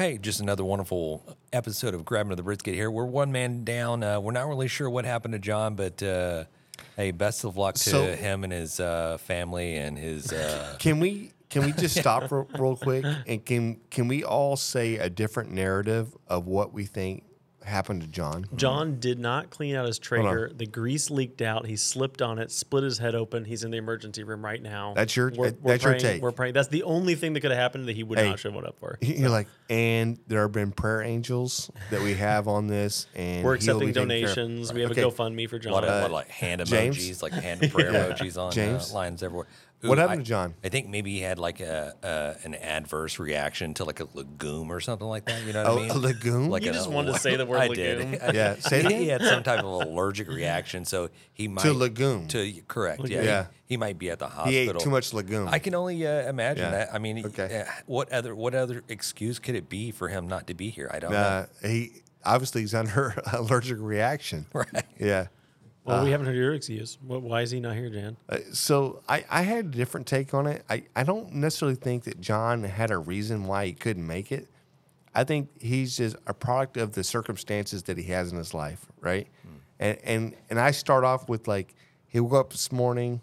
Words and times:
hey, 0.00 0.16
just 0.16 0.40
another 0.40 0.64
wonderful 0.64 1.22
episode 1.52 1.92
of 1.92 2.06
Grab 2.06 2.24
'Em 2.24 2.32
in 2.32 2.36
the 2.38 2.42
Brisket 2.42 2.74
here. 2.74 2.90
We're 2.90 3.04
one 3.04 3.30
man 3.32 3.64
down. 3.64 4.02
Uh, 4.02 4.18
we're 4.18 4.32
not 4.32 4.48
really 4.48 4.66
sure 4.66 4.88
what 4.88 5.04
happened 5.04 5.32
to 5.32 5.38
John, 5.38 5.74
but 5.74 6.02
uh, 6.02 6.44
hey, 6.96 7.10
best 7.10 7.44
of 7.44 7.58
luck 7.58 7.74
to 7.74 7.80
So- 7.90 8.16
him 8.16 8.42
and 8.42 8.50
his 8.50 8.80
uh, 8.80 9.18
family 9.18 9.76
and 9.76 9.98
his. 9.98 10.32
Uh, 10.32 10.76
Can 10.78 11.00
we 11.00 11.32
can 11.50 11.66
we 11.66 11.72
just 11.72 11.98
stop 11.98 12.22
real, 12.32 12.48
real 12.58 12.76
quick 12.76 13.04
and 13.26 13.44
can 13.44 13.80
can 13.90 14.06
we 14.06 14.22
all 14.22 14.56
say 14.56 14.98
a 14.98 15.10
different 15.10 15.50
narrative 15.50 16.16
of 16.28 16.46
what 16.46 16.72
we 16.72 16.84
think 16.84 17.24
happened 17.64 18.00
to 18.02 18.06
John? 18.06 18.46
John 18.56 18.98
did 19.00 19.18
not 19.18 19.50
clean 19.50 19.74
out 19.76 19.86
his 19.86 19.98
Traeger. 19.98 20.50
The 20.54 20.66
grease 20.66 21.10
leaked 21.10 21.42
out. 21.42 21.66
He 21.66 21.76
slipped 21.76 22.22
on 22.22 22.38
it, 22.38 22.50
split 22.50 22.84
his 22.84 22.98
head 22.98 23.14
open. 23.14 23.44
He's 23.44 23.64
in 23.64 23.70
the 23.70 23.76
emergency 23.76 24.22
room 24.22 24.44
right 24.44 24.62
now. 24.62 24.94
That's 24.94 25.14
your- 25.16 25.30
We're, 25.30 25.50
that- 25.50 25.62
we're 25.62 25.72
that's 25.72 25.84
your 25.84 25.92
praying, 25.92 26.02
take. 26.02 26.22
We're 26.22 26.32
praying. 26.32 26.54
That's 26.54 26.68
the 26.68 26.82
only 26.84 27.14
thing 27.14 27.32
that 27.34 27.40
could 27.40 27.50
have 27.50 27.60
happened 27.60 27.88
that 27.88 27.96
he 27.96 28.02
would 28.02 28.18
Hey. 28.18 28.28
not 28.30 28.38
show 28.38 28.50
up 28.58 28.78
for. 28.78 28.98
You're 29.02 29.28
like, 29.30 29.48
and 29.68 30.18
there 30.26 30.42
have 30.42 30.52
been 30.52 30.72
prayer 30.72 31.02
angels 31.02 31.70
that 31.90 32.00
we 32.02 32.14
have 32.14 32.48
on 32.48 32.66
this, 32.66 33.06
and 33.14 33.44
We're 33.44 33.56
he'll 33.56 33.78
be 33.78 33.86
accepting 33.90 34.08
taken 34.08 34.08
care 34.08 34.28
of. 34.30 34.34
donations. 34.36 34.72
We 34.72 34.80
have 34.82 34.90
Okay. 34.92 35.02
a 35.02 35.06
GoFundMe 35.10 35.48
for 35.48 35.58
John. 35.58 35.72
what, 35.72 35.84
what 35.84 36.10
like 36.10 36.28
hand 36.28 36.64
James? 36.66 36.96
emojis, 36.98 37.22
like 37.22 37.32
hand 37.32 37.62
of 37.62 37.70
prayer 37.72 37.92
emojis 37.92 38.36
on 38.40 38.52
James? 38.52 38.90
uh, 38.90 38.94
lines 38.94 39.22
everywhere. 39.22 39.46
What 39.82 39.96
Ooh, 39.96 40.00
happened 40.02 40.20
I- 40.20 40.24
to 40.24 40.28
John? 40.28 40.54
I 40.62 40.68
think 40.68 40.88
maybe 40.88 41.10
he 41.12 41.20
had 41.20 41.38
like 41.38 41.60
a, 41.60 41.94
a 42.02 42.46
an 42.46 42.54
adverse 42.54 43.18
reaction 43.18 43.72
to 43.74 43.84
like 43.84 44.00
a 44.00 44.06
legume 44.12 44.70
or 44.70 44.78
something 44.80 45.06
like 45.06 45.24
that. 45.24 45.42
You 45.44 45.54
know 45.54 45.62
what 45.64 45.72
Oh, 45.72 45.78
I 45.78 45.80
mean? 45.82 45.90
a 45.90 45.94
legume? 45.94 46.48
Like 46.50 46.62
You 46.64 46.68
an 46.68 46.74
just 46.74 46.90
wanted 46.90 47.14
to 47.14 47.18
say 47.18 47.36
the 47.36 47.46
word 47.46 47.58
I 47.62 47.66
legume. 47.68 48.10
did. 48.10 48.34
Yeah, 48.34 48.56
say 48.56 48.80
it 48.84 48.90
he 48.92 49.08
had 49.08 49.22
some 49.22 49.42
type 49.42 49.60
of 49.60 49.64
allergic 49.86 50.28
reaction, 50.28 50.84
so 50.84 51.08
he 51.32 51.48
might 51.48 51.62
to 51.62 51.72
legume. 51.72 52.28
To 52.28 52.52
correct, 52.68 53.08
yeah, 53.08 53.22
Yeah. 53.22 53.42
He, 53.64 53.74
he 53.74 53.76
might 53.78 53.98
be 53.98 54.10
at 54.10 54.18
the 54.18 54.26
hospital. 54.26 54.50
He 54.50 54.58
ate 54.58 54.78
too 54.80 54.90
much 54.90 55.14
legume. 55.14 55.48
I 55.48 55.58
can 55.58 55.74
only 55.74 56.06
uh, 56.06 56.28
imagine 56.28 56.64
Yeah. 56.64 56.70
that. 56.72 56.94
I 56.94 56.98
mean, 56.98 57.24
Okay. 57.26 57.64
uh, 57.66 57.70
what 57.86 58.12
other 58.12 58.34
what 58.34 58.54
other 58.54 58.82
excuse 58.88 59.38
could 59.38 59.54
it 59.54 59.68
be 59.70 59.92
for 59.92 60.08
him 60.08 60.28
not 60.28 60.46
to 60.48 60.54
be 60.54 60.68
here? 60.70 60.90
I 60.92 60.98
don't 60.98 61.12
know. 61.12 61.16
uh, 61.18 61.46
he 61.62 62.02
obviously 62.22 62.60
he's 62.60 62.74
under 62.74 63.14
allergic 63.32 63.78
reaction. 63.80 64.44
Right. 64.52 64.84
Yeah. 64.98 65.28
Well, 65.90 66.04
we 66.04 66.10
haven't 66.10 66.26
heard 66.26 66.36
your 66.36 66.54
excuse. 66.54 66.98
What, 67.06 67.22
why 67.22 67.42
is 67.42 67.50
he 67.50 67.60
not 67.60 67.74
here, 67.76 67.90
Jan? 67.90 68.16
Uh, 68.28 68.38
so 68.52 69.02
I, 69.08 69.24
I 69.30 69.42
had 69.42 69.66
a 69.66 69.68
different 69.68 70.06
take 70.06 70.32
on 70.34 70.46
it. 70.46 70.64
I, 70.70 70.84
I 70.96 71.02
don't 71.04 71.32
necessarily 71.34 71.76
think 71.76 72.04
that 72.04 72.20
John 72.20 72.64
had 72.64 72.90
a 72.90 72.98
reason 72.98 73.44
why 73.46 73.66
he 73.66 73.72
couldn't 73.72 74.06
make 74.06 74.32
it. 74.32 74.48
I 75.14 75.24
think 75.24 75.48
he's 75.60 75.96
just 75.96 76.16
a 76.26 76.34
product 76.34 76.76
of 76.76 76.92
the 76.92 77.02
circumstances 77.04 77.82
that 77.84 77.98
he 77.98 78.04
has 78.04 78.30
in 78.32 78.38
his 78.38 78.54
life, 78.54 78.86
right? 79.00 79.26
And 79.80 79.98
and 80.04 80.34
and 80.50 80.60
I 80.60 80.70
start 80.70 81.04
off 81.04 81.28
with 81.28 81.48
like 81.48 81.74
he 82.06 82.20
woke 82.20 82.32
up 82.34 82.50
this 82.50 82.70
morning, 82.70 83.20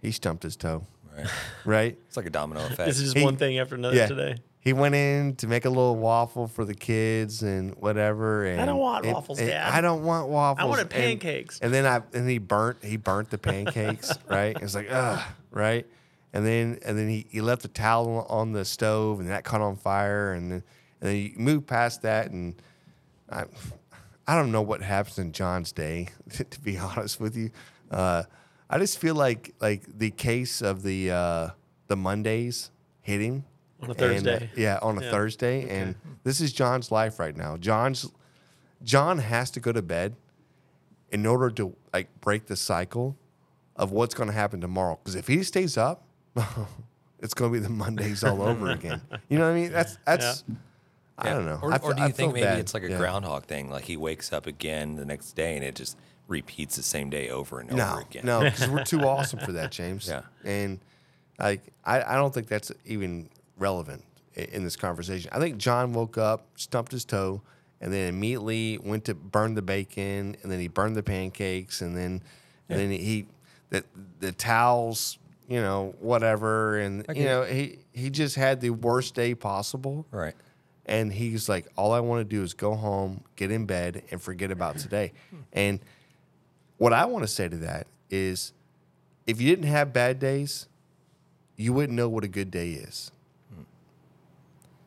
he 0.00 0.10
stumped 0.12 0.42
his 0.42 0.56
toe, 0.56 0.86
Right. 1.14 1.26
right? 1.64 1.98
It's 2.08 2.16
like 2.16 2.26
a 2.26 2.30
domino 2.30 2.60
effect. 2.64 2.86
This 2.86 2.96
is 2.98 3.02
just 3.04 3.16
He- 3.18 3.24
one 3.24 3.36
thing 3.36 3.58
after 3.58 3.74
another 3.74 3.96
yeah. 3.96 4.06
today. 4.06 4.36
He 4.66 4.72
went 4.72 4.96
in 4.96 5.36
to 5.36 5.46
make 5.46 5.64
a 5.64 5.68
little 5.68 5.94
waffle 5.94 6.48
for 6.48 6.64
the 6.64 6.74
kids 6.74 7.44
and 7.44 7.72
whatever. 7.76 8.46
And 8.46 8.60
I 8.60 8.66
don't 8.66 8.78
want 8.80 9.04
and- 9.04 9.14
waffles, 9.14 9.38
and 9.38 9.46
Dad. 9.48 9.72
I 9.72 9.80
don't 9.80 10.02
want 10.02 10.28
waffles. 10.28 10.60
I 10.60 10.66
wanted 10.68 10.80
And- 10.82 10.90
pancakes. 10.90 11.60
And, 11.60 11.72
then 11.72 11.86
I 11.86 12.02
and 12.12 12.28
he 12.28 12.38
burnt 12.38 12.82
he 12.82 12.96
burnt 12.96 13.30
the 13.30 13.38
pancakes, 13.38 14.12
right? 14.28 14.60
It's 14.60 14.74
like 14.74 14.88
ugh, 14.90 15.22
right? 15.52 15.86
And 16.32 16.44
then 16.44 16.80
and 16.84 16.98
then 16.98 17.08
he, 17.08 17.28
he 17.30 17.40
left 17.40 17.62
the 17.62 17.68
towel 17.68 18.26
on 18.28 18.50
the 18.50 18.64
stove 18.64 19.20
and 19.20 19.28
that 19.28 19.44
caught 19.44 19.60
on 19.60 19.76
fire 19.76 20.32
and 20.32 20.50
then 20.50 20.64
and 21.00 21.10
then 21.10 21.16
you 21.16 21.32
move 21.36 21.64
past 21.68 22.02
that 22.02 22.32
and 22.32 22.60
I 23.30 23.44
I 24.26 24.34
don't 24.34 24.50
know 24.50 24.62
what 24.62 24.82
happens 24.82 25.20
in 25.20 25.30
John's 25.30 25.70
day 25.70 26.08
to 26.50 26.60
be 26.60 26.76
honest 26.76 27.20
with 27.20 27.36
you. 27.36 27.52
Uh, 27.88 28.24
I 28.68 28.80
just 28.80 28.98
feel 28.98 29.14
like 29.14 29.54
like 29.60 29.84
the 29.96 30.10
case 30.10 30.60
of 30.60 30.82
the 30.82 31.12
uh, 31.12 31.50
the 31.86 31.94
Mondays 31.94 32.72
hitting 33.00 33.44
On 33.82 33.88
a 33.90 33.92
and, 33.92 34.00
uh, 34.00 34.04
Thursday. 34.38 34.50
yeah, 34.56 34.78
on 34.82 34.98
a 34.98 35.02
Yeah. 35.02 35.10
Thursday, 35.10 35.68
and 35.68 35.94
this 36.24 36.40
is 36.40 36.52
John's 36.52 36.90
life 36.90 37.18
right 37.18 37.36
now. 37.36 37.56
John's 37.56 38.10
John 38.82 39.18
has 39.18 39.50
to 39.52 39.60
go 39.60 39.72
to 39.72 39.82
bed 39.82 40.16
in 41.10 41.26
order 41.26 41.50
to 41.50 41.76
like 41.92 42.08
break 42.20 42.46
the 42.46 42.56
cycle 42.56 43.16
of 43.76 43.90
what's 43.92 44.14
going 44.14 44.28
to 44.28 44.32
happen 44.34 44.60
tomorrow. 44.60 44.98
Because 45.02 45.14
if 45.14 45.26
he 45.26 45.42
stays 45.42 45.76
up, 45.76 46.04
it's 47.20 47.34
going 47.34 47.52
to 47.52 47.58
be 47.58 47.62
the 47.62 47.70
Mondays 47.70 48.22
all 48.24 48.42
over 48.42 48.70
again. 48.70 49.00
You 49.28 49.38
know 49.38 49.44
what 49.46 49.52
I 49.56 49.60
mean? 49.60 49.72
That's 49.72 49.98
that's. 50.06 50.44
I 51.18 51.28
Yeah. 51.28 51.34
don't 51.34 51.46
know. 51.46 51.58
Or, 51.62 51.72
I 51.72 51.76
or 51.76 51.92
fe- 51.92 51.96
do 51.96 52.02
I 52.02 52.06
you 52.08 52.12
think 52.12 52.34
maybe 52.34 52.44
bad. 52.44 52.58
it's 52.58 52.74
like 52.74 52.82
a 52.82 52.90
Yeah. 52.90 52.98
groundhog 52.98 53.44
thing? 53.46 53.70
Like 53.70 53.84
he 53.84 53.96
wakes 53.96 54.32
up 54.34 54.46
again 54.46 54.96
the 54.96 55.04
next 55.06 55.32
day 55.32 55.54
and 55.56 55.64
it 55.64 55.74
just 55.74 55.96
repeats 56.28 56.76
the 56.76 56.82
same 56.82 57.08
day 57.08 57.30
over 57.30 57.60
and 57.60 57.72
No, 57.72 57.92
over 57.92 58.00
again. 58.02 58.26
no, 58.26 58.40
because 58.40 58.68
we're 58.68 58.84
too 58.84 59.00
awesome 59.08 59.38
for 59.38 59.52
that, 59.52 59.70
James. 59.70 60.08
Yeah. 60.08 60.22
and 60.44 60.78
like 61.38 61.62
I, 61.84 62.02
I 62.02 62.14
don't 62.16 62.34
think 62.34 62.48
that's 62.48 62.70
even 62.84 63.30
relevant 63.56 64.04
in 64.34 64.64
this 64.64 64.76
conversation. 64.76 65.30
I 65.32 65.38
think 65.38 65.58
John 65.58 65.92
woke 65.92 66.18
up, 66.18 66.46
stumped 66.56 66.92
his 66.92 67.04
toe, 67.04 67.42
and 67.80 67.92
then 67.92 68.08
immediately 68.08 68.78
went 68.78 69.04
to 69.06 69.14
burn 69.14 69.54
the 69.54 69.62
bacon, 69.62 70.36
and 70.42 70.52
then 70.52 70.60
he 70.60 70.68
burned 70.68 70.96
the 70.96 71.02
pancakes, 71.02 71.80
and 71.80 71.96
then 71.96 72.22
and 72.68 72.78
then 72.78 72.90
he 72.90 73.26
the 73.70 73.84
the 74.20 74.32
towels, 74.32 75.18
you 75.48 75.60
know, 75.60 75.94
whatever, 76.00 76.78
and 76.78 77.04
I 77.08 77.12
you 77.12 77.24
know 77.24 77.44
he 77.44 77.78
he 77.92 78.10
just 78.10 78.36
had 78.36 78.60
the 78.60 78.70
worst 78.70 79.14
day 79.14 79.34
possible. 79.34 80.06
Right. 80.10 80.34
And 80.88 81.12
he's 81.12 81.48
like, 81.48 81.66
all 81.76 81.92
I 81.92 81.98
want 81.98 82.20
to 82.20 82.24
do 82.24 82.44
is 82.44 82.54
go 82.54 82.76
home, 82.76 83.24
get 83.34 83.50
in 83.50 83.66
bed, 83.66 84.04
and 84.12 84.22
forget 84.22 84.52
about 84.52 84.78
today. 84.78 85.12
And 85.52 85.80
what 86.76 86.92
I 86.92 87.06
want 87.06 87.24
to 87.24 87.28
say 87.28 87.48
to 87.48 87.56
that 87.56 87.86
is 88.10 88.52
if 89.26 89.40
you 89.40 89.48
didn't 89.48 89.68
have 89.68 89.92
bad 89.92 90.18
days, 90.18 90.68
you 91.56 91.72
wouldn't 91.72 91.96
know 91.96 92.08
what 92.08 92.22
a 92.22 92.28
good 92.28 92.50
day 92.50 92.70
is. 92.70 93.10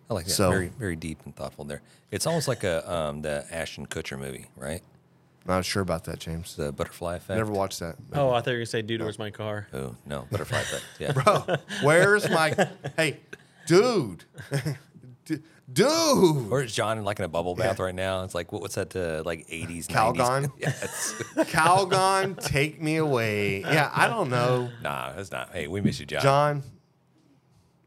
I 0.10 0.14
like 0.14 0.26
that. 0.26 0.32
So- 0.32 0.50
very, 0.52 0.68
very 0.80 0.96
deep 0.96 1.20
and 1.26 1.36
thoughtful 1.36 1.66
there. 1.66 1.82
It's 2.12 2.26
almost 2.26 2.48
like 2.48 2.64
a 2.64 2.92
um, 2.92 3.22
the 3.22 3.46
Ashton 3.52 3.86
Kutcher 3.86 4.18
movie, 4.18 4.48
right? 4.56 4.82
Not 5.46 5.64
sure 5.66 5.82
about 5.82 6.04
that, 6.04 6.20
James. 6.20 6.56
The 6.56 6.72
Butterfly 6.72 7.16
Effect. 7.16 7.38
Never 7.38 7.52
watched 7.52 7.80
that. 7.80 7.96
Oh, 8.14 8.30
I 8.32 8.42
thought 8.42 8.48
you 8.48 8.52
were 8.54 8.58
going 8.58 8.60
to 8.60 8.66
say, 8.68 8.82
dude, 8.82 9.02
where's 9.02 9.18
my 9.20 9.30
car? 9.32 9.68
Oh 9.74 9.96
no, 10.06 10.28
Butterfly 10.32 10.60
Effect. 10.60 10.84
Yeah. 11.00 11.12
Bro, 11.48 11.56
where's 11.84 12.30
my. 12.30 12.54
hey, 12.98 13.20
dude. 13.68 14.26
Dude. 15.72 16.52
Or 16.52 16.64
is 16.64 16.74
John 16.74 17.04
like 17.04 17.20
in 17.20 17.26
a 17.26 17.28
bubble 17.28 17.54
bath 17.54 17.80
right 17.80 17.94
now? 17.94 18.24
It's 18.24 18.34
like 18.34 18.52
what, 18.52 18.64
what's 18.64 18.74
that? 18.74 18.96
Uh, 18.96 19.22
like 19.24 19.46
eighties, 19.50 19.88
Calgon? 19.88 20.52
Yes. 20.58 21.14
Calgon, 21.36 22.40
take 22.44 22.82
me 22.82 22.96
away. 22.96 23.60
Yeah, 23.62 23.92
I 23.94 24.08
don't 24.08 24.32
know. 24.32 24.70
nah, 24.82 25.14
that's 25.14 25.32
not. 25.32 25.52
Hey, 25.54 25.68
we 25.68 25.82
miss 25.82 26.00
you, 26.00 26.08
John. 26.08 26.22
John, 26.24 26.64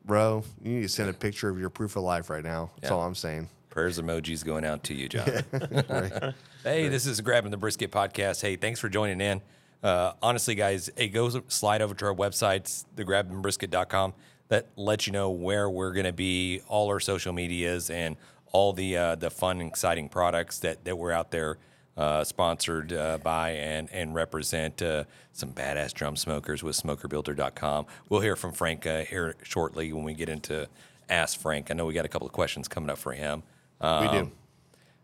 bro, 0.05 0.45
you 0.63 0.73
need 0.77 0.83
to 0.83 0.89
send 0.89 1.11
a 1.11 1.13
picture 1.13 1.49
of 1.49 1.59
your 1.59 1.71
proof 1.71 1.97
of 1.97 2.03
life 2.03 2.31
right 2.31 2.45
now. 2.45 2.71
That's 2.81 2.91
Yeah. 2.91 2.97
all 2.97 3.03
I'm 3.05 3.15
saying. 3.15 3.49
Prayers 3.71 3.99
emojis 3.99 4.45
going 4.45 4.65
out 4.65 4.85
to 4.85 4.95
you, 4.95 5.09
John. 5.09 5.27
hey, 6.65 6.89
this 6.89 7.07
is 7.07 7.21
Grab 7.23 7.43
'Em 7.43 7.47
in 7.47 7.51
the 7.51 7.57
Brisket 7.57 7.91
podcast. 7.91 8.43
Hey, 8.43 8.57
thanks 8.57 8.81
for 8.81 8.89
joining 8.89 9.21
in. 9.21 9.41
Uh, 9.83 10.13
honestly, 10.23 10.55
guys, 10.55 10.91
hey, 10.97 11.09
go 11.09 11.29
slide 11.49 11.81
over 11.83 11.95
to 11.95 12.05
our 12.07 12.15
websites, 12.15 12.85
thegrabbingbrisket.com. 12.97 14.15
That 14.49 14.69
lets 14.77 15.07
you 15.07 15.13
know 15.15 15.31
where 15.31 15.71
we're 15.71 15.93
going 15.93 16.05
to 16.05 16.13
be, 16.13 16.60
all 16.69 16.89
our 16.89 17.01
social 17.01 17.33
medias, 17.33 17.89
and 17.89 18.16
all 18.53 18.75
the 18.75 18.97
uh, 18.97 19.15
the 19.15 19.31
fun, 19.31 19.63
exciting 19.63 20.10
products 20.10 20.59
that, 20.59 20.84
that 20.84 20.98
we're 20.98 21.13
out 21.13 21.31
there 21.31 21.57
uh, 21.97 22.24
sponsored 22.24 22.92
uh, 22.92 23.18
by 23.18 23.50
and 23.50 23.91
and 23.92 24.15
represent 24.15 24.80
uh, 24.83 25.04
some 25.33 25.53
badass 25.53 25.92
drum 25.92 26.16
smokers 26.16 26.62
with 26.62 26.77
smokerbuilder.com. 26.77 27.86
We'll 28.09 28.21
hear 28.21 28.36
from 28.36 28.53
Frank 28.53 28.86
uh, 28.86 29.03
here 29.04 29.34
shortly 29.42 29.92
when 29.92 30.04
we 30.04 30.15
get 30.15 30.28
into 30.28 30.68
Ask 31.09 31.39
Frank. 31.39 31.71
I 31.71 31.74
know 31.74 31.84
we 31.86 31.92
got 31.94 32.04
a 32.04 32.09
couple 32.09 32.27
of 32.27 32.33
questions 32.33 32.68
coming 32.68 32.89
up 32.91 32.98
for 32.98 33.12
him. 33.12 33.42
We 33.80 33.86
do. 34.09 34.18
Um, 34.18 34.33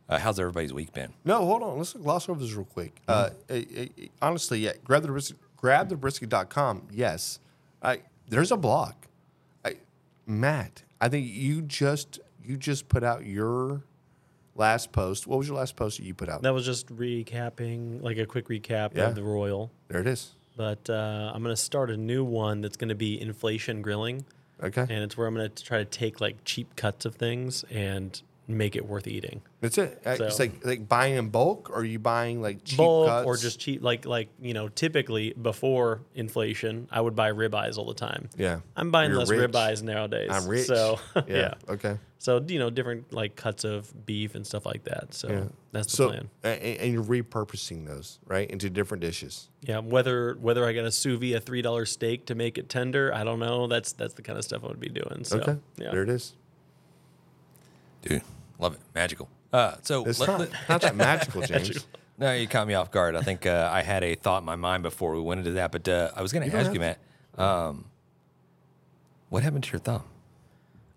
Uh, 0.09 0.19
how's 0.19 0.41
everybody's 0.41 0.73
week 0.73 0.91
been? 0.95 1.13
No, 1.23 1.45
hold 1.45 1.63
on. 1.63 1.77
Let's 1.77 1.93
gloss 1.93 2.31
over 2.31 2.41
this 2.41 2.55
real 2.55 2.65
quick. 2.65 3.03
Uh, 3.07 3.29
eh, 3.51 3.65
eh, 3.77 3.87
eh, 3.99 4.07
honestly, 4.23 4.61
yeah, 4.61 4.73
grab 4.83 5.03
the 5.03 5.09
brisket, 5.09 5.37
grab 5.55 5.91
the 5.91 5.97
brisket.com. 5.97 6.89
Yes. 6.91 7.41
I, 7.83 8.01
there's 8.27 8.51
a 8.51 8.57
blog. 8.57 8.95
I, 9.67 9.75
Matt, 10.27 10.83
I 10.99 11.11
think 11.11 11.27
you 11.31 11.61
just 11.61 12.21
you 12.43 12.57
just 12.57 12.89
put 12.89 13.05
out 13.05 13.27
your 13.27 13.83
last 14.59 14.93
post. 14.93 15.27
What 15.27 15.39
was 15.39 15.49
your 15.49 15.57
last 15.57 15.77
post 15.77 15.99
that 15.99 16.05
you 16.05 16.15
put 16.15 16.29
out? 16.29 16.43
That 16.43 16.53
was 16.55 16.67
just 16.67 16.89
recapping, 16.95 18.03
like 18.03 18.19
a 18.19 18.27
quick 18.27 18.49
recap 18.49 18.97
Yeah. 18.97 19.09
of 19.09 19.15
the 19.15 19.23
Royal. 19.23 19.71
There 19.89 20.01
it 20.01 20.07
is. 20.07 20.33
But 20.57 20.91
uh, 20.91 21.31
I'm 21.35 21.43
going 21.43 21.55
to 21.55 21.61
start 21.61 21.91
a 21.91 21.97
new 21.97 22.25
one 22.25 22.61
that's 22.61 22.77
going 22.77 22.89
to 22.89 22.95
be 22.97 23.21
inflation 23.21 23.81
grilling. 23.81 24.25
Okay. 24.63 24.81
And 24.83 25.05
it's 25.05 25.17
where 25.17 25.27
I'm 25.29 25.35
going 25.35 25.49
to 25.51 25.65
try 25.65 25.79
to 25.79 25.85
take 25.85 26.21
like 26.21 26.45
cheap 26.45 26.75
cuts 26.75 27.05
of 27.05 27.15
things 27.15 27.65
and 27.71 28.21
make 28.49 28.75
it 28.75 28.87
worth 28.87 29.07
eating. 29.07 29.43
That's 29.61 29.79
it. 29.79 30.01
Uh, 30.05 30.17
It's 30.19 30.37
So- 30.37 30.43
like 30.45 30.65
like 30.65 30.89
buying 30.89 31.15
in 31.17 31.29
bulk, 31.29 31.71
or 31.71 31.81
are 31.81 31.85
you 31.85 31.99
buying 32.01 32.41
like 32.43 32.65
cheap 32.65 32.79
bulk 32.79 33.07
cuts? 33.09 33.27
or 33.27 33.37
just 33.37 33.61
cheap 33.61 33.83
like 33.83 34.05
like 34.07 34.31
you 34.41 34.55
know 34.55 34.69
typically 34.69 35.35
before 35.41 36.01
inflation 36.15 36.89
i 36.91 36.99
would 37.01 37.15
buy 37.15 37.31
ribeyes 37.31 37.77
all 37.77 37.85
the 37.85 37.93
time 37.95 38.31
yeah. 38.39 38.61
i'm 38.75 38.91
buying 38.91 39.11
You're 39.11 39.19
less 39.19 39.29
rich. 39.31 39.51
ribeyes 39.51 39.83
nowadays 39.83 40.31
I'm 40.33 40.47
rich. 40.49 40.67
so 40.67 40.99
yeah. 41.17 41.23
yeah. 41.29 41.55
Okay. 41.69 41.99
So 42.19 42.45
you 42.49 42.59
know 42.59 42.69
different 42.71 43.13
like 43.13 43.37
cuts 43.37 43.63
of 43.65 44.05
beef 44.07 44.35
and 44.35 44.47
stuff 44.47 44.67
like 44.67 44.85
that 44.85 45.15
so 45.15 45.29
Yeah. 45.29 45.45
that's 45.73 45.91
the 45.93 45.97
so, 45.97 46.09
plan 46.09 46.29
a- 46.45 46.49
a- 46.49 46.79
and 46.85 46.93
you're 46.93 47.05
repurposing 47.05 47.87
those 47.87 48.19
right 48.27 48.51
into 48.51 48.69
different 48.71 49.01
dishes. 49.03 49.49
yeah 49.63 49.79
whether 49.79 50.35
whether 50.41 50.65
i 50.67 50.73
get 50.73 50.85
a 50.85 50.91
sous 50.91 51.19
vide 51.21 51.35
a 51.35 51.41
three 51.41 51.63
dollar 51.63 51.87
steak 51.87 52.27
to 52.27 52.35
make 52.35 52.59
it 52.59 52.69
tender 52.69 53.15
i 53.15 53.23
don't 53.25 53.39
know 53.39 53.67
that's 53.69 53.93
that's 53.93 54.15
the 54.15 54.23
kind 54.23 54.37
of 54.39 54.45
stuff 54.45 54.65
i 54.65 54.67
would 54.67 54.81
be 54.81 54.89
doing 54.89 55.23
so 55.25 55.39
Okay. 55.39 55.57
yeah 55.77 55.91
There 55.93 56.03
it 56.03 56.09
is. 56.09 56.35
Dude, 58.03 58.23
love 58.59 58.75
it. 58.75 58.81
Magical. 58.95 59.29
Uh, 59.53 59.75
so 59.83 60.05
It's 60.05 60.21
let- 60.21 60.29
not, 60.29 60.41
let- 60.41 60.51
not 60.69 60.81
that 60.83 60.97
magical, 61.09 61.43
James. 61.43 61.87
no, 62.17 62.33
you 62.33 62.47
caught 62.47 62.67
me 62.69 62.75
off 62.75 62.91
guard. 62.91 63.17
I 63.17 63.23
think 63.23 63.45
uh, 63.47 63.69
I 63.73 63.83
had 63.83 64.05
a 64.05 64.15
thought 64.15 64.39
in 64.39 64.45
my 64.45 64.57
mind 64.57 64.83
before 64.83 65.15
we 65.15 65.21
went 65.21 65.39
into 65.41 65.53
that, 65.53 65.73
but 65.73 65.89
uh, 65.89 66.11
I 66.15 66.23
was 66.23 66.33
going 66.33 66.49
to 66.49 66.57
ask 66.57 66.73
you, 66.73 66.81
Matt. 66.81 66.99
Um, 67.37 67.87
what 69.31 69.43
happened 69.43 69.65
to 69.65 69.73
your 69.73 69.81
thumb? 69.81 70.05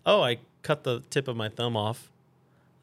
Oh, 0.06 0.22
I 0.22 0.38
cut 0.62 0.84
the 0.84 1.00
tip 1.10 1.28
of 1.28 1.36
my 1.36 1.48
thumb 1.48 1.76
off. 1.76 2.10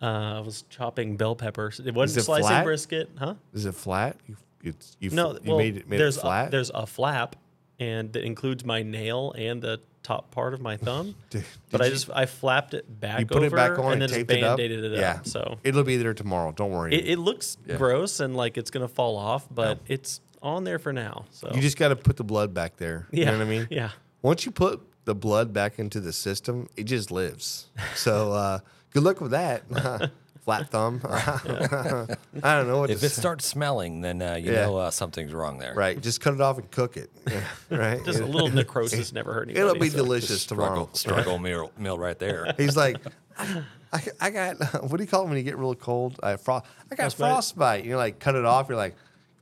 Uh, 0.01 0.37
I 0.37 0.39
was 0.39 0.63
chopping 0.69 1.17
bell 1.17 1.35
peppers. 1.35 1.79
It 1.83 1.93
wasn't 1.93 2.21
it 2.21 2.25
slicing 2.25 2.47
flat? 2.47 2.63
brisket, 2.63 3.09
huh? 3.17 3.35
Is 3.53 3.65
it 3.65 3.75
flat? 3.75 4.15
You, 4.27 4.37
it's, 4.63 4.95
you, 4.99 5.09
No, 5.09 5.33
you 5.33 5.39
well, 5.45 5.57
made 5.57 5.77
it, 5.77 5.89
made 5.89 5.99
there's 5.99 6.17
it 6.17 6.21
flat. 6.21 6.47
A, 6.47 6.51
there's 6.51 6.71
a 6.73 6.85
flap, 6.85 7.35
and 7.79 8.11
that 8.13 8.23
includes 8.23 8.63
my 8.63 8.81
nail 8.81 9.33
and 9.37 9.61
the 9.61 9.81
top 10.01 10.31
part 10.31 10.53
of 10.53 10.61
my 10.61 10.77
thumb. 10.85 11.15
Did- 11.29 11.43
but 11.69 11.79
did 11.79 11.83
I 11.83 11.85
you- 11.87 11.91
just 11.93 12.09
I 12.13 12.25
flapped 12.27 12.73
it 12.73 12.99
back 13.01 13.19
you 13.19 13.25
put 13.25 13.37
over 13.37 13.47
it 13.47 13.51
back 13.51 13.77
on 13.77 13.91
and 13.91 13.93
and, 13.93 14.01
then 14.03 14.07
just 14.09 14.19
taped 14.19 14.31
it 14.31 14.43
up. 14.43 14.57
band-aided 14.57 14.83
it 14.93 14.99
yeah. 14.99 15.11
up. 15.15 15.27
So 15.27 15.57
it'll 15.65 15.83
be 15.83 15.97
there 15.97 16.13
tomorrow. 16.13 16.53
Don't 16.53 16.71
worry. 16.71 16.93
it, 16.93 17.09
it 17.09 17.19
looks 17.19 17.57
Yeah. 17.65 17.75
gross 17.75 18.21
and 18.21 18.37
like 18.37 18.57
it's 18.57 18.71
gonna 18.71 18.87
fall 18.87 19.17
off, 19.17 19.47
but 19.51 19.79
it's 19.87 20.21
on 20.41 20.63
there 20.63 20.79
for 20.79 20.93
now. 20.93 21.25
So 21.31 21.51
you 21.53 21.59
just 21.59 21.75
got 21.77 21.89
to 21.89 21.97
put 21.97 22.15
the 22.15 22.23
blood 22.23 22.53
back 22.53 22.77
there. 22.77 23.07
yeah, 23.11 23.19
You 23.19 23.25
know 23.33 23.37
what 23.39 23.47
I 23.47 23.49
mean? 23.49 23.67
Yeah. 23.71 23.89
Once 24.21 24.45
you 24.45 24.53
put 24.53 24.81
the 25.09 25.15
blood 25.15 25.51
back 25.51 25.79
into 25.79 25.99
the 25.99 26.13
system, 26.13 26.69
it 26.77 26.83
just 26.83 27.09
lives. 27.09 27.65
So 27.95 28.31
uh, 28.31 28.59
good 28.91 29.01
luck 29.01 29.19
with 29.21 29.31
that. 29.31 29.63
Flat 30.45 30.69
thumb. 30.69 31.01
I 31.09 32.15
don't 32.55 32.67
know 32.67 32.77
what 32.79 32.91
If 32.91 32.99
to 32.99 33.05
it 33.07 33.09
say. 33.09 33.19
starts 33.21 33.45
smelling, 33.45 34.01
then 34.01 34.21
uh, 34.21 34.35
you 34.35 34.51
Yeah. 34.51 34.65
know 34.67 34.77
uh, 34.77 34.91
something's 34.91 35.33
wrong 35.33 35.57
there. 35.57 35.73
Right, 35.73 35.99
just 35.99 36.21
cut 36.21 36.35
it 36.35 36.41
off 36.41 36.59
and 36.59 36.69
cook 36.69 36.95
it. 36.95 37.09
Yeah, 37.27 37.43
right. 37.77 38.05
Just 38.05 38.19
a 38.19 38.25
little 38.25 38.49
necrosis 38.49 39.11
never 39.11 39.33
hurt 39.33 39.43
anybody. 39.49 39.59
It'll 39.59 39.79
be 39.81 39.89
so. 39.89 39.97
delicious 39.97 40.45
tomorrow. 40.45 40.89
struggle 40.93 41.39
meal, 41.39 41.71
meal 41.77 41.97
right 41.97 42.17
there. 42.19 42.53
He's 42.57 42.77
like, 42.77 42.97
I, 43.37 43.63
I, 43.91 44.01
I 44.21 44.29
got 44.29 44.57
what 44.83 44.97
do 44.97 45.03
you 45.03 45.07
call 45.09 45.23
it 45.25 45.29
when 45.29 45.37
you 45.37 45.43
get 45.43 45.57
real 45.57 45.73
cold? 45.75 46.19
I 46.21 46.35
fro- 46.37 46.63
I 46.91 46.95
got 46.95 47.11
Frostbite? 47.13 47.31
frostbite. 47.31 47.85
You're 47.85 47.97
like, 47.97 48.19
cut 48.19 48.35
it 48.35 48.45
off. 48.45 48.69
You're 48.69 48.77
like, 48.77 48.95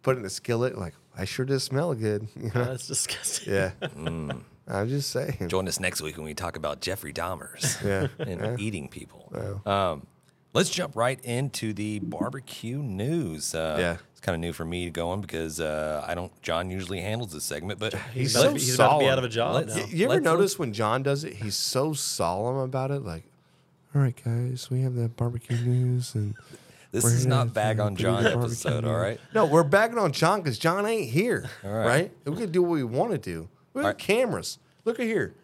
put 0.04 0.16
it 0.16 0.18
in 0.18 0.24
the 0.24 0.30
skillet. 0.30 0.78
Like, 0.78 0.94
I 1.18 1.26
sure 1.26 1.46
does 1.46 1.64
smell 1.64 1.94
good. 1.94 2.28
You 2.36 2.52
know? 2.56 2.64
That's 2.66 2.88
disgusting. 2.88 3.54
Yeah. 3.54 3.72
Mm. 3.82 4.42
I'm 4.68 4.90
just 4.90 5.10
saying. 5.12 5.48
Join 5.48 5.68
us 5.68 5.80
next 5.80 6.02
week 6.02 6.18
when 6.18 6.26
we 6.26 6.34
talk 6.34 6.58
about 6.58 6.82
Jeffrey 6.82 7.14
Dahmers 7.14 7.82
Yeah. 7.86 8.08
and 8.26 8.60
eating 8.60 8.90
people. 8.90 9.32
Um, 9.66 10.06
let's 10.54 10.70
jump 10.70 10.96
right 10.96 11.20
into 11.24 11.74
the 11.74 12.00
barbecue 12.00 12.78
news. 12.78 13.56
Uh, 13.56 13.78
Yeah. 13.80 13.98
It's 14.12 14.26
kind 14.26 14.34
of 14.34 14.40
new 14.42 14.52
for 14.52 14.66
me 14.66 14.86
to 14.86 14.90
go 14.92 15.04
going 15.06 15.22
because 15.22 15.62
uh, 15.62 16.04
I 16.06 16.16
don't. 16.16 16.32
John 16.42 16.72
usually 16.72 17.00
handles 17.02 17.32
this 17.34 17.44
segment, 17.44 17.80
but 17.80 17.94
He's 17.94 18.34
He's, 18.34 18.36
about, 18.36 18.42
so 18.42 18.48
to 18.50 18.54
be, 18.56 18.60
he's 18.62 18.74
about 18.76 18.94
to 18.94 19.00
be 19.06 19.10
out 19.10 19.18
of 19.20 19.24
a 19.24 19.30
job 19.30 19.54
Let's- 19.54 19.76
now. 19.76 19.84
Y- 19.84 19.90
You 19.92 20.06
ever 20.06 20.14
Let's- 20.16 20.24
notice 20.26 20.58
when 20.60 20.74
John 20.74 21.04
does 21.04 21.24
it, 21.24 21.34
he's 21.34 21.56
so 21.56 21.94
solemn 21.94 22.58
about 22.58 22.90
it? 22.90 23.04
Like, 23.04 23.26
all 23.94 24.02
right, 24.02 24.20
guys, 24.26 24.70
we 24.72 24.82
have 24.82 24.96
the 24.96 25.08
barbecue 25.08 25.56
news, 25.58 26.16
and 26.16 26.34
this 26.92 27.04
we're 27.04 27.14
is 27.14 27.28
not 27.28 27.54
bag 27.54 27.80
on 27.80 27.94
do 27.94 28.02
John 28.04 28.24
barbecue 28.24 28.42
episode. 28.44 28.86
All 28.86 28.92
news." 28.94 29.02
right. 29.02 29.20
No, 29.36 29.46
we're 29.46 29.64
bagging 29.64 30.00
on 30.00 30.12
John 30.14 30.42
because 30.42 30.58
John 30.58 30.88
ain't 30.88 31.12
here. 31.12 31.48
right. 31.64 31.86
right. 31.86 32.12
We 32.26 32.36
can 32.38 32.52
do 32.52 32.64
what 32.64 32.72
we 32.72 32.84
want 32.84 33.12
to 33.12 33.20
do. 33.20 33.50
We 33.78 33.82
have 33.82 33.86
All 33.86 33.90
right. 33.92 33.98
cameras. 33.98 34.58
Look 34.86 35.00
at 35.00 35.06
here. 35.06 35.36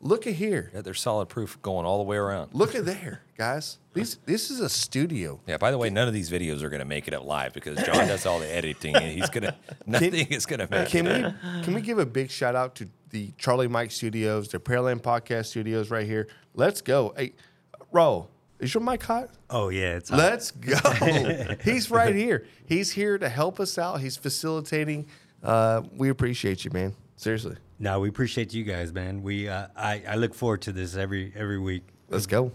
Look 0.00 0.26
at 0.26 0.34
here. 0.34 0.70
Yeah, 0.72 0.80
there's 0.80 1.00
solid 1.00 1.28
proof 1.28 1.60
going 1.60 1.84
all 1.84 1.98
the 1.98 2.04
way 2.04 2.16
around. 2.16 2.54
Look 2.54 2.74
at 2.74 2.86
there, 2.86 3.20
guys. 3.36 3.78
These, 3.92 4.18
this 4.24 4.50
is 4.50 4.60
a 4.60 4.68
studio. 4.68 5.40
Yeah. 5.46 5.58
By 5.58 5.70
the 5.70 5.76
way, 5.76 5.90
none 5.90 6.08
of 6.08 6.14
these 6.14 6.30
videos 6.30 6.62
are 6.62 6.70
going 6.70 6.78
to 6.80 6.86
make 6.86 7.08
it 7.08 7.14
up 7.14 7.24
live 7.24 7.52
because 7.52 7.76
John 7.84 8.06
does 8.08 8.24
all 8.24 8.38
the 8.38 8.50
editing, 8.54 8.94
and 8.96 9.04
he's 9.04 9.28
gonna 9.28 9.54
nothing 9.86 10.14
is 10.14 10.46
going 10.46 10.60
to 10.60 10.68
make 10.70 10.88
Can 10.88 11.06
it. 11.08 11.34
we 11.56 11.62
can 11.62 11.74
we 11.74 11.80
give 11.82 11.98
a 11.98 12.06
big 12.06 12.30
shout 12.30 12.54
out 12.54 12.74
to 12.76 12.88
the 13.10 13.32
Charlie 13.38 13.68
Mike 13.68 13.90
Studios, 13.90 14.48
the 14.48 14.58
Pearland 14.60 15.02
Podcast 15.02 15.46
Studios 15.46 15.90
right 15.90 16.06
here? 16.06 16.28
Let's 16.54 16.80
go. 16.80 17.12
Hey, 17.16 17.32
Ro, 17.92 18.28
is 18.60 18.72
your 18.72 18.82
mic 18.82 19.02
hot? 19.02 19.30
Oh 19.50 19.68
yeah, 19.68 19.96
it's 19.96 20.10
hot. 20.10 20.18
Let's 20.18 20.52
go. 20.52 20.76
He's 21.64 21.90
right 21.90 22.14
here. 22.14 22.46
He's 22.66 22.92
here 22.92 23.18
to 23.18 23.28
help 23.28 23.58
us 23.60 23.76
out. 23.78 24.00
He's 24.00 24.16
facilitating. 24.16 25.06
Uh, 25.42 25.82
we 25.96 26.08
appreciate 26.08 26.64
you, 26.64 26.70
man. 26.70 26.94
Seriously. 27.18 27.56
no. 27.78 28.00
We 28.00 28.08
appreciate 28.08 28.54
you 28.54 28.64
guys, 28.64 28.92
man. 28.92 29.22
We 29.22 29.48
uh, 29.48 29.66
I 29.76 30.02
I 30.08 30.14
look 30.14 30.34
forward 30.34 30.62
to 30.62 30.72
this 30.72 30.96
every 30.96 31.32
every 31.36 31.58
week. 31.58 31.82
Let's 32.08 32.26
go. 32.26 32.52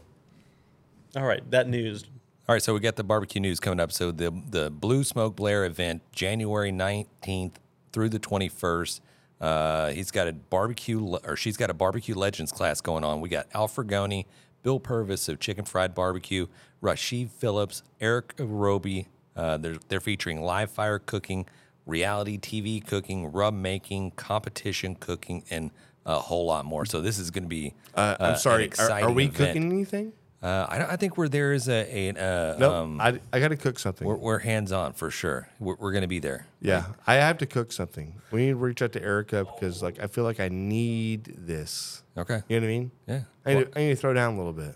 All 1.15 1.25
right, 1.25 1.43
that 1.51 1.67
news. 1.69 2.05
All 2.49 2.55
right, 2.55 2.61
so 2.63 2.73
we 2.73 2.79
got 2.79 2.95
the 2.95 3.03
barbecue 3.03 3.39
news 3.39 3.59
coming 3.59 3.79
up. 3.79 3.91
So 3.91 4.11
the 4.11 4.31
the 4.49 4.71
Blue 4.71 5.03
Smoke 5.03 5.35
Blaire 5.35 5.65
event, 5.67 6.01
January 6.11 6.71
nineteenth 6.71 7.59
through 7.91 8.09
the 8.09 8.19
twenty 8.19 8.49
first. 8.49 9.01
Uh, 9.39 9.89
he's 9.91 10.09
got 10.11 10.27
a 10.27 10.33
barbecue, 10.33 11.17
or 11.25 11.35
she's 11.35 11.57
got 11.57 11.69
a 11.69 11.73
barbecue 11.73 12.15
legends 12.15 12.51
class 12.53 12.79
going 12.79 13.03
on. 13.03 13.19
We 13.19 13.27
got 13.27 13.47
Al 13.53 13.67
Frugoni, 13.67 14.25
Bill 14.63 14.79
Purvis 14.79 15.27
of 15.27 15.39
Chicken 15.39 15.65
Fried 15.65 15.93
Barbecue, 15.93 16.47
Rashid 16.79 17.29
Phillips, 17.31 17.83
Eric 17.99 18.33
Roby. 18.39 19.07
Uh, 19.35 19.57
they're 19.57 19.75
they're 19.89 19.99
featuring 19.99 20.41
live 20.41 20.71
fire 20.71 20.99
cooking, 20.99 21.45
reality 21.85 22.37
TV 22.37 22.85
cooking, 22.85 23.31
rub 23.31 23.53
making, 23.53 24.11
competition 24.11 24.95
cooking, 24.95 25.43
and 25.49 25.71
a 26.05 26.19
whole 26.19 26.45
lot 26.45 26.65
more. 26.65 26.85
So 26.85 27.01
this 27.01 27.17
is 27.19 27.31
going 27.31 27.43
to 27.43 27.49
be. 27.49 27.73
Uh, 27.95 27.99
uh, 28.19 28.23
I'm 28.31 28.37
sorry. 28.37 28.65
an 28.65 28.71
Are, 28.79 29.01
are 29.03 29.11
we 29.11 29.25
event. 29.25 29.35
cooking 29.37 29.71
anything? 29.71 30.13
Uh, 30.41 30.65
I, 30.67 30.83
I 30.83 30.95
think 30.97 31.17
we're 31.17 31.29
there 31.29 31.53
is 31.53 31.69
a, 31.69 32.09
a 32.09 32.09
uh, 32.09 32.57
No. 32.57 32.73
um, 32.73 32.99
I, 32.99 33.17
I 33.31 33.39
got 33.39 33.47
to 33.49 33.55
cook 33.55 33.79
something. 33.79 34.05
we're, 34.05 34.17
we're 34.17 34.39
hands 34.39 34.73
on 34.73 34.91
for 34.91 35.09
sure. 35.09 35.47
We're, 35.57 35.75
we're 35.79 35.93
going 35.93 36.01
to 36.01 36.07
be 36.09 36.19
there. 36.19 36.47
yeah, 36.59 36.87
I 37.07 37.13
have 37.15 37.37
to 37.37 37.45
cook 37.45 37.71
something. 37.71 38.15
We 38.31 38.41
need 38.47 38.49
to 38.49 38.55
reach 38.57 38.81
out 38.81 38.91
to 38.91 39.01
Erica 39.01 39.45
because, 39.45 39.81
like, 39.81 39.99
I 40.03 40.07
feel 40.07 40.25
like 40.25 40.41
I 40.41 40.49
need 40.49 41.33
this. 41.37 42.03
Okay. 42.17 42.41
You 42.49 42.59
know 42.59 42.67
what 42.67 42.73
I 42.73 42.77
mean? 42.77 42.91
Yeah. 43.07 43.21
I 43.45 43.53
need, 43.53 43.71
to, 43.71 43.79
I 43.79 43.81
need 43.83 43.89
to 43.91 43.95
throw 43.95 44.13
down 44.13 44.33
a 44.33 44.37
little 44.37 44.51
bit. 44.53 44.75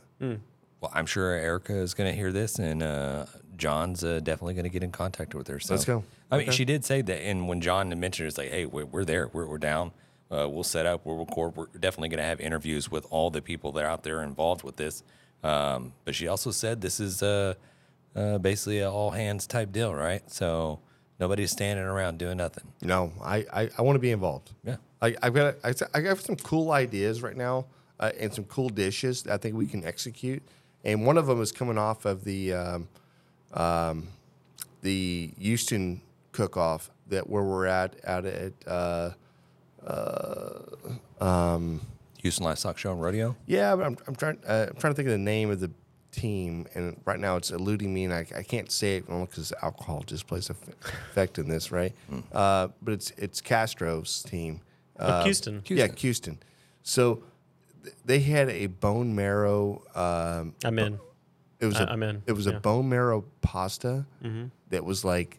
Well, 0.80 0.92
I'm 0.94 1.06
sure 1.06 1.31
Erica 1.31 1.73
is 1.76 1.94
going 1.94 2.09
to 2.09 2.16
hear 2.16 2.31
this, 2.31 2.59
and 2.59 2.81
uh, 2.81 3.26
John's 3.57 4.04
uh, 4.06 4.21
definitely 4.23 4.54
going 4.54 4.64
to 4.66 4.69
get 4.69 4.83
in 4.83 4.92
contact 4.92 5.35
with 5.35 5.47
her. 5.49 5.59
So. 5.59 5.73
Let's 5.73 5.85
go. 5.85 6.04
I 6.31 6.38
mean, 6.38 6.48
Okay. 6.48 6.56
she 6.57 6.66
did 6.66 6.84
say 6.84 7.02
that, 7.02 7.22
and 7.22 7.48
when 7.48 7.62
John 7.62 7.88
mentioned 8.00 8.26
it, 8.26 8.30
it's 8.30 8.38
like, 8.38 8.50
hey, 8.52 8.66
we're, 8.66 8.86
we're 8.86 9.06
there, 9.06 9.30
we're, 9.34 9.48
we're 9.48 9.57
down. 9.57 9.92
Uh, 10.30 10.48
we'll 10.50 10.64
set 10.64 10.86
up, 10.86 11.06
we'll 11.06 11.16
record. 11.16 11.56
We're 11.56 11.68
definitely 11.68 12.10
going 12.10 12.18
to 12.18 12.24
have 12.28 12.42
interviews 12.42 12.92
with 12.92 13.06
all 13.10 13.30
the 13.30 13.42
people 13.42 13.72
that 13.74 13.86
are 13.86 13.90
out 13.90 14.04
there 14.04 14.22
involved 14.24 14.62
with 14.64 14.76
this. 14.76 15.04
Um, 15.42 15.94
but 16.04 16.16
she 16.16 16.28
also 16.28 16.52
said 16.52 16.81
this 16.81 17.00
is 17.00 17.24
uh, 17.24 17.54
uh, 18.14 18.38
basically 18.40 18.80
an 18.80 18.88
all 18.88 19.12
hands 19.12 19.48
type 19.48 19.72
deal, 19.72 19.96
right? 19.96 20.30
So 20.30 20.80
nobody's 21.18 21.52
standing 21.52 21.86
around 21.86 22.18
doing 22.18 22.36
nothing. 22.38 22.66
No, 22.81 23.14
I, 23.24 23.46
I, 23.54 23.69
I 23.78 23.81
want 23.84 23.96
to 23.96 24.00
be 24.02 24.12
involved. 24.12 24.52
Yeah. 24.66 24.78
I, 25.02 25.16
I've 25.24 25.34
got 25.34 25.56
I, 25.64 25.74
I 25.94 26.02
have 26.02 26.19
some 26.19 26.36
cool 26.36 26.72
ideas 26.72 27.22
right 27.22 27.38
now 27.38 27.68
uh, 28.00 28.12
and 28.19 28.34
some 28.34 28.44
cool 28.46 28.68
dishes 28.68 29.24
that 29.24 29.34
I 29.34 29.38
think 29.38 29.56
we 29.56 29.66
can 29.68 29.86
execute. 29.86 30.44
And 30.84 31.06
one 31.06 31.18
of 31.18 31.28
them 31.28 31.42
is 31.42 31.54
coming 31.54 31.78
off 31.78 32.04
of 32.04 32.26
the 32.26 32.52
um, 32.54 32.88
um, 33.54 34.07
the 34.81 35.31
Houston 35.40 36.02
cook 36.37 36.56
off 36.56 36.91
that 37.07 37.27
where 37.29 37.44
we're 37.44 37.65
at 37.65 37.95
out 38.06 38.25
at 38.25 38.53
uh, 38.67 39.09
uh, 39.85 40.59
um, 41.19 41.81
Houston 42.21 42.45
Livestock 42.45 42.77
Show 42.77 42.91
and 42.91 43.01
Rodeo. 43.01 43.35
yeah. 43.45 43.75
But 43.75 43.85
I'm, 43.85 43.97
I'm 44.07 44.15
trying 44.15 44.39
uh, 44.47 44.67
I'm 44.69 44.75
trying 44.75 44.94
to 44.94 44.95
think 44.95 45.07
of 45.07 45.13
the 45.13 45.17
name 45.17 45.49
of 45.49 45.59
the 45.59 45.71
team, 46.11 46.67
and 46.75 46.99
right 47.06 47.19
now 47.19 47.35
it's 47.37 47.51
eluding 47.51 47.94
me, 47.94 48.06
and 48.06 48.13
I, 48.13 48.25
I 48.35 48.44
can't 48.44 48.71
say 48.71 48.97
it 48.97 49.06
only 49.09 49.25
because 49.27 49.53
alcohol 49.61 50.03
just 50.06 50.27
plays 50.27 50.49
a 50.49 50.53
f- 50.53 50.94
effect 51.11 51.37
in 51.39 51.47
this, 51.47 51.71
right? 51.71 51.94
Uh, 52.31 52.69
but 52.81 52.94
it's 52.94 53.11
it's 53.17 53.41
Castro's 53.41 54.21
team. 54.23 54.61
Oh, 54.99 55.23
Houston. 55.23 55.61
Yeah, 55.67 55.87
Houston. 55.97 56.39
So 56.83 57.23
th- 57.83 57.95
they 58.06 58.19
had 58.19 58.49
a 58.49 58.67
bone 58.67 59.15
marrow. 59.15 59.83
Um, 59.95 60.56
I'm 60.63 60.79
in. 60.79 60.99
it 61.59 61.65
was 61.65 61.75
I- 61.77 61.83
a, 61.83 61.87
I'm 61.87 62.03
in, 62.03 62.23
It 62.25 62.33
was 62.33 62.45
yeah. 62.45 62.51
Mm-hmm. 62.53 62.57
a 62.57 62.61
bone 62.61 62.89
marrow 62.89 63.25
pasta 63.41 64.06
that 64.69 64.83
was 64.83 65.06
like, 65.06 65.37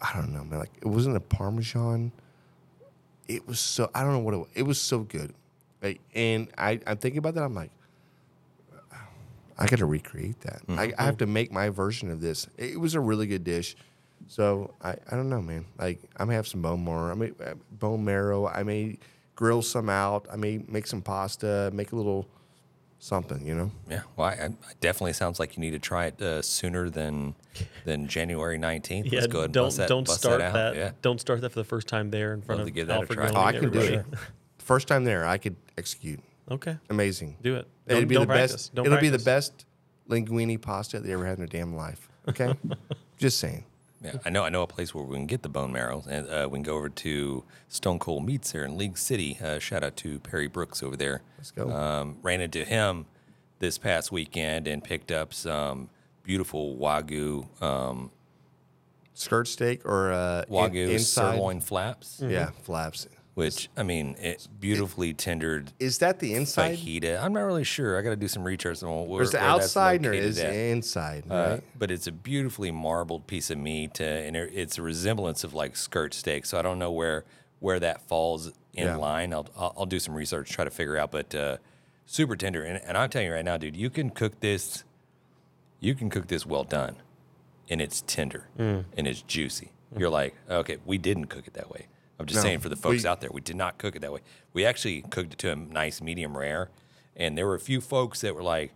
I 0.00 0.12
don't 0.14 0.32
know, 0.32 0.44
man. 0.44 0.58
Like 0.60 0.72
it 0.80 0.86
wasn't 0.86 1.16
a 1.16 1.20
parmesan. 1.20 2.12
It 3.28 3.46
was 3.46 3.60
so 3.60 3.90
I 3.94 4.02
don't 4.02 4.12
know 4.12 4.18
what 4.20 4.34
it 4.34 4.38
was. 4.38 4.48
It 4.54 4.62
was 4.62 4.80
so 4.80 5.00
good, 5.00 5.32
Like, 5.82 6.00
and 6.14 6.48
I 6.58 6.80
I'm 6.86 6.96
thinking 6.96 7.18
about 7.18 7.34
that. 7.34 7.44
I'm 7.44 7.54
like, 7.54 7.70
I 9.58 9.66
got 9.66 9.78
to 9.80 9.86
recreate 9.86 10.40
that. 10.40 10.62
I, 10.68 10.72
Mm-hmm. 10.88 11.00
I 11.00 11.02
have 11.04 11.18
to 11.18 11.26
make 11.26 11.52
my 11.52 11.68
version 11.68 12.10
of 12.10 12.20
this. 12.20 12.48
It 12.56 12.80
was 12.80 12.94
a 12.94 13.00
really 13.00 13.26
good 13.26 13.44
dish. 13.44 13.76
So 14.26 14.74
I, 14.82 14.92
I 15.10 15.16
don't 15.16 15.28
know, 15.28 15.42
man. 15.42 15.66
Like 15.78 16.00
I 16.16 16.24
may 16.24 16.34
have 16.34 16.46
some 16.48 16.62
bone 16.62 16.84
marrow. 16.84 17.10
I 17.10 17.14
may 17.14 17.32
uh, 17.44 17.54
bone 17.72 18.04
marrow. 18.04 18.46
I 18.46 18.62
may 18.62 18.98
grill 19.36 19.62
some 19.62 19.88
out. 19.90 20.26
I 20.32 20.36
may 20.36 20.58
make 20.68 20.86
some 20.86 21.02
pasta. 21.02 21.70
Make 21.74 21.92
a 21.92 21.96
little 21.96 22.26
something. 23.00 23.44
You 23.44 23.54
know. 23.56 23.70
Yeah, 23.88 24.02
well, 24.16 24.28
I, 24.28 24.32
I 24.32 24.44
it 24.46 24.80
definitely 24.80 25.14
sounds 25.14 25.40
like 25.40 25.56
you 25.56 25.60
need 25.60 25.72
to 25.72 25.78
try 25.80 26.06
it 26.06 26.22
uh, 26.22 26.40
sooner 26.42 26.88
than 26.88 27.34
than 27.84 28.06
January 28.06 28.56
nineteenth. 28.58 29.06
Yeah, 29.06 29.20
Let's 29.20 29.32
go 29.32 29.38
ahead 29.40 29.46
and 29.46 29.54
don't 29.54 29.64
bust 29.66 29.76
that, 29.78 29.88
don't 29.88 30.06
bust 30.06 30.20
start 30.20 30.38
that 30.38 30.52
that. 30.52 30.66
out. 30.68 30.76
Yeah, 30.76 30.92
Don't 31.02 31.20
start 31.20 31.40
that 31.40 31.50
for 31.50 31.58
the 31.58 31.64
first 31.64 31.88
time 31.88 32.10
there 32.10 32.32
in 32.32 32.42
front 32.42 32.60
Love 32.60 32.66
to 32.66 32.70
of 32.70 32.74
give 32.76 32.86
that 32.86 32.96
a 32.98 33.00
Alfred 33.00 33.18
try. 33.18 33.26
Grilling 33.30 33.36
Oh, 33.36 33.40
I 33.46 33.50
and 33.50 33.60
can 33.60 33.70
do 33.72 33.78
everybody. 33.80 34.14
it. 34.14 34.18
First 34.58 34.86
time 34.86 35.02
there, 35.04 35.26
I 35.26 35.38
could 35.38 35.56
execute. 35.76 36.20
Okay, 36.50 36.76
Amazing. 36.88 37.36
do 37.42 37.56
it. 37.56 37.66
It'll 37.86 38.00
Don't, 38.00 38.08
be 38.08 38.14
don't 38.14 38.22
the 38.22 38.26
practice. 38.26 38.52
best. 38.52 38.74
Don't 38.74 38.86
it'll 38.86 38.98
be 39.00 39.08
the 39.08 39.18
practice. 39.18 39.50
best 39.50 39.64
linguine 40.08 40.60
pasta 40.60 40.98
they 41.00 41.12
ever 41.12 41.24
had 41.24 41.38
in 41.38 41.40
their 41.40 41.46
damn 41.46 41.74
life. 41.74 42.08
Okay, 42.28 42.52
just 43.18 43.38
saying. 43.38 43.64
Yeah. 44.02 44.12
I 44.24 44.30
know. 44.30 44.44
I 44.44 44.48
know 44.48 44.62
a 44.62 44.66
place 44.66 44.94
where 44.94 45.04
we 45.04 45.16
can 45.16 45.26
get 45.26 45.42
the 45.42 45.48
bone 45.48 45.72
marrow, 45.72 46.02
and 46.08 46.28
uh, 46.28 46.48
we 46.50 46.56
can 46.58 46.62
go 46.62 46.76
over 46.76 46.88
to 46.88 47.44
Stone 47.68 47.98
Cold 47.98 48.24
Meats 48.24 48.52
there 48.52 48.64
in 48.64 48.76
League 48.78 48.96
City. 48.98 49.38
Uh, 49.42 49.58
shout 49.58 49.82
out 49.84 49.96
to 49.96 50.18
Perry 50.20 50.46
Brooks 50.48 50.82
over 50.82 50.96
there. 50.96 51.22
Let's 51.38 51.50
go. 51.50 51.70
Um, 51.70 52.16
ran 52.22 52.40
into 52.40 52.64
him 52.64 53.06
this 53.58 53.76
past 53.78 54.10
weekend 54.10 54.66
and 54.66 54.82
picked 54.82 55.12
up 55.12 55.34
some 55.34 55.90
beautiful 56.22 56.76
wagyu 56.76 57.46
um, 57.62 58.10
Skirt 59.12 59.48
steak 59.48 59.84
or 59.84 60.12
uh, 60.12 60.44
in- 60.48 60.54
wagyu 60.54 60.88
inside? 60.90 61.32
sirloin 61.32 61.60
flaps, 61.60 62.22
Yeah, 62.26 62.50
flaps. 62.62 63.06
Which 63.40 63.70
I 63.76 63.82
mean, 63.82 64.16
it's 64.20 64.46
beautifully 64.46 65.14
tendered 65.14 65.72
Is 65.78 65.98
that 65.98 66.18
the 66.18 66.34
inside? 66.34 66.76
fajita. 66.78 67.22
I'm 67.22 67.32
not 67.32 67.40
really 67.42 67.64
sure. 67.64 67.98
I 67.98 68.02
got 68.02 68.10
to 68.10 68.16
do 68.16 68.28
some 68.28 68.44
research 68.44 68.82
on 68.82 69.08
where, 69.08 69.22
is 69.22 69.30
the 69.32 69.38
where 69.38 69.46
outside 69.48 70.04
or 70.04 70.12
is 70.12 70.38
at. 70.38 70.50
the 70.50 70.58
inside? 70.70 71.24
Uh, 71.30 71.34
Right. 71.34 71.62
but 71.78 71.90
it's 71.90 72.06
a 72.06 72.12
beautifully 72.12 72.70
marbled 72.70 73.26
piece 73.26 73.50
of 73.50 73.56
meat, 73.58 74.00
uh, 74.00 74.04
and 74.04 74.36
it- 74.36 74.52
it's 74.54 74.76
a 74.78 74.82
resemblance 74.82 75.42
of 75.42 75.54
like 75.54 75.74
skirt 75.76 76.12
steak. 76.14 76.44
So 76.46 76.58
I 76.58 76.62
don't 76.62 76.78
know 76.78 76.92
where 76.92 77.24
where 77.60 77.78
that 77.80 78.00
falls 78.08 78.52
in 78.74 78.86
Yeah. 78.86 78.96
line. 78.96 79.32
I'll, 79.34 79.46
I'll 79.56 79.74
I'll 79.78 79.86
do 79.86 79.98
some 79.98 80.14
research, 80.14 80.50
try 80.50 80.64
to 80.64 80.70
figure 80.70 80.96
out. 80.98 81.10
But 81.10 81.34
uh, 81.34 81.56
super 82.06 82.36
tender, 82.36 82.62
and, 82.62 82.80
and 82.84 82.96
I'm 82.96 83.08
telling 83.10 83.28
you 83.28 83.34
right 83.34 83.44
now, 83.44 83.56
dude, 83.56 83.76
you 83.76 83.90
can 83.90 84.10
cook 84.10 84.40
this. 84.40 84.84
You 85.80 85.94
can 85.94 86.10
cook 86.10 86.26
this 86.28 86.44
well 86.44 86.64
done, 86.64 86.96
and 87.70 87.80
it's 87.80 88.02
tender 88.06 88.48
Mm. 88.58 88.84
and 88.96 89.06
it's 89.06 89.22
juicy. 89.22 89.72
You're 89.96 90.10
like, 90.10 90.34
okay, 90.48 90.76
we 90.84 90.98
didn't 90.98 91.26
cook 91.26 91.46
it 91.46 91.54
that 91.54 91.70
way. 91.70 91.86
I'm 92.20 92.26
just 92.26 92.36
No, 92.36 92.42
saying 92.42 92.58
for 92.60 92.68
the 92.68 92.76
folks 92.76 93.02
we- 93.02 93.08
out 93.08 93.20
there, 93.22 93.30
we 93.32 93.40
did 93.40 93.56
not 93.56 93.78
cook 93.78 93.96
it 93.96 94.00
that 94.00 94.12
way. 94.12 94.20
We 94.52 94.66
actually 94.66 95.00
cooked 95.02 95.32
it 95.32 95.38
to 95.40 95.52
a 95.52 95.56
nice 95.56 96.02
medium 96.02 96.36
rare, 96.36 96.68
and 97.16 97.36
there 97.36 97.46
were 97.46 97.54
a 97.54 97.60
few 97.60 97.80
folks 97.80 98.20
that 98.20 98.34
were 98.34 98.42
like, 98.42 98.72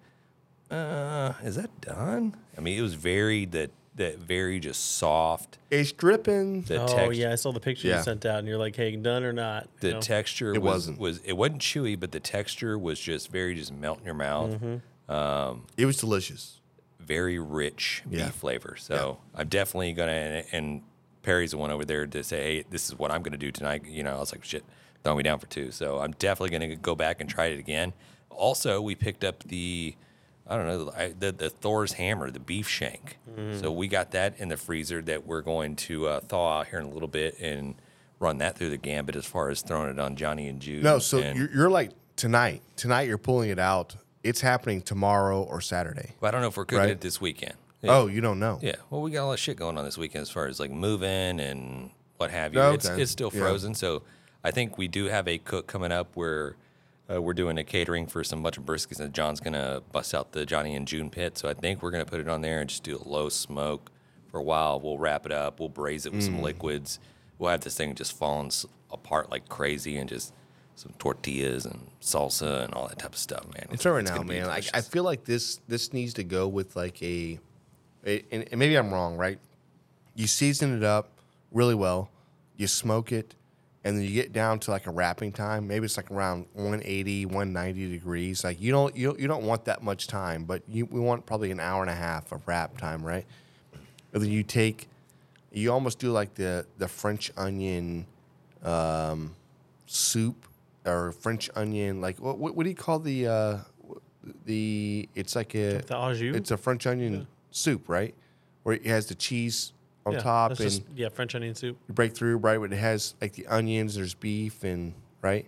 uh, 0.70 1.34
is 1.42 1.56
that 1.56 1.80
done? 1.82 2.34
I 2.56 2.60
mean, 2.62 2.78
it 2.78 2.82
was 2.82 2.94
very 2.94 3.44
that 3.46 3.70
that 3.96 4.18
very 4.18 4.58
just 4.58 4.96
soft. 4.96 5.58
It's 5.70 5.92
dripping. 5.92 6.62
The 6.62 6.82
oh 6.82 6.86
text, 6.88 7.16
yeah, 7.18 7.30
I 7.30 7.36
saw 7.36 7.52
the 7.52 7.60
picture 7.60 7.86
Yeah. 7.88 7.98
you 7.98 8.02
sent 8.02 8.26
out, 8.26 8.38
and 8.40 8.48
you're 8.48 8.58
like, 8.58 8.74
"Hey, 8.74 8.96
done 8.96 9.22
or 9.22 9.32
not?" 9.32 9.68
the 9.80 9.88
you 9.88 9.92
know? 9.94 10.00
texture 10.00 10.52
It 10.52 10.62
was, 10.62 10.72
wasn't. 10.72 10.98
was 10.98 11.18
it 11.18 11.34
wasn't 11.34 11.60
chewy, 11.60 12.00
but 12.00 12.10
the 12.12 12.18
texture 12.18 12.76
was 12.78 12.98
just 12.98 13.30
very 13.30 13.54
just 13.54 13.72
melt 13.72 13.98
in 14.00 14.04
your 14.06 14.14
mouth. 14.14 14.52
Mm-hmm. 14.60 15.60
It 15.76 15.86
was 15.86 15.98
delicious. 15.98 16.60
Very 16.98 17.38
rich 17.38 18.02
Yeah. 18.10 18.24
beef 18.24 18.34
flavor. 18.34 18.74
So 18.78 19.18
I'm 19.34 19.48
definitely 19.48 19.92
gonna 19.92 20.10
and, 20.12 20.46
and 20.52 20.82
Perry's 21.24 21.50
the 21.52 21.58
one 21.58 21.70
over 21.70 21.84
there 21.84 22.06
to 22.06 22.22
say, 22.22 22.36
hey, 22.56 22.64
this 22.70 22.88
is 22.88 22.98
what 22.98 23.10
I'm 23.10 23.22
gonna 23.22 23.36
do 23.36 23.50
tonight. 23.50 23.84
You 23.86 24.02
know, 24.04 24.14
I 24.16 24.18
was 24.20 24.32
like, 24.32 24.44
shit, 24.44 24.64
throw 25.02 25.16
me 25.16 25.22
down 25.22 25.38
for 25.38 25.46
two. 25.46 25.70
So 25.72 25.98
I'm 25.98 26.12
definitely 26.12 26.50
gonna 26.56 26.76
go 26.76 26.94
back 26.94 27.20
and 27.20 27.28
try 27.28 27.46
it 27.46 27.58
again. 27.58 27.92
Also, 28.30 28.80
we 28.80 28.94
picked 28.94 29.24
up 29.24 29.42
the 29.44 29.96
I 30.46 30.56
don't 30.56 30.66
know 30.66 30.92
I, 30.96 31.14
the 31.18 31.32
the 31.32 31.50
Thor's 31.50 31.94
hammer, 31.94 32.30
the 32.30 32.40
beef 32.40 32.68
shank. 32.68 33.18
Mm. 33.36 33.60
So 33.60 33.72
we 33.72 33.88
got 33.88 34.10
that 34.12 34.38
in 34.38 34.48
the 34.48 34.56
freezer 34.56 35.00
that 35.02 35.26
we're 35.26 35.40
going 35.42 35.76
to 35.76 36.06
uh, 36.06 36.20
thaw 36.20 36.60
out 36.60 36.68
here 36.68 36.78
in 36.78 36.86
a 36.86 36.90
little 36.90 37.08
bit 37.08 37.38
and 37.40 37.74
run 38.20 38.38
that 38.38 38.56
through 38.56 38.70
the 38.70 38.76
gambit 38.76 39.16
as 39.16 39.26
far 39.26 39.48
as 39.50 39.62
throwing 39.62 39.90
it 39.90 39.98
on 39.98 40.16
Johnny 40.16 40.48
and 40.48 40.60
June. 40.60 40.82
No, 40.82 40.98
so 40.98 41.18
and, 41.18 41.38
you're, 41.38 41.50
you're 41.50 41.70
like 41.70 41.90
tonight. 42.16 42.62
Tonight 42.76 43.08
you're 43.08 43.18
pulling 43.18 43.50
it 43.50 43.58
out. 43.58 43.96
It's 44.22 44.40
happening 44.40 44.80
tomorrow 44.82 45.42
or 45.42 45.60
Saturday. 45.60 46.14
But 46.20 46.28
I 46.28 46.30
don't 46.32 46.40
know 46.42 46.48
if 46.48 46.56
we're 46.56 46.64
cooking 46.64 46.80
Right. 46.80 46.90
it 46.90 47.00
this 47.00 47.20
weekend. 47.20 47.54
Oh, 47.90 48.06
you 48.06 48.20
don't 48.20 48.38
know. 48.38 48.58
Yeah, 48.62 48.76
well, 48.90 49.00
we 49.02 49.10
got 49.10 49.24
a 49.24 49.26
lot 49.26 49.32
of 49.34 49.40
shit 49.40 49.56
going 49.56 49.76
on 49.78 49.84
this 49.84 49.98
weekend 49.98 50.22
as 50.22 50.30
far 50.30 50.46
as 50.46 50.58
like 50.60 50.70
moving 50.70 51.40
and 51.40 51.90
what 52.16 52.30
have 52.30 52.54
you. 52.54 52.60
Okay. 52.60 52.74
It's 52.74 52.86
it's 52.88 53.10
still 53.10 53.30
Yeah. 53.32 53.40
frozen, 53.40 53.74
so 53.74 54.02
I 54.42 54.50
think 54.50 54.78
we 54.78 54.88
do 54.88 55.06
have 55.06 55.26
a 55.28 55.38
cook 55.38 55.66
coming 55.66 55.92
up 55.92 56.16
where 56.16 56.56
uh, 57.12 57.20
we're 57.20 57.34
doing 57.34 57.58
a 57.58 57.64
catering 57.64 58.06
for 58.06 58.24
some 58.24 58.42
bunch 58.42 58.56
of 58.56 58.64
briskets, 58.64 58.98
and 59.00 59.12
John's 59.12 59.40
gonna 59.40 59.82
bust 59.92 60.14
out 60.14 60.32
the 60.32 60.46
Johnny 60.46 60.74
and 60.74 60.86
June 60.88 61.10
pit. 61.10 61.36
So 61.36 61.48
I 61.48 61.54
think 61.54 61.82
we're 61.82 61.90
gonna 61.90 62.06
put 62.06 62.20
it 62.20 62.28
on 62.28 62.40
there 62.40 62.60
and 62.60 62.68
just 62.70 62.82
do 62.82 62.96
a 62.96 63.06
low 63.08 63.28
smoke 63.28 63.90
for 64.30 64.38
a 64.38 64.42
while. 64.42 64.80
We'll 64.80 64.96
wrap 64.98 65.26
it 65.26 65.32
up. 65.32 65.60
We'll 65.60 65.68
braise 65.68 66.06
it 66.06 66.12
with 66.12 66.22
Mm. 66.22 66.26
some 66.26 66.42
liquids. 66.42 66.98
We'll 67.38 67.50
have 67.50 67.60
this 67.60 67.74
thing 67.76 67.94
just 67.94 68.16
falling 68.16 68.50
apart 68.90 69.30
like 69.30 69.48
crazy, 69.48 69.98
and 69.98 70.08
just 70.08 70.32
some 70.76 70.92
tortillas 70.98 71.66
and 71.66 71.88
salsa 72.00 72.64
and 72.64 72.74
all 72.74 72.88
that 72.88 72.98
type 72.98 73.12
of 73.12 73.18
stuff, 73.18 73.44
man. 73.54 73.76
Sorry 73.78 74.02
it's 74.02 74.10
now, 74.10 74.22
man. 74.22 74.48
I, 74.48 74.62
I 74.72 74.80
feel 74.80 75.04
like 75.04 75.24
this 75.24 75.60
this 75.68 75.92
needs 75.92 76.14
to 76.14 76.24
go 76.24 76.48
with 76.48 76.74
like 76.74 77.02
a, 77.02 77.38
a 78.06 78.24
and, 78.30 78.46
and 78.50 78.58
maybe 78.58 78.76
I'm 78.76 78.92
wrong, 78.92 79.16
right? 79.16 79.38
You 80.14 80.26
season 80.26 80.76
it 80.76 80.84
up 80.84 81.10
really 81.52 81.74
well, 81.74 82.10
you 82.56 82.66
smoke 82.66 83.12
it, 83.12 83.34
and 83.84 83.96
then 83.96 84.04
you 84.04 84.10
get 84.10 84.32
down 84.32 84.58
to 84.60 84.70
like 84.70 84.86
a 84.86 84.90
wrapping 84.90 85.32
time. 85.32 85.68
Maybe 85.68 85.84
it's 85.84 85.96
like 85.96 86.10
around 86.10 86.46
180, 86.54 87.26
190 87.26 87.90
degrees. 87.90 88.42
Like 88.42 88.60
you 88.60 88.72
don't 88.72 88.96
you 88.96 89.16
you 89.18 89.28
don't 89.28 89.44
want 89.44 89.66
that 89.66 89.82
much 89.82 90.06
time, 90.06 90.44
but 90.44 90.62
you 90.68 90.86
we 90.86 91.00
want 91.00 91.26
probably 91.26 91.50
an 91.50 91.60
hour 91.60 91.82
and 91.82 91.90
a 91.90 91.94
half 91.94 92.32
of 92.32 92.46
wrap 92.46 92.78
time, 92.78 93.04
right? 93.04 93.26
And 94.12 94.22
then 94.22 94.30
you 94.30 94.42
take, 94.42 94.88
you 95.52 95.72
almost 95.72 95.98
do 95.98 96.10
like 96.12 96.34
the 96.34 96.66
the 96.78 96.88
French 96.88 97.30
onion 97.36 98.06
um, 98.62 99.36
soup 99.86 100.48
or 100.86 101.12
French 101.12 101.50
onion. 101.54 102.00
Like 102.00 102.18
what, 102.18 102.38
what, 102.38 102.54
what 102.54 102.64
do 102.64 102.70
you 102.70 102.76
call 102.76 102.98
the 102.98 103.26
uh, 103.26 103.58
the? 104.46 105.08
It's 105.14 105.36
like 105.36 105.54
a 105.54 105.82
the 105.82 105.96
au 105.96 106.14
jus. 106.14 106.34
it's 106.34 106.50
a 106.50 106.56
French 106.56 106.86
onion 106.86 107.26
soup, 107.54 107.88
right? 107.88 108.14
Where 108.62 108.74
it 108.74 108.86
has 108.86 109.06
the 109.06 109.14
cheese 109.14 109.72
on 110.06 110.14
yeah, 110.14 110.20
top 110.20 110.50
and 110.50 110.58
just, 110.58 110.82
yeah, 110.94 111.08
French 111.08 111.34
onion 111.34 111.54
soup. 111.54 111.78
you 111.88 111.94
break 111.94 112.14
through, 112.14 112.36
right? 112.38 112.58
But 112.58 112.72
it 112.72 112.76
has 112.76 113.14
like 113.20 113.32
the 113.32 113.46
onions. 113.46 113.94
There's 113.94 114.14
beef 114.14 114.64
and 114.64 114.94
right. 115.22 115.46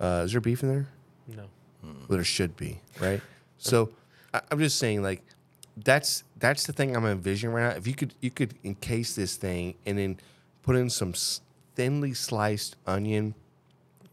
Uh, 0.00 0.22
is 0.24 0.32
there 0.32 0.40
beef 0.40 0.62
in 0.62 0.68
there? 0.68 0.88
No, 1.28 1.44
Well, 1.82 2.18
there 2.18 2.24
should 2.24 2.56
be, 2.56 2.80
right? 3.00 3.20
So 3.56 3.90
I, 4.34 4.40
I'm 4.50 4.58
just 4.58 4.78
saying, 4.78 5.02
like, 5.02 5.22
that's 5.76 6.24
that's 6.38 6.66
the 6.66 6.72
thing 6.72 6.96
I'm 6.96 7.06
envisioning 7.06 7.54
right 7.54 7.70
now. 7.70 7.76
If 7.76 7.86
you 7.86 7.94
could 7.94 8.14
you 8.20 8.30
could 8.30 8.54
encase 8.64 9.14
this 9.14 9.36
thing 9.36 9.74
and 9.86 9.96
then 9.96 10.18
put 10.62 10.76
in 10.76 10.90
some 10.90 11.10
s- 11.10 11.40
thinly 11.74 12.14
sliced 12.14 12.76
onion, 12.86 13.34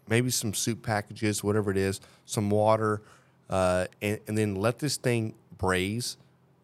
maybe 0.08 0.30
some 0.30 0.54
soup 0.54 0.84
packages, 0.84 1.44
whatever 1.44 1.72
it 1.72 1.78
is, 1.78 2.00
some 2.26 2.50
water, 2.50 3.02
uh, 3.50 3.88
and, 4.02 4.20
and 4.28 4.38
then 4.38 4.56
let 4.56 4.80
this 4.80 4.96
thing 4.98 5.34
braise 5.58 6.18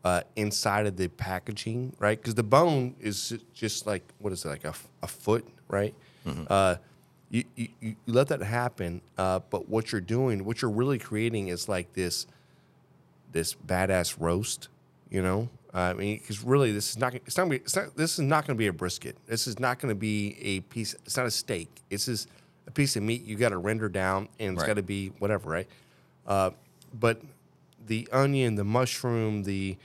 uh, 0.06 0.22
inside 0.38 0.86
of 0.86 0.96
the 0.96 1.08
packaging, 1.10 1.92
right? 2.00 2.18
Because 2.18 2.36
the 2.36 2.44
bone 2.44 2.96
is 3.02 3.34
just 3.54 3.86
like 3.88 4.04
what 4.20 4.32
is 4.32 4.46
it, 4.46 4.48
like 4.50 4.64
a 4.64 5.08
foot, 5.08 5.46
right? 5.68 5.94
Uh, 6.48 6.76
you, 7.30 7.44
you, 7.56 7.68
you 7.82 7.96
let 8.08 8.28
that 8.30 8.42
happen, 8.42 9.02
uh, 9.18 9.40
but 9.50 9.68
what 9.68 9.92
you're 9.92 10.00
doing, 10.02 10.46
what 10.46 10.62
you're 10.62 10.72
really 10.72 10.98
creating 11.00 11.50
is 11.50 11.68
like 11.68 11.92
this 11.94 12.28
this 13.32 13.54
badass 13.56 14.16
roast, 14.20 14.70
you 15.10 15.22
know. 15.22 15.50
I 15.74 15.94
mean, 15.94 16.20
because 16.20 16.42
really, 16.44 16.72
this 16.72 16.92
is 16.92 16.98
not. 16.98 17.16
It's 17.16 17.36
not. 17.38 17.52
It's 17.52 17.76
not. 17.76 17.98
This 17.98 18.14
is 18.14 18.20
not 18.22 18.48
going 18.48 18.56
to 18.56 18.60
be 18.60 18.68
a 18.68 18.74
brisket. 18.74 19.18
This 19.28 19.46
is 19.48 19.60
not 19.60 19.80
going 19.80 19.90
to 19.90 20.00
be 20.00 20.38
a 20.42 20.60
piece. 20.62 20.94
It's 21.06 21.18
not 21.18 21.26
a 21.26 21.32
steak. 21.32 21.70
This 21.90 22.08
is 22.08 22.28
a 22.68 22.72
piece 22.72 22.96
of 22.96 23.04
meat 23.04 23.26
you 23.26 23.36
got 23.36 23.50
to 23.50 23.58
render 23.58 23.90
down, 23.90 24.30
and 24.40 24.54
it's 24.54 24.62
Right. 24.62 24.68
got 24.68 24.76
to 24.76 24.84
be 24.84 25.10
whatever, 25.20 25.50
right? 25.50 25.68
Uh, 26.26 26.52
but 26.98 27.22
the 27.88 28.08
onion, 28.12 28.56
the 28.56 28.64
mushroom, 28.64 29.44
the 29.44 29.76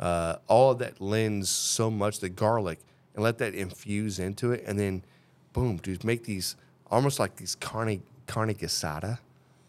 uh, 0.00 0.36
all 0.48 0.72
of 0.72 0.78
that 0.78 1.00
lends 1.00 1.48
so 1.48 1.90
much. 1.90 2.18
The 2.18 2.28
garlic, 2.28 2.80
and 3.14 3.22
let 3.22 3.38
that 3.38 3.54
infuse 3.54 4.18
into 4.18 4.50
it, 4.52 4.64
and 4.66 4.78
then, 4.78 5.04
boom, 5.52 5.76
dude, 5.76 6.02
make 6.04 6.24
these 6.24 6.56
almost 6.90 7.18
like 7.20 7.36
these 7.36 7.54
carne 7.54 8.02
carne 8.26 8.54
asada, 8.54 9.18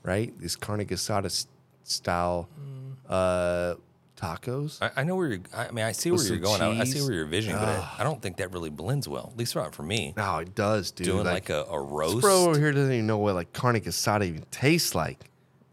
right? 0.03 0.33
These 0.39 0.55
carne 0.55 0.85
asada 0.85 1.25
s- 1.25 1.47
style 1.83 2.47
uh, 3.09 3.75
tacos. 4.15 4.81
I, 4.81 5.01
I 5.01 5.03
know 5.03 5.15
where 5.15 5.27
you're. 5.27 5.39
I 5.55 5.71
mean, 5.71 5.85
I 5.85 5.91
see 5.91 6.11
where 6.11 6.23
you're 6.23 6.37
going. 6.37 6.61
I, 6.61 6.81
I 6.81 6.83
see 6.85 7.01
where 7.01 7.13
you're 7.13 7.25
visioning, 7.25 7.57
but 7.59 7.67
I, 7.67 7.95
I 7.99 8.03
don't 8.03 8.21
think 8.21 8.37
that 8.37 8.51
really 8.53 8.69
blends 8.69 9.07
well. 9.07 9.29
At 9.33 9.37
least 9.37 9.55
not 9.55 9.75
for 9.75 9.83
me. 9.83 10.13
No, 10.15 10.37
it 10.37 10.55
does, 10.55 10.91
dude. 10.91 11.07
Doing 11.07 11.25
like, 11.25 11.49
a, 11.49 11.63
a 11.63 11.81
this 11.81 11.91
roast. 11.91 12.21
bro 12.21 12.45
over 12.45 12.57
here 12.59 12.71
doesn't 12.71 12.93
even 12.93 13.07
know 13.07 13.17
what 13.17 13.35
like 13.35 13.51
carne 13.53 13.79
asada 13.81 14.25
even 14.25 14.45
tastes 14.51 14.95
like. 14.95 15.19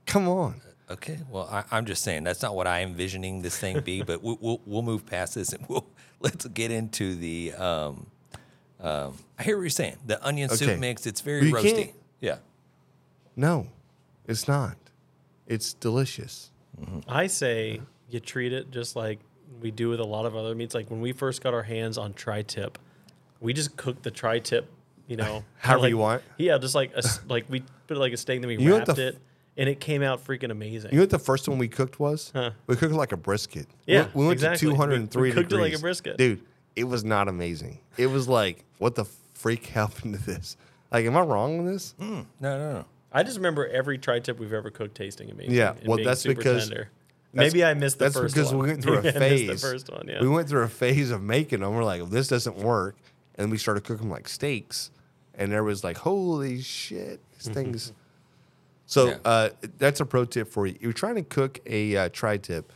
Come 0.07 0.29
on. 0.29 0.61
Okay, 0.91 1.19
well, 1.31 1.49
I, 1.51 1.65
I'm 1.71 1.85
just 1.85 2.03
saying 2.03 2.25
that's 2.25 2.41
not 2.43 2.55
what 2.55 2.67
I 2.67 2.83
envisioning 2.83 3.43
this 3.43 3.59
thing 3.59 3.81
be. 3.81 4.03
but 4.07 4.23
we'll, 4.23 4.39
we'll 4.41 4.61
we'll 4.65 4.83
move 4.83 5.05
past 5.07 5.35
this 5.35 5.53
and 5.53 5.65
we'll 5.69 5.87
let's 6.21 6.47
get 6.47 6.71
into 6.71 7.15
the. 7.15 7.53
Um, 7.55 8.07
um, 8.81 9.15
I 9.39 9.43
hear 9.43 9.57
what 9.57 9.63
you're 9.63 9.71
saying. 9.71 9.97
The 10.07 10.25
onion 10.25 10.51
Okay. 10.51 10.57
soup 10.67 10.79
mix. 10.79 11.07
It's 11.07 11.21
very 11.21 11.51
Well, 11.53 11.63
roasty. 11.63 11.75
can't- 11.77 11.91
Yeah. 12.21 12.37
No, 13.37 13.67
it's 14.27 14.47
not. 14.49 14.77
It's 15.47 15.73
delicious. 15.75 16.51
I 17.09 17.27
say 17.27 17.81
you 18.09 18.21
treat 18.21 18.53
it 18.53 18.71
just 18.71 18.95
like 18.95 19.19
we 19.61 19.71
do 19.73 19.89
with 19.89 19.99
a 19.99 20.05
lot 20.05 20.27
of 20.27 20.37
other 20.37 20.55
meats. 20.55 20.75
Like 20.75 20.91
when 20.91 21.01
we 21.01 21.11
first 21.13 21.43
got 21.43 21.55
our 21.55 21.65
hands 21.65 21.99
on 21.99 22.15
tri-tip, 22.15 22.79
we 23.41 23.53
just 23.53 23.77
cooked 23.77 24.05
the 24.05 24.11
tri-tip, 24.13 24.71
you 25.09 25.17
know, 25.17 25.43
However 25.59 25.83
like- 25.83 25.91
you 25.91 25.99
want. 25.99 26.23
Yeah, 26.37 26.57
just 26.59 26.77
like 26.77 26.93
a 26.95 26.99
s 26.99 27.21
like 27.29 27.47
we 27.49 27.61
put 27.89 27.97
it 27.97 28.01
like 28.01 28.13
a 28.13 28.17
steak, 28.17 28.41
then 28.41 28.49
we 28.49 28.59
You 28.59 28.77
wrapped 28.77 28.95
the 28.95 29.09
it, 29.09 29.19
and 29.59 29.69
it 29.69 29.81
came 29.81 30.03
out 30.03 30.25
freaking 30.25 30.51
amazing. 30.51 30.93
You 30.93 30.97
know 30.99 31.03
what 31.03 31.11
the 31.11 31.19
first 31.19 31.49
one 31.49 31.59
we 31.59 31.69
cooked 31.69 32.01
was? 32.01 32.31
Huh. 32.35 32.53
We 32.67 32.77
cooked 32.77 32.95
like 32.95 33.13
a 33.13 33.17
brisket. 33.19 33.67
We- 33.87 33.95
Yeah, 33.95 34.09
we, 34.15 34.25
went 34.25 34.35
exactly. 34.35 34.61
to 34.61 34.67
We- 34.67 34.73
we 34.73 34.77
203 34.79 35.33
cooked 35.33 35.53
it 35.53 35.57
like 35.59 35.75
a 35.75 35.79
brisket. 35.79 36.17
Dude, 36.17 36.41
it 36.77 36.85
was 36.85 37.05
not 37.05 37.29
amazing. 37.29 37.81
It 37.99 38.07
was 38.07 38.29
like, 38.29 38.65
what 38.79 38.95
the 38.95 39.05
freak 39.35 39.67
happened 39.81 40.15
to 40.15 40.25
this? 40.25 40.57
Like, 40.91 41.05
am 41.05 41.17
I 41.17 41.21
wrong 41.21 41.59
on 41.59 41.67
this? 41.67 41.93
Hmm. 41.99 42.21
No, 42.41 42.59
no, 42.59 42.73
no. 42.73 42.85
I 43.13 43.23
just 43.23 43.37
remember 43.37 43.67
every 43.67 43.99
tri-tip 43.99 44.39
we've 44.39 44.53
ever 44.53 44.71
cooked 44.71 44.95
tasting 44.95 45.31
amazing. 45.31 45.55
Yeah, 45.55 45.75
well, 45.85 45.97
being 45.97 46.07
that's 46.09 46.21
super 46.23 46.37
because- 46.39 46.69
Tender. 46.69 46.89
That's- 47.35 47.53
Maybe 47.53 47.63
I 47.65 47.75
missed 47.75 47.99
the 47.99 48.07
That's 48.07 48.17
first 48.17 48.35
because 48.35 48.55
one. 48.55 48.63
we 48.63 48.69
went 48.71 48.83
through 48.83 48.99
a 48.99 49.03
Maybe 49.03 49.09
I 49.17 49.19
missed 49.19 49.45
phase. 49.47 49.61
the 49.63 49.69
first 49.69 49.91
one, 49.93 50.07
yeah. 50.09 50.21
We 50.23 50.29
went 50.29 50.49
through 50.49 50.63
a 50.63 50.69
phase 50.69 51.11
of 51.11 51.21
making 51.23 51.61
them. 51.61 51.75
We're 51.75 51.85
like, 51.85 52.01
well, 52.01 52.09
this 52.11 52.27
doesn't 52.29 52.57
work. 52.57 52.97
And 53.35 53.45
then 53.45 53.51
we 53.51 53.59
started 53.59 53.85
cooking 53.85 54.09
like 54.09 54.29
steaks. 54.29 54.91
And 55.35 55.53
there 55.53 55.63
was 55.63 55.85
like, 55.85 55.99
holy 55.99 56.63
shit, 56.63 57.21
these 57.35 57.49
things. 57.53 57.93
So 58.89 59.09
Yeah. 59.11 59.17
uh, 59.25 59.49
that's 59.77 60.01
a 60.01 60.07
pro 60.07 60.25
tip 60.25 60.49
for 60.49 60.67
you. 60.67 60.77
You're 60.81 60.93
trying 60.95 61.17
to 61.17 61.23
cook 61.23 61.61
a 61.67 61.95
uh, 61.97 62.09
tri-tip, 62.11 62.73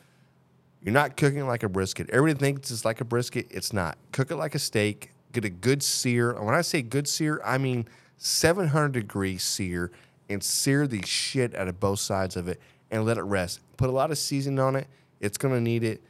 you're 0.83 0.93
not 0.93 1.17
cooking 1.17 1.47
like 1.47 1.63
a 1.63 1.69
brisket. 1.69 2.11
Everybody 2.11 2.39
thinks 2.39 2.71
it's 2.71 2.85
like 2.85 3.01
a 3.01 3.05
brisket. 3.05 3.47
It's 3.51 3.73
not. 3.73 3.97
Cook 4.13 4.31
it 4.31 4.37
like 4.37 4.55
a 4.55 4.59
steak. 4.59 5.11
Get 5.33 5.45
a 5.47 5.51
good 5.51 5.83
sear. 5.83 6.33
And 6.33 6.45
when 6.45 6.55
I 6.55 6.61
say 6.61 6.83
good 6.83 7.09
sear, 7.09 7.41
I 7.45 7.57
mean 7.57 7.89
700 8.19 8.93
degree 8.93 9.39
sear 9.39 9.91
and 10.29 10.43
sear 10.45 10.87
the 10.87 11.01
shit 11.07 11.55
out 11.55 11.67
of 11.69 11.81
both 11.81 12.01
sides 12.01 12.37
of 12.37 12.47
it 12.49 12.61
and 12.91 13.05
let 13.07 13.17
it 13.17 13.23
rest. 13.23 13.61
Put 13.79 13.89
a 13.89 13.93
lot 13.93 14.11
of 14.11 14.19
seasoning 14.19 14.59
on 14.61 14.77
it. 14.77 14.87
It's 15.21 15.39
going 15.39 15.55
to 15.55 15.61
need 15.61 15.83
it. 15.83 16.03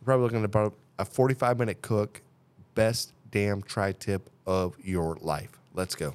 You're 0.00 0.04
probably 0.04 0.22
looking 0.24 0.38
at 0.38 0.44
about 0.44 0.74
a 1.00 1.04
45 1.04 1.58
minute 1.58 1.82
cook. 1.82 2.22
Best 2.76 3.12
damn 3.32 3.62
tri-tip 3.62 4.30
of 4.46 4.76
your 4.84 5.16
life. 5.20 5.58
Let's 5.74 5.94
go. 5.96 6.14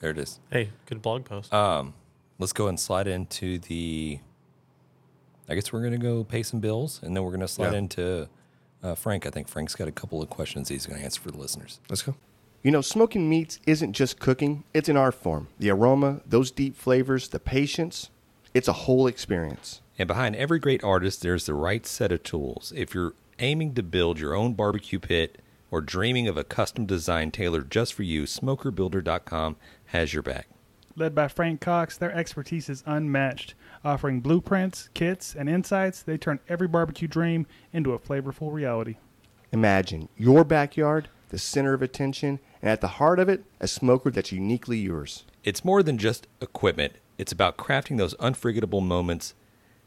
There 0.00 0.10
it 0.10 0.18
is. 0.18 0.40
Hey, 0.50 0.70
good 0.86 1.00
blog 1.00 1.24
post. 1.24 1.54
Um, 1.54 1.94
let's 2.38 2.52
go 2.52 2.68
and 2.68 2.78
slide 2.78 3.06
into 3.06 3.58
the. 3.58 4.18
I 5.48 5.54
guess 5.54 5.72
we're 5.72 5.80
going 5.80 5.92
to 5.92 5.98
go 5.98 6.24
pay 6.24 6.42
some 6.42 6.60
bills, 6.60 7.00
and 7.02 7.16
then 7.16 7.24
we're 7.24 7.30
going 7.30 7.40
to 7.40 7.48
slide 7.48 7.72
Yeah. 7.72 7.78
into 7.78 8.28
uh, 8.82 8.94
Frank. 8.94 9.26
I 9.26 9.30
think 9.30 9.48
Frank's 9.48 9.74
got 9.74 9.88
a 9.88 9.92
couple 9.92 10.22
of 10.22 10.30
questions 10.30 10.68
he's 10.68 10.86
going 10.86 10.98
to 10.98 11.04
answer 11.04 11.20
for 11.20 11.30
the 11.30 11.38
listeners. 11.38 11.80
Let's 11.90 12.02
go. 12.02 12.14
You 12.62 12.70
know, 12.70 12.80
smoking 12.80 13.28
meats 13.28 13.58
isn't 13.66 13.92
just 13.92 14.20
cooking, 14.20 14.62
it's 14.72 14.88
an 14.88 14.96
art 14.96 15.14
form. 15.16 15.48
The 15.58 15.70
aroma, 15.70 16.20
those 16.24 16.52
deep 16.52 16.76
flavors, 16.76 17.28
the 17.28 17.40
patience, 17.40 18.08
it's 18.54 18.68
a 18.68 18.72
whole 18.72 19.08
experience. 19.08 19.80
And 19.98 20.06
behind 20.06 20.36
every 20.36 20.60
great 20.60 20.82
artist, 20.84 21.22
there's 21.22 21.46
the 21.46 21.54
right 21.54 21.84
set 21.84 22.12
of 22.12 22.22
tools. 22.22 22.72
If 22.76 22.94
you're 22.94 23.14
aiming 23.40 23.74
to 23.74 23.82
build 23.82 24.20
your 24.20 24.34
own 24.34 24.54
barbecue 24.54 25.00
pit 25.00 25.38
or 25.72 25.80
dreaming 25.80 26.28
of 26.28 26.36
a 26.36 26.44
custom 26.44 26.86
design 26.86 27.32
tailored 27.32 27.68
just 27.68 27.94
for 27.94 28.04
you, 28.04 28.22
SmokerBuilder.com 28.24 29.56
has 29.86 30.14
your 30.14 30.22
back. 30.22 30.46
Led 30.94 31.14
by 31.14 31.28
Frank 31.28 31.60
Cox, 31.60 31.96
their 31.96 32.12
expertise 32.12 32.68
is 32.68 32.84
unmatched. 32.86 33.54
Offering 33.84 34.20
blueprints, 34.20 34.90
kits, 34.94 35.34
and 35.34 35.48
insights, 35.48 36.02
they 36.02 36.18
turn 36.18 36.40
every 36.48 36.68
barbecue 36.68 37.08
dream 37.08 37.46
into 37.72 37.92
a 37.92 37.98
flavorful 37.98 38.52
reality. 38.52 38.96
Imagine 39.52 40.08
your 40.16 40.44
backyard, 40.44 41.08
the 41.30 41.38
center 41.38 41.72
of 41.72 41.82
attention, 41.82 42.40
and 42.60 42.70
at 42.70 42.80
the 42.80 42.88
heart 42.88 43.18
of 43.18 43.28
it, 43.28 43.44
a 43.60 43.66
smoker 43.66 44.10
that's 44.10 44.32
uniquely 44.32 44.78
yours. 44.78 45.24
It's 45.44 45.64
more 45.64 45.82
than 45.82 45.98
just 45.98 46.26
equipment, 46.40 46.94
it's 47.16 47.32
about 47.32 47.56
crafting 47.56 47.96
those 47.96 48.14
unforgettable 48.14 48.80
moments. 48.80 49.34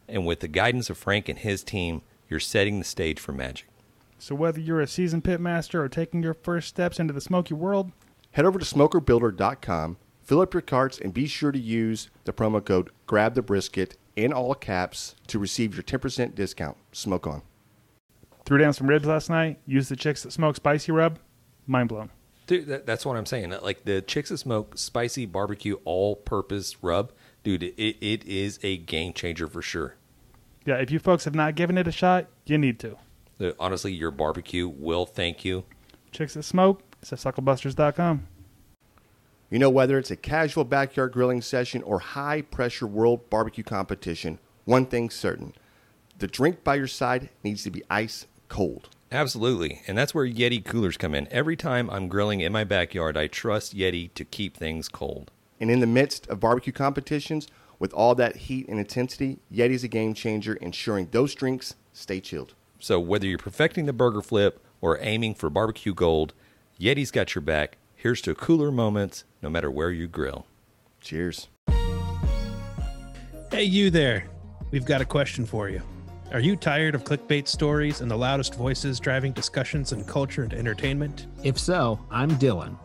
And 0.08 0.26
with 0.26 0.40
the 0.40 0.48
guidance 0.48 0.90
of 0.90 0.98
Frank 0.98 1.30
and 1.30 1.40
his 1.40 1.64
team, 1.64 2.02
you're 2.30 2.40
setting 2.40 2.80
the 2.80 2.86
stage 2.86 3.20
for 3.20 3.32
magic. 3.32 3.68
So 4.18 4.34
whether 4.36 4.60
you're 4.60 4.82
a 4.82 4.88
seasoned 4.88 5.24
pitmaster 5.24 5.76
or 5.76 5.90
taking 5.90 6.24
your 6.24 6.34
first 6.34 6.68
steps 6.68 7.00
into 7.00 7.14
the 7.14 7.22
smoky 7.22 7.54
world, 7.54 7.92
Head 8.36 8.44
over 8.44 8.60
to 8.60 8.66
smokerbuilder.com, 8.66 9.96
fill 10.25 10.41
up 10.41 10.53
your 10.53 10.62
carts, 10.62 11.00
and 11.00 11.13
be 11.13 11.27
sure 11.27 11.51
to 11.51 11.60
use 11.60 12.10
the 12.25 12.34
promo 12.34 12.63
code 12.63 12.89
GRABTHEBRISKET 13.08 13.94
in 14.15 14.34
all 14.34 14.53
caps 14.55 15.15
to 15.27 15.39
receive 15.39 15.74
your 15.75 15.84
10% 15.84 16.36
discount. 16.36 16.77
Smoke 16.91 17.27
on. 17.27 17.41
threw 18.45 18.58
down 18.58 18.73
some 18.73 18.88
ribs 18.88 19.06
last 19.08 19.30
night, 19.30 19.60
used 19.65 19.89
the 19.89 19.95
chicks 19.95 20.23
that 20.23 20.32
smoke 20.32 20.56
spicy 20.56 20.91
rub, 20.91 21.19
mind 21.67 21.89
blown. 21.89 22.10
Dude, 22.47 22.67
that, 22.67 22.86
that's 22.86 23.06
what 23.06 23.17
I'm 23.17 23.26
saying. 23.26 23.54
Like 23.63 23.86
the 23.86 24.02
Chicks 24.02 24.30
That 24.30 24.38
Smoke 24.38 24.78
spicy 24.78 25.26
barbecue 25.26 25.78
all 25.84 26.15
purpose 26.15 26.84
rub, 26.84 27.12
dude, 27.43 27.63
it, 27.63 27.76
it 27.78 28.23
is 28.23 28.60
a 28.62 28.78
game 28.78 29.13
changer 29.13 29.47
for 29.47 29.63
sure. 29.63 29.95
Yeah, 30.63 30.76
if 30.76 30.91
you 30.91 31.00
folks 31.00 31.26
have 31.26 31.34
not 31.36 31.56
given 31.56 31.78
it 31.78 31.88
a 31.88 31.91
shot, 31.91 32.28
you 32.45 32.58
need 32.60 32.80
to. 32.80 32.97
The- 33.39 33.56
honestly, 33.60 33.93
your 33.93 34.12
barbecue 34.12 34.67
will 34.67 35.06
thank 35.08 35.43
you. 35.43 35.65
Chicks 36.12 36.36
that 36.36 36.43
smoke, 36.43 36.82
it's 37.02 37.12
at 37.12 37.19
sucklebusters.com. 37.19 38.28
You 39.56 39.60
know, 39.60 39.70
whether 39.70 39.98
it's 39.98 40.12
a 40.12 40.18
casual 40.18 40.65
backyard 40.65 41.13
grilling 41.13 41.41
session 41.41 41.82
or 41.84 42.00
high 42.00 42.41
pressure 42.41 42.86
world 42.86 43.30
barbecue 43.30 43.63
competition, 43.63 44.38
one 44.65 44.86
thing's 44.86 45.15
certain 45.15 45.54
the 46.20 46.28
drink 46.28 46.62
by 46.62 46.76
your 46.76 46.88
side 46.88 47.30
needs 47.41 47.63
to 47.63 47.72
be 47.72 47.82
ice 47.89 48.28
cold. 48.50 48.89
Absolutely. 49.13 49.82
And 49.88 49.98
that's 49.98 50.13
where 50.13 50.28
Yeti 50.28 50.62
coolers 50.62 50.98
come 50.98 51.15
in. 51.15 51.30
Every 51.32 51.56
time 51.56 51.89
I'm 51.89 52.10
grilling 52.10 52.41
in 52.41 52.52
my 52.52 52.65
backyard, 52.65 53.15
I 53.15 53.28
trust 53.28 53.74
Yeti 53.74 54.13
to 54.15 54.26
keep 54.26 54.58
things 54.58 54.89
cold. 54.89 55.32
And 55.58 55.72
in 55.72 55.80
the 55.80 55.88
midst 55.88 56.28
of 56.28 56.41
barbecue 56.41 56.74
competitions, 56.74 57.48
with 57.80 57.94
all 57.94 58.13
that 58.15 58.36
heat 58.36 58.68
and 58.68 58.78
intensity, 58.78 59.39
Yeti's 59.50 59.86
a 59.86 59.88
game 59.88 60.13
changer, 60.13 60.56
ensuring 60.56 61.08
those 61.12 61.34
drinks 61.34 61.76
stay 61.94 62.20
chilled. 62.20 62.56
So 62.80 63.00
whether 63.00 63.26
you're 63.26 63.38
perfecting 63.38 63.86
the 63.86 63.94
burger 63.94 64.22
flip 64.22 64.62
or 64.82 65.00
aiming 65.00 65.36
for 65.36 65.50
barbecue 65.50 65.94
gold, 65.94 66.34
Yeti's 66.78 67.10
got 67.10 67.36
your 67.36 67.41
back. 67.41 67.78
Here's 68.06 68.22
to 68.22 68.36
cooler 68.36 68.72
moments 68.72 69.24
no 69.41 69.50
matter 69.50 69.72
where 69.72 69.89
you 69.89 70.08
grill. 70.08 70.46
Cheers. 71.02 71.48
Hey, 73.50 73.63
you 73.63 73.89
there. 73.89 74.28
We've 74.70 74.86
got 74.86 75.02
a 75.02 75.06
question 75.06 75.44
for 75.44 75.70
you. 75.70 75.82
Are 76.32 76.39
you 76.39 76.56
tired 76.56 76.94
of 76.94 77.04
clickbait 77.04 77.48
stories 77.48 78.02
and 78.02 78.12
the 78.12 78.15
loudest 78.15 78.54
voices 78.54 79.00
driving 79.00 79.32
discussions 79.32 79.91
in 79.91 80.04
culture 80.04 80.44
and 80.44 80.54
entertainment? 80.54 81.26
If 81.44 81.58
so, 81.58 82.00
I'm 82.12 82.30
Dylan. 82.34 82.78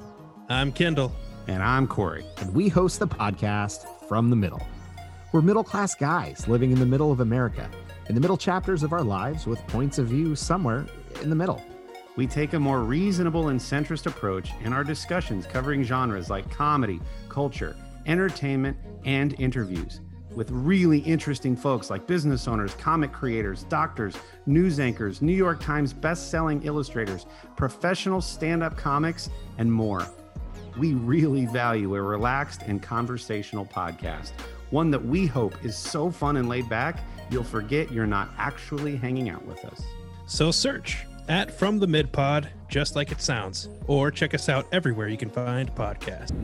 I'm 0.48 0.72
Kendall. 0.72 1.14
And 1.48 1.62
I'm 1.62 1.86
Corey. 1.86 2.24
And 2.38 2.54
we 2.54 2.68
host 2.68 2.98
the 2.98 3.06
podcast 3.06 3.84
From 4.08 4.30
the 4.30 4.36
Middle. 4.36 4.66
We're 5.32 5.42
middle 5.42 5.64
class 5.64 5.94
guys 5.94 6.48
living 6.48 6.70
in 6.70 6.78
the 6.78 6.86
middle 6.86 7.12
of 7.12 7.20
America, 7.20 7.70
in 8.08 8.14
the 8.14 8.22
middle 8.22 8.38
chapters 8.38 8.82
of 8.82 8.94
our 8.94 9.04
lives 9.04 9.46
with 9.46 9.58
points 9.66 9.98
of 9.98 10.06
view 10.06 10.34
somewhere 10.34 10.86
in 11.20 11.28
the 11.28 11.36
middle. 11.36 11.62
We 12.16 12.26
take 12.26 12.52
a 12.52 12.60
more 12.60 12.82
reasonable 12.82 13.48
and 13.48 13.60
centrist 13.60 14.06
approach 14.06 14.50
in 14.64 14.72
our 14.72 14.84
discussions 14.84 15.46
covering 15.46 15.82
genres 15.84 16.28
like 16.28 16.50
comedy, 16.50 17.00
culture, 17.28 17.76
entertainment, 18.06 18.76
and 19.04 19.38
interviews 19.40 20.00
with 20.34 20.50
really 20.50 20.98
interesting 21.00 21.56
folks 21.56 21.90
like 21.90 22.06
business 22.06 22.46
owners, 22.46 22.74
comic 22.74 23.12
creators, 23.12 23.64
doctors, 23.64 24.14
news 24.46 24.78
anchors, 24.78 25.22
New 25.22 25.34
York 25.34 25.60
Times 25.60 25.92
best-selling 25.92 26.62
illustrators, 26.62 27.26
professional 27.56 28.20
stand-up 28.20 28.76
comics, 28.76 29.28
and 29.58 29.72
more. 29.72 30.06
We 30.78 30.94
really 30.94 31.46
value 31.46 31.96
a 31.96 32.02
relaxed 32.02 32.62
and 32.62 32.80
conversational 32.80 33.66
podcast, 33.66 34.30
one 34.70 34.90
that 34.92 35.04
we 35.04 35.26
hope 35.26 35.64
is 35.64 35.76
so 35.76 36.10
fun 36.10 36.36
and 36.36 36.48
laid 36.48 36.68
back, 36.68 37.00
you'll 37.30 37.42
forget 37.42 37.90
you're 37.90 38.06
not 38.06 38.30
actually 38.38 38.96
hanging 38.96 39.30
out 39.30 39.44
with 39.46 39.64
us. 39.64 39.82
So 40.26 40.52
search 40.52 41.06
at 41.30 41.48
From 41.48 41.78
the 41.78 41.86
Mid 41.86 42.10
Pod, 42.10 42.48
just 42.68 42.96
like 42.96 43.12
it 43.12 43.22
sounds, 43.22 43.68
or 43.86 44.10
check 44.10 44.34
us 44.34 44.48
out 44.48 44.66
everywhere 44.72 45.06
you 45.06 45.16
can 45.16 45.30
find 45.30 45.72
podcasts. 45.76 46.34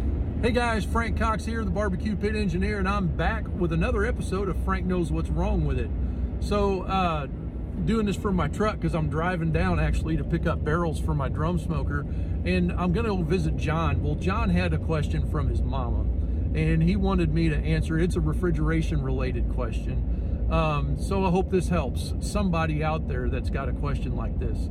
Hey 0.41 0.53
guys, 0.53 0.85
Frank 0.85 1.19
Cox 1.19 1.45
here, 1.45 1.65
the 1.65 1.73
barbecue 1.73 2.15
pit 2.15 2.37
engineer, 2.37 2.79
and 2.79 2.89
I'm 2.89 3.09
back 3.09 3.45
with 3.59 3.73
another 3.73 4.07
episode 4.07 4.49
of 4.49 4.57
Frank 4.65 4.87
Knows 4.87 5.11
What's 5.11 5.29
Wrong 5.29 5.65
with 5.65 5.81
It. 5.81 5.91
So, 6.39 6.83
uh, 6.83 7.27
doing 7.85 8.07
this 8.07 8.15
from 8.15 8.37
my 8.37 8.47
truck 8.47 8.77
because 8.77 8.95
I'm 8.95 9.11
driving 9.11 9.51
down 9.51 9.81
actually 9.81 10.17
to 10.19 10.25
pick 10.25 10.47
up 10.47 10.65
barrels 10.65 11.01
for 11.01 11.15
my 11.15 11.29
drum 11.29 11.59
smoker, 11.59 12.07
and 12.45 12.71
I'm 12.71 12.93
gonna 12.93 13.09
go 13.09 13.23
visit 13.23 13.57
John. 13.57 14.05
Well, 14.05 14.15
John 14.15 14.51
had 14.51 14.73
a 14.73 14.79
question 14.79 15.29
from 15.29 15.49
his 15.49 15.63
mama, 15.63 16.03
and 16.57 16.81
he 16.81 16.95
wanted 16.95 17.35
me 17.35 17.49
to 17.49 17.57
answer. 17.57 17.99
It's 17.99 18.15
a 18.15 18.21
refrigeration 18.21 19.03
related 19.03 19.53
question. 19.53 20.16
Um, 20.51 20.97
so 21.01 21.25
I 21.25 21.31
hope 21.31 21.51
this 21.51 21.69
helps 21.69 22.15
somebody 22.21 22.85
out 22.85 23.09
there 23.09 23.29
that's 23.29 23.51
got 23.51 23.69
a 23.69 23.73
question 23.73 24.17
like 24.17 24.39
this. 24.39 24.69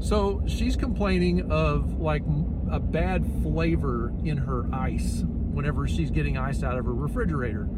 So 0.00 0.42
she's 0.46 0.76
complaining 0.76 1.50
of 1.50 2.00
like 2.00 2.22
a 2.70 2.78
bad 2.78 3.26
flavor 3.42 4.12
in 4.24 4.36
her 4.38 4.66
ice 4.72 5.22
whenever 5.26 5.88
she's 5.88 6.10
getting 6.10 6.38
ice 6.38 6.62
out 6.62 6.78
of 6.78 6.84
her 6.84 6.94
refrigerator. 6.94 7.68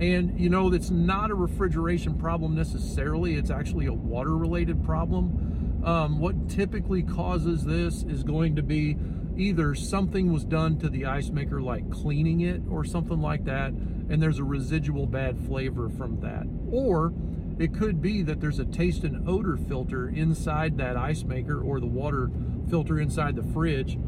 And 0.00 0.38
you 0.38 0.48
know, 0.48 0.70
that's 0.70 0.90
not 0.90 1.30
a 1.30 1.34
refrigeration 1.34 2.18
problem 2.18 2.54
necessarily, 2.54 3.36
it's 3.36 3.50
actually 3.50 3.86
a 3.86 3.92
water 3.92 4.36
related 4.36 4.82
problem. 4.84 5.82
Um, 5.84 6.18
what 6.18 6.48
typically 6.48 7.02
causes 7.02 7.64
this 7.64 8.02
is 8.02 8.22
going 8.24 8.56
to 8.56 8.62
be 8.62 8.96
either 9.36 9.74
something 9.74 10.32
was 10.32 10.44
done 10.44 10.78
to 10.78 10.88
the 10.88 11.06
ice 11.06 11.30
maker, 11.30 11.60
like 11.60 11.90
cleaning 11.90 12.40
it 12.40 12.62
or 12.70 12.84
something 12.84 13.20
like 13.20 13.44
that, 13.44 13.72
and 13.72 14.22
there's 14.22 14.38
a 14.38 14.44
residual 14.44 15.06
bad 15.06 15.38
flavor 15.46 15.88
from 15.88 16.20
that. 16.20 16.46
Or 16.70 17.12
it 17.58 17.74
could 17.74 18.02
be 18.02 18.22
that 18.22 18.40
there's 18.40 18.58
a 18.58 18.64
taste 18.64 19.04
and 19.04 19.28
odor 19.28 19.56
filter 19.56 20.08
inside 20.08 20.76
that 20.78 20.96
ice 20.96 21.24
maker 21.24 21.60
or 21.60 21.80
the 21.80 21.86
water 21.86 22.30
filter 22.68 23.00
inside 23.00 23.36
the 23.36 23.42
fridge. 23.42 23.98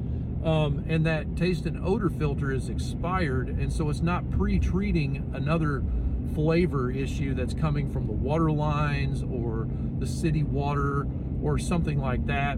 Um, 0.45 0.85
and 0.89 1.05
that 1.07 1.37
taste 1.37 1.67
and 1.67 1.85
odor 1.85 2.11
filter 2.11 2.53
is 2.53 2.69
expired, 2.69 3.49
and 3.49 3.73
so 3.73 3.91
it's 3.91 4.03
not 4.03 4.31
pre 4.31 4.59
treating 4.59 5.31
another 5.35 5.83
flavor 6.35 6.91
issue 6.91 7.35
that's 7.35 7.55
coming 7.55 7.91
from 7.91 8.07
the 8.07 8.13
water 8.13 8.51
lines 8.53 9.23
or 9.23 9.67
the 9.99 10.07
city 10.07 10.45
water 10.45 11.07
or 11.43 11.59
something 11.59 11.99
like 11.99 12.27
that. 12.27 12.55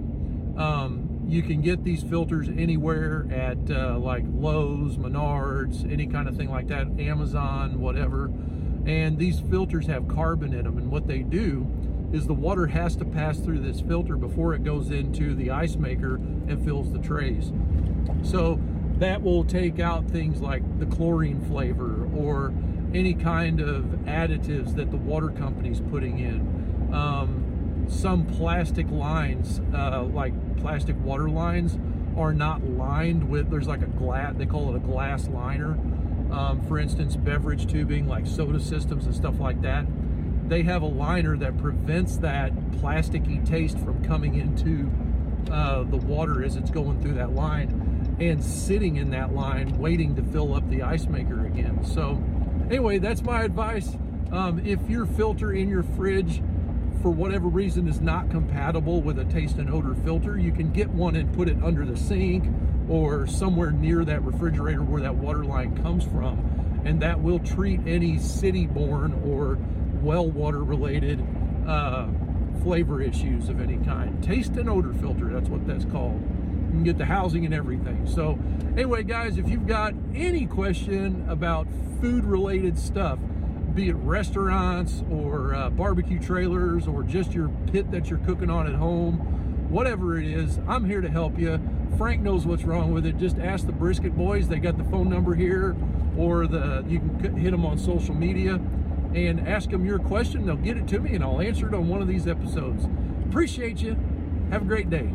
Um, 0.57 1.10
you 1.31 1.43
can 1.43 1.61
get 1.61 1.85
these 1.85 2.03
filters 2.03 2.49
anywhere 2.49 3.27
at 3.31 3.59
uh, 3.71 3.97
like 3.99 4.25
Lowe's, 4.33 4.97
Menards, 4.97 5.91
any 5.91 6.07
kind 6.07 6.29
of 6.29 6.37
thing 6.37 6.51
like 6.51 6.67
that, 6.69 6.89
Amazon, 6.99 7.81
whatever. 7.81 8.27
And 8.87 9.17
these 9.17 9.41
filters 9.41 9.87
have 9.87 10.09
carbon 10.09 10.53
in 10.53 10.65
them, 10.65 10.77
and 10.77 10.91
what 10.91 11.07
they 11.07 11.21
do 11.21 11.67
is 12.13 12.27
the 12.27 12.35
water 12.35 12.67
has 12.67 12.97
to 12.97 13.05
pass 13.05 13.39
through 13.39 13.61
this 13.61 13.81
filter 13.81 14.17
before 14.17 14.55
it 14.55 14.65
goes 14.65 14.91
into 14.91 15.35
the 15.37 15.51
ice 15.51 15.77
maker 15.77 16.17
and 16.17 16.65
fills 16.65 16.93
the 16.93 16.99
trays. 16.99 17.53
So 18.23 18.59
that 18.99 19.23
will 19.23 19.45
take 19.45 19.79
out 19.79 20.11
things 20.11 20.41
like 20.41 20.63
the 20.81 20.87
chlorine 20.87 21.41
flavor 21.47 22.09
or 22.15 22.53
any 22.93 23.15
kind 23.15 23.61
of 23.61 23.85
additives 24.07 24.75
that 24.75 24.91
the 24.91 24.97
water 24.97 25.29
company's 25.29 25.81
putting 25.81 26.19
in. 26.19 26.91
Um, 26.93 27.50
some 27.91 28.25
plastic 28.27 28.91
lines, 28.91 29.61
uh, 29.75 30.05
like 30.05 30.33
plastic 30.59 30.97
water 31.03 31.29
lines, 31.29 31.79
are 32.17 32.33
not 32.33 32.63
lined 32.63 33.29
with. 33.29 33.51
There's 33.51 33.69
like 33.69 33.83
a 33.83 33.87
glass. 33.87 34.35
They 34.37 34.47
call 34.47 34.71
it 34.71 34.77
a 34.77 34.81
glass 34.81 35.29
liner. 35.29 35.79
Um, 36.33 36.65
for 36.69 36.79
instance, 36.79 37.17
beverage 37.17 37.67
tubing, 37.67 38.07
like 38.07 38.27
soda 38.27 38.61
systems 38.61 39.07
and 39.07 39.15
stuff 39.15 39.41
like 39.41 39.63
that. 39.63 39.87
They 40.49 40.63
have 40.63 40.83
a 40.83 40.87
liner 40.87 41.37
that 41.39 41.59
prevents 41.59 42.17
that 42.19 42.55
plasticky 42.73 43.45
taste 43.45 43.79
from 43.79 44.05
coming 44.05 44.37
into 44.37 44.91
uh, 45.53 45.83
the 45.85 45.97
water 45.97 46.45
as 46.45 46.57
it's 46.57 46.71
going 46.71 47.01
through 47.03 47.15
that 47.15 47.33
line 47.35 48.17
and 48.21 48.43
sitting 48.43 48.97
in 48.97 49.11
that 49.11 49.35
line 49.35 49.79
waiting 49.79 50.15
to 50.17 50.23
fill 50.23 50.55
up 50.55 50.69
the 50.69 50.83
ice 50.83 51.07
maker 51.07 51.47
again. 51.47 51.85
So, 51.85 52.23
anyway, 52.69 52.99
that's 52.99 53.23
my 53.23 53.43
advice. 53.43 53.97
Um, 54.31 54.65
if 54.65 54.89
your 54.89 55.07
filter 55.07 55.53
in 55.53 55.69
your 55.69 55.83
fridge, 55.83 56.43
for 57.03 57.11
whatever 57.11 57.49
reason, 57.49 57.89
is 57.89 58.01
not 58.01 58.31
compatible 58.31 59.01
with 59.01 59.19
a 59.19 59.25
taste 59.25 59.57
and 59.57 59.71
odor 59.71 59.95
filter, 60.05 60.39
you 60.39 60.53
can 60.53 60.71
get 60.71 60.89
one 60.91 61.17
and 61.17 61.33
put 61.33 61.49
it 61.49 61.57
under 61.63 61.85
the 61.85 61.97
sink 61.97 62.45
or 62.89 63.27
somewhere 63.27 63.71
near 63.71 64.05
that 64.05 64.23
refrigerator 64.25 64.83
where 64.83 65.01
that 65.01 65.15
water 65.15 65.45
line 65.45 65.81
comes 65.83 66.05
from. 66.05 66.83
And 66.85 67.01
that 67.03 67.21
will 67.21 67.39
treat 67.39 67.81
any 67.87 68.19
city 68.19 68.67
born 68.67 69.13
or 69.25 69.59
well 70.03 70.31
water 70.31 70.65
related 70.65 71.25
uh, 71.67 72.09
flavor 72.63 73.01
issues 73.01 73.49
of 73.49 73.61
any 73.61 73.77
kind. 73.79 74.23
Taste 74.23 74.53
and 74.53 74.69
odor 74.69 74.93
filter, 74.95 75.27
that's 75.33 75.49
what 75.49 75.67
that's 75.67 75.85
called. 75.87 76.21
You 76.21 76.77
can 76.77 76.85
get 76.85 76.99
the 76.99 77.05
housing 77.05 77.45
and 77.45 77.55
everything. 77.55 78.07
So, 78.07 78.39
anyway, 78.77 79.03
guys, 79.03 79.39
if 79.39 79.49
you've 79.49 79.67
got 79.67 79.95
any 80.15 80.47
question 80.47 81.27
about 81.29 81.67
food 82.01 82.25
related 82.25 82.79
stuff, 82.79 83.19
be 83.75 83.89
it 83.89 83.97
restaurants 83.97 85.03
or 85.11 85.55
uh, 85.55 85.71
barbecue 85.71 86.19
trailers 86.19 86.87
or 86.87 87.03
just 87.03 87.33
your 87.33 87.49
pit 87.71 87.91
that 87.91 88.11
you're 88.11 88.19
cooking 88.21 88.51
on 88.51 88.67
at 88.67 88.75
home, 88.75 89.15
whatever 89.71 90.19
it 90.19 90.27
is, 90.27 90.59
I'm 90.67 90.85
here 90.85 91.01
to 91.01 91.09
help 91.09 91.39
you. 91.39 91.61
Frank 91.97 92.23
knows 92.23 92.47
what's 92.47 92.65
wrong 92.65 92.93
with 92.93 93.07
it. 93.07 93.19
Just 93.19 93.39
ask 93.39 93.67
the 93.67 93.73
Brisket 93.73 94.17
Boys. 94.17 94.49
They 94.49 94.59
got 94.59 94.79
the 94.79 94.85
phone 94.85 95.09
number 95.09 95.35
here, 95.35 95.77
or 96.17 96.47
the 96.47 96.85
you 96.89 96.99
can 97.21 97.37
hit 97.37 97.51
them 97.51 97.67
on 97.67 97.79
social 97.79 98.15
media 98.15 98.55
and 99.15 99.47
ask 99.49 99.71
them 99.71 99.85
your 99.85 99.99
question. 99.99 100.47
They'll 100.47 100.57
get 100.57 100.77
it 100.77 100.87
to 100.89 101.01
me, 101.01 101.15
and 101.15 101.25
I'll 101.25 101.41
answer 101.41 101.67
it 101.69 101.75
on 101.75 101.89
one 101.89 102.01
of 102.01 102.09
these 102.09 102.27
episodes. 102.27 102.87
Appreciate 103.29 103.83
you. 103.83 103.97
Have 104.51 104.63
a 104.63 104.65
great 104.65 104.91
day. 104.91 105.11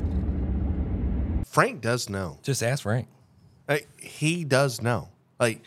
Frank 1.45 1.81
does 1.81 2.09
know. 2.09 2.37
Just 2.43 2.61
ask 2.61 2.83
Frank. 2.83 3.07
Like, 3.67 3.87
he 3.99 4.43
does 4.43 4.81
know. 4.81 5.09
Like, 5.39 5.61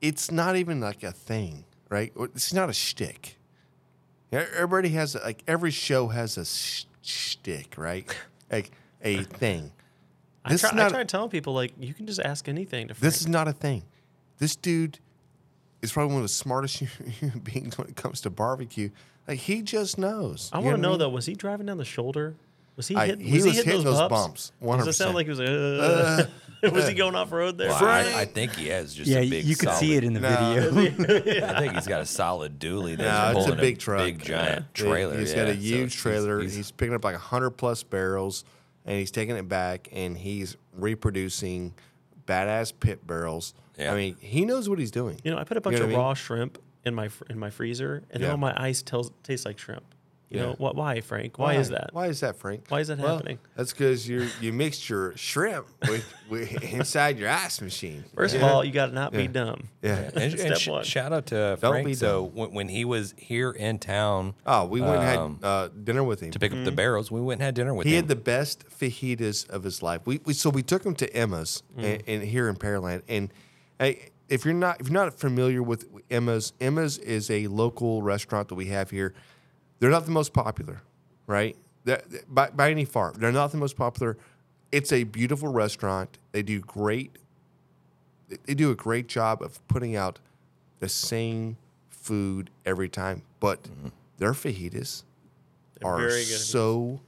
it's 0.00 0.30
not 0.30 0.56
even 0.56 0.80
like 0.80 1.02
a 1.02 1.12
thing, 1.12 1.64
right? 1.90 2.12
It's 2.34 2.54
not 2.54 2.70
a 2.70 2.72
shtick. 2.72 3.36
Everybody 4.32 4.90
has 4.90 5.14
like 5.16 5.42
every 5.46 5.72
show 5.72 6.08
has 6.08 6.38
a 6.38 6.44
sh- 6.46 6.84
shtick, 7.02 7.74
right? 7.76 8.06
Like 8.50 8.70
a 9.02 9.18
thing. 9.24 9.72
I 10.44 10.48
try, 10.48 10.54
is 10.54 10.62
not 10.74 10.78
I 10.78 10.88
try 10.88 11.04
telling 11.04 11.30
people 11.30 11.52
like 11.52 11.72
you 11.78 11.92
can 11.92 12.06
just 12.06 12.20
ask 12.20 12.48
anything 12.48 12.88
to. 12.88 12.94
Frank. 12.94 13.02
This 13.02 13.20
is 13.20 13.26
not 13.28 13.48
a 13.48 13.52
thing. 13.52 13.82
This 14.38 14.56
dude 14.56 14.98
is 15.82 15.92
probably 15.92 16.14
one 16.14 16.22
of 16.22 16.28
the 16.28 16.32
smartest 16.32 16.76
human 17.20 17.40
beings 17.40 17.76
when 17.76 17.88
it 17.88 17.96
comes 17.96 18.20
to 18.22 18.30
barbecue. 18.30 18.90
Like 19.28 19.40
he 19.40 19.60
just 19.62 19.98
knows. 19.98 20.48
I 20.52 20.60
want 20.60 20.76
to 20.76 20.80
know 20.82 20.96
though. 20.96 21.08
Was 21.08 21.26
he 21.26 21.34
driving 21.34 21.66
down 21.66 21.78
the 21.78 21.84
shoulder? 21.84 22.36
Was 22.76 22.86
he 22.88 22.96
I- 22.96 23.06
hitting? 23.06 23.26
he 23.26 23.34
was, 23.34 23.44
was 23.46 23.52
he 23.52 23.56
hitting 23.58 23.70
hitting 23.72 23.84
those, 23.84 23.98
those 23.98 24.08
bumps? 24.08 24.52
bumps, 24.62 24.84
Does 24.84 24.94
it 24.94 24.98
sound 24.98 25.12
100%. 25.12 25.14
like 25.14 25.26
he 25.26 25.30
was? 25.30 25.40
Uh, 25.40 26.26
was 26.72 26.88
he 26.88 26.94
going 26.94 27.14
off 27.14 27.32
road 27.32 27.58
there? 27.58 27.68
Well, 27.68 27.84
I, 27.84 28.20
I 28.20 28.24
think 28.24 28.54
he 28.56 28.68
has 28.68 28.94
just 28.94 29.10
Yeah, 29.10 29.18
a 29.18 29.22
you 29.22 29.30
big. 29.30 29.44
you 29.44 29.56
could 29.56 29.72
see 29.74 29.94
it 29.94 30.04
in 30.04 30.12
the 30.12 30.20
No. 30.20 30.70
video. 30.70 31.44
I 31.46 31.60
think 31.60 31.72
he's 31.74 31.86
got 31.86 32.00
a 32.00 32.06
solid 32.06 32.58
dually. 32.58 32.96
That's 32.96 33.34
No, 33.34 33.38
it's 33.38 33.46
a 33.46 33.50
pulling 33.52 33.60
big 33.60 33.78
truck. 33.78 34.04
big 34.04 34.22
giant 34.22 34.66
He- 34.74 34.82
trailer. 34.82 35.18
He's 35.18 35.30
yeah. 35.30 35.36
got 35.44 35.48
a 35.48 35.54
huge 35.54 35.92
he's- 35.92 35.94
trailer. 35.94 36.40
He's, 36.40 36.54
he's- 36.54 36.70
picking 36.70 36.94
up 36.94 37.04
like 37.04 37.16
hundred 37.16 37.50
plus 37.52 37.82
barrels, 37.82 38.44
and 38.84 38.98
he's 38.98 39.10
taking 39.10 39.36
it 39.36 39.48
back, 39.48 39.88
and 39.92 40.16
he's 40.16 40.56
reproducing 40.74 41.74
badass 42.26 42.72
pit 42.78 43.06
barrels. 43.06 43.54
Yeah. 43.78 43.92
I 43.92 43.96
mean, 43.96 44.16
he 44.20 44.44
knows 44.44 44.68
what 44.68 44.78
he's 44.78 44.90
doing. 44.90 45.20
You 45.24 45.30
know, 45.30 45.38
I 45.38 45.44
put 45.44 45.56
a 45.56 45.60
bunch 45.60 45.76
know 45.78 45.84
of 45.84 45.88
what 45.90 45.94
I 45.94 45.98
mean? 45.98 46.06
raw 46.06 46.14
shrimp 46.14 46.58
in 46.84 46.94
my 46.94 47.08
fr- 47.08 47.24
in 47.30 47.38
my 47.38 47.50
freezer, 47.50 48.02
and 48.10 48.20
Yeah. 48.20 48.26
then 48.26 48.30
all 48.32 48.36
my 48.36 48.54
ice 48.56 48.82
tells 48.82 49.10
tastes 49.22 49.46
like 49.46 49.58
shrimp. 49.58 49.84
You 50.30 50.38
Yeah. 50.38 50.46
know 50.46 50.52
what? 50.58 50.76
Why, 50.76 51.00
Frank? 51.00 51.40
Why, 51.40 51.54
is 51.54 51.70
that? 51.70 51.90
Why 51.92 52.06
is 52.06 52.20
that, 52.20 52.36
Frank? 52.36 52.66
Why 52.68 52.78
is 52.78 52.86
that 52.86 52.98
Well, 52.98 53.16
happening? 53.16 53.40
That's 53.56 53.72
because 53.72 54.08
you 54.08 54.28
you 54.40 54.52
mixed 54.52 54.88
your 54.88 55.16
shrimp 55.16 55.66
with, 55.88 56.04
with 56.30 56.62
inside 56.72 57.18
your 57.18 57.28
ice 57.28 57.60
machine. 57.60 58.04
First 58.14 58.36
of 58.36 58.42
all, 58.44 58.64
you 58.64 58.70
got 58.70 58.86
to 58.86 58.92
not 58.92 59.12
be 59.12 59.26
dumb. 59.26 59.64
Yeah. 59.82 59.96
And, 60.14 60.16
and 60.18 60.38
Step 60.38 60.58
sh- 60.58 60.68
one. 60.68 60.84
shout 60.84 61.12
out 61.12 61.26
to 61.26 61.58
Don't 61.60 61.72
Frank. 61.72 61.86
be 61.86 61.94
So 61.94 62.22
when, 62.32 62.52
when 62.54 62.68
he 62.68 62.84
was 62.84 63.12
here 63.18 63.50
in 63.50 63.80
town 63.80 64.34
Oh, 64.46 64.66
we 64.66 64.80
went 64.80 65.02
and 65.02 65.18
Um, 65.18 65.38
had 65.42 65.44
uh, 65.48 65.68
dinner 65.82 66.04
with 66.04 66.20
him. 66.20 66.30
to 66.30 66.38
pick 66.38 66.52
up 66.52 66.64
the 66.64 66.70
barrels, 66.70 67.10
we 67.10 67.20
went 67.20 67.40
and 67.40 67.46
had 67.46 67.54
dinner 67.56 67.74
with 67.74 67.86
He 67.86 67.90
him. 67.90 67.92
He 67.94 67.96
had 67.96 68.08
the 68.08 68.14
best 68.16 68.64
fajitas 68.68 69.48
of 69.50 69.64
his 69.64 69.82
life. 69.82 70.02
We, 70.04 70.20
we 70.24 70.32
so 70.32 70.48
we 70.50 70.62
took 70.62 70.84
him 70.86 70.94
to 70.94 71.12
Emma's 71.12 71.64
and, 71.76 72.04
and 72.06 72.22
here 72.22 72.48
in 72.48 72.54
Pearland. 72.54 73.02
And 73.08 73.32
hey, 73.80 74.10
if 74.28 74.44
you're 74.44 74.54
not 74.54 74.80
if 74.80 74.86
you're 74.88 74.94
not 75.04 75.18
familiar 75.18 75.60
with 75.60 75.86
Emma's, 76.08 76.52
Emma's 76.60 76.98
is 76.98 77.28
a 77.32 77.48
local 77.48 78.00
restaurant 78.02 78.46
that 78.50 78.54
we 78.54 78.66
have 78.66 78.90
here. 78.90 79.12
They're 79.80 79.90
not 79.90 80.04
the 80.04 80.12
most 80.12 80.32
popular, 80.32 80.82
right? 81.26 81.56
By, 82.28 82.50
by 82.50 82.70
any 82.70 82.84
far, 82.84 83.12
they're 83.16 83.32
not 83.32 83.50
the 83.50 83.58
most 83.58 83.76
popular. 83.76 84.16
It's 84.70 84.92
a 84.92 85.04
beautiful 85.04 85.48
restaurant. 85.48 86.18
They 86.32 86.42
do 86.42 86.60
great. 86.60 87.16
they- 88.44 88.54
do 88.54 88.70
a 88.70 88.76
great 88.76 89.08
job 89.08 89.42
of 89.42 89.66
putting 89.66 89.96
out 89.96 90.20
the 90.78 90.88
same 90.88 91.56
food 91.88 92.50
every 92.64 92.88
time, 92.88 93.22
but 93.40 93.64
mm-hmm. 93.64 93.88
their 94.18 94.32
fajitas 94.32 95.04
are 95.82 95.98
very 95.98 96.24
good. 96.24 96.38
so 96.38 97.00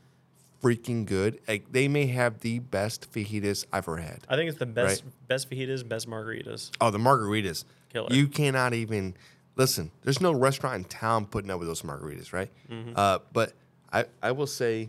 freaking 0.63 1.05
good. 1.05 1.41
Like 1.47 1.71
they 1.73 1.89
may 1.89 2.07
have 2.07 2.41
the 2.41 2.61
best 2.61 3.13
fajitas 3.13 3.67
I've 3.73 3.85
ever 3.85 3.99
had. 3.99 4.21
I 4.29 4.37
think 4.37 4.49
it's 4.49 4.59
the 4.59 4.67
best 4.67 5.05
best 5.29 5.51
fajitas, 5.51 5.87
best 5.87 6.09
margaritas. 6.09 6.71
Oh, 6.81 6.91
the 6.91 6.99
margaritas. 6.99 7.65
Killer. 7.93 8.09
You 8.11 8.27
cannot 8.27 8.73
even 8.73 9.15
listen. 9.57 9.91
There's 10.03 10.21
no 10.21 10.33
restaurant 10.33 10.77
in 10.77 10.85
town 10.85 11.27
putting 11.27 11.51
up 11.51 11.59
with 11.59 11.69
those 11.69 11.83
margaritas, 11.83 12.33
right? 12.33 12.51
Mm-hmm. 12.71 12.93
Uh, 12.97 13.19
but 13.33 13.53
I, 13.93 14.05
I 14.23 14.33
will 14.33 14.47
say, 14.47 14.89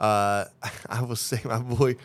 uh, 0.00 0.44
I 0.88 1.02
will 1.02 1.16
say, 1.16 1.40
my 1.44 1.58
boy, 1.58 1.96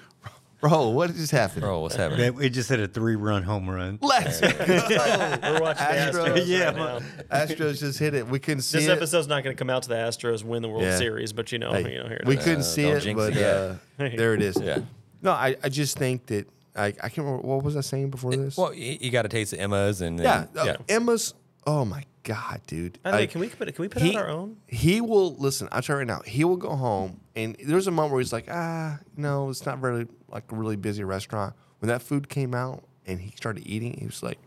bro, 0.60 0.90
what 0.90 1.14
just 1.14 1.32
happened? 1.32 1.62
Bro, 1.62 1.82
what's 1.82 1.96
happening? 1.96 2.20
Man, 2.22 2.36
we 2.36 2.50
just 2.50 2.70
hit 2.70 2.80
a 2.80 2.88
three-run 2.88 3.44
home 3.44 3.70
run. 3.70 4.00
Let's 4.02 4.40
go. 4.42 4.48
We're 4.68 5.60
watching 5.62 5.86
Astros. 5.86 6.14
Astros. 6.36 6.44
Yeah, 6.48 6.66
right 6.66 6.76
now. 6.76 7.00
Astros 7.32 7.80
just 7.80 8.00
hit 8.00 8.14
it. 8.14 8.28
We 8.28 8.40
couldn't 8.40 8.62
see 8.64 8.80
This 8.80 8.88
it. 8.88 8.92
episode's 8.92 9.28
not 9.28 9.44
going 9.44 9.56
to 9.56 9.60
come 9.60 9.70
out 9.70 9.84
to 9.84 9.90
the 9.90 9.96
Astros 9.96 10.44
win 10.44 10.62
the 10.62 10.70
World 10.70 10.84
Yeah. 10.84 10.98
Series, 10.98 11.34
but 11.34 11.52
you 11.52 11.60
know, 11.60 11.72
Hey, 11.74 11.94
you 11.94 12.00
know, 12.00 12.08
here 12.08 12.18
it 12.22 12.26
we 12.26 12.38
is. 12.38 12.44
couldn't 12.44 12.60
Uh, 12.62 12.64
see 12.64 12.86
it, 12.86 13.16
but 13.16 13.36
it, 13.38 13.44
uh, 13.44 13.76
there 13.98 14.34
it 14.34 14.42
is. 14.42 14.58
Yeah. 14.62 14.80
No, 15.22 15.32
I, 15.32 15.56
I 15.64 15.70
just 15.70 15.98
think 15.98 16.26
that 16.28 16.48
I, 16.76 16.88
I 16.88 16.92
can't 16.92 17.20
remember 17.20 17.48
what 17.48 17.64
was 17.64 17.78
I 17.78 17.82
saying 17.82 18.10
before 18.10 18.36
this. 18.36 18.58
Well, 18.58 18.74
you, 18.74 18.98
you 19.00 19.12
got 19.12 19.22
to 19.22 19.30
taste 19.30 19.52
the 19.52 19.60
Emma's 19.60 20.02
and 20.02 20.20
yeah, 20.20 20.48
then, 20.54 20.70
uh, 20.70 20.78
Emma's. 20.90 21.34
Oh 21.66 21.86
my 21.86 22.04
god, 22.24 22.62
dude! 22.68 23.02
By 23.04 23.12
the 23.12 23.16
way, 23.18 23.22
Like, 23.24 23.32
can 23.32 23.42
we 23.42 23.50
put 23.50 23.74
can 23.74 23.82
we 23.82 23.88
put 23.88 24.02
he, 24.02 24.16
out 24.16 24.24
our 24.24 24.30
own? 24.30 24.58
He 24.68 25.02
will 25.02 25.36
listen. 25.36 25.68
I'll 25.72 25.82
tell 25.82 25.96
you 25.96 26.00
right 26.00 26.08
now. 26.08 26.22
He 26.26 26.44
will 26.44 26.58
go 26.58 26.76
home, 26.76 27.22
and 27.36 27.56
there's 27.64 27.88
a 27.88 27.92
moment 27.92 28.12
where 28.14 28.22
he's 28.22 28.34
like, 28.34 28.48
ah, 28.52 29.00
no, 29.16 29.50
it's 29.50 29.66
not 29.66 29.82
really 29.82 30.08
like 30.30 30.52
a 30.52 30.56
really 30.56 30.76
busy 30.76 31.04
restaurant. 31.04 31.56
When 31.80 31.90
that 31.90 32.02
food 32.02 32.30
came 32.30 32.54
out 32.54 32.84
and 33.06 33.20
he 33.20 33.32
started 33.36 33.66
eating, 33.68 33.98
he 34.00 34.06
was 34.06 34.24
like, 34.24 34.40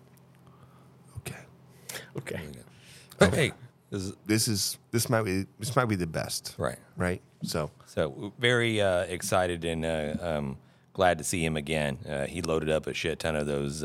okay, 1.18 1.36
Okay. 2.16 2.40
But 3.18 3.34
hey, 3.34 3.52
this 3.90 4.02
is, 4.02 4.12
this 4.26 4.48
is 4.48 4.78
this 4.90 5.08
might 5.08 5.22
be 5.22 5.46
this 5.58 5.74
might 5.74 5.86
be 5.86 5.96
the 5.96 6.06
best, 6.06 6.54
right. 6.58 6.78
right? 6.96 7.22
So 7.42 7.70
So 7.86 8.32
very 8.38 8.80
uh, 8.80 9.02
excited 9.02 9.64
and 9.64 9.84
uh, 9.84 10.14
um, 10.20 10.58
glad 10.92 11.18
to 11.18 11.24
see 11.24 11.44
him 11.44 11.56
again. 11.56 11.98
Uh, 12.08 12.26
he 12.26 12.42
loaded 12.42 12.68
up 12.70 12.86
a 12.86 12.94
shit 12.94 13.18
ton 13.20 13.36
of 13.36 13.46
those 13.46 13.82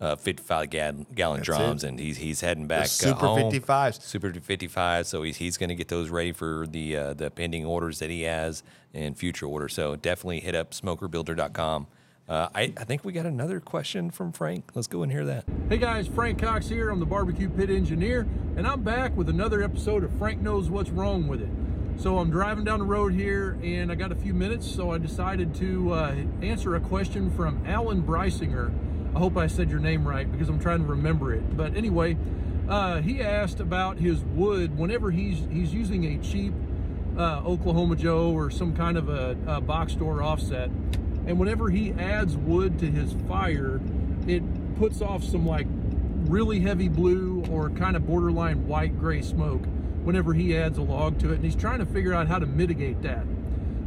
uh, 0.00 0.04
uh, 0.04 0.16
55 0.16 0.70
gal- 0.70 1.06
gallon 1.14 1.42
drums, 1.42 1.84
it. 1.84 1.88
and 1.88 2.00
he's 2.00 2.16
he's 2.16 2.40
heading 2.40 2.66
back 2.66 2.84
uh, 2.84 2.86
Super 2.86 3.26
home. 3.26 3.52
55s. 3.52 4.02
Super 4.02 4.32
55. 4.32 5.06
So 5.06 5.22
he's 5.22 5.36
he's 5.36 5.56
going 5.56 5.68
to 5.68 5.74
get 5.74 5.88
those 5.88 6.10
ready 6.10 6.32
for 6.32 6.66
the 6.68 6.96
uh, 6.96 7.14
the 7.14 7.30
pending 7.30 7.64
orders 7.64 7.98
that 8.00 8.10
he 8.10 8.22
has 8.22 8.62
and 8.92 9.16
future 9.16 9.46
orders. 9.46 9.74
So 9.74 9.96
definitely 9.96 10.40
hit 10.40 10.54
up 10.54 10.72
smokerbuilder.com. 10.72 11.86
Uh, 12.26 12.48
I, 12.54 12.72
I 12.78 12.84
think 12.84 13.04
we 13.04 13.12
got 13.12 13.26
another 13.26 13.60
question 13.60 14.10
from 14.10 14.32
Frank. 14.32 14.70
Let's 14.74 14.86
go 14.86 15.02
and 15.02 15.12
hear 15.12 15.26
that. 15.26 15.44
Hey 15.68 15.76
guys, 15.76 16.08
Frank 16.08 16.40
Cox 16.40 16.68
here. 16.68 16.88
I'm 16.88 16.98
the 16.98 17.04
barbecue 17.04 17.50
pit 17.50 17.68
engineer, 17.68 18.26
and 18.56 18.66
I'm 18.66 18.82
back 18.82 19.14
with 19.14 19.28
another 19.28 19.62
episode 19.62 20.04
of 20.04 20.10
Frank 20.18 20.40
Knows 20.40 20.70
What's 20.70 20.88
Wrong 20.88 21.28
with 21.28 21.42
It. 21.42 21.50
So 21.98 22.18
I'm 22.18 22.30
driving 22.30 22.64
down 22.64 22.78
the 22.78 22.86
road 22.86 23.12
here, 23.12 23.58
and 23.62 23.92
I 23.92 23.94
got 23.94 24.10
a 24.10 24.16
few 24.16 24.32
minutes, 24.32 24.66
so 24.66 24.90
I 24.90 24.98
decided 24.98 25.54
to 25.56 25.92
uh, 25.92 26.14
answer 26.40 26.74
a 26.76 26.80
question 26.80 27.30
from 27.30 27.62
Alan 27.66 28.02
Breisinger. 28.02 28.72
I 29.14 29.18
hope 29.18 29.36
I 29.36 29.46
said 29.46 29.70
your 29.70 29.80
name 29.80 30.06
right 30.06 30.30
because 30.30 30.48
I'm 30.48 30.58
trying 30.58 30.80
to 30.80 30.86
remember 30.86 31.32
it. 31.32 31.56
But 31.56 31.76
anyway, 31.76 32.16
uh, 32.68 33.00
he 33.00 33.20
asked 33.20 33.60
about 33.60 33.98
his 33.98 34.20
wood 34.20 34.76
whenever 34.76 35.10
he's 35.10 35.46
he's 35.50 35.72
using 35.72 36.04
a 36.04 36.18
cheap 36.18 36.52
uh, 37.16 37.42
Oklahoma 37.44 37.96
Joe 37.96 38.32
or 38.32 38.50
some 38.50 38.74
kind 38.74 38.96
of 38.96 39.08
a, 39.08 39.36
a 39.46 39.60
box 39.60 39.92
store 39.92 40.22
offset. 40.22 40.68
And 41.26 41.38
whenever 41.38 41.70
he 41.70 41.92
adds 41.92 42.36
wood 42.36 42.78
to 42.80 42.86
his 42.90 43.14
fire, 43.28 43.80
it 44.26 44.42
puts 44.76 45.00
off 45.00 45.22
some 45.22 45.46
like 45.46 45.66
really 46.26 46.60
heavy 46.60 46.88
blue 46.88 47.44
or 47.50 47.70
kind 47.70 47.96
of 47.96 48.06
borderline 48.06 48.66
white 48.66 48.98
gray 48.98 49.22
smoke 49.22 49.62
whenever 50.02 50.34
he 50.34 50.56
adds 50.56 50.76
a 50.76 50.82
log 50.82 51.18
to 51.20 51.30
it, 51.30 51.36
and 51.36 51.44
he's 51.44 51.56
trying 51.56 51.78
to 51.78 51.86
figure 51.86 52.12
out 52.12 52.26
how 52.26 52.38
to 52.38 52.46
mitigate 52.46 53.00
that. 53.02 53.24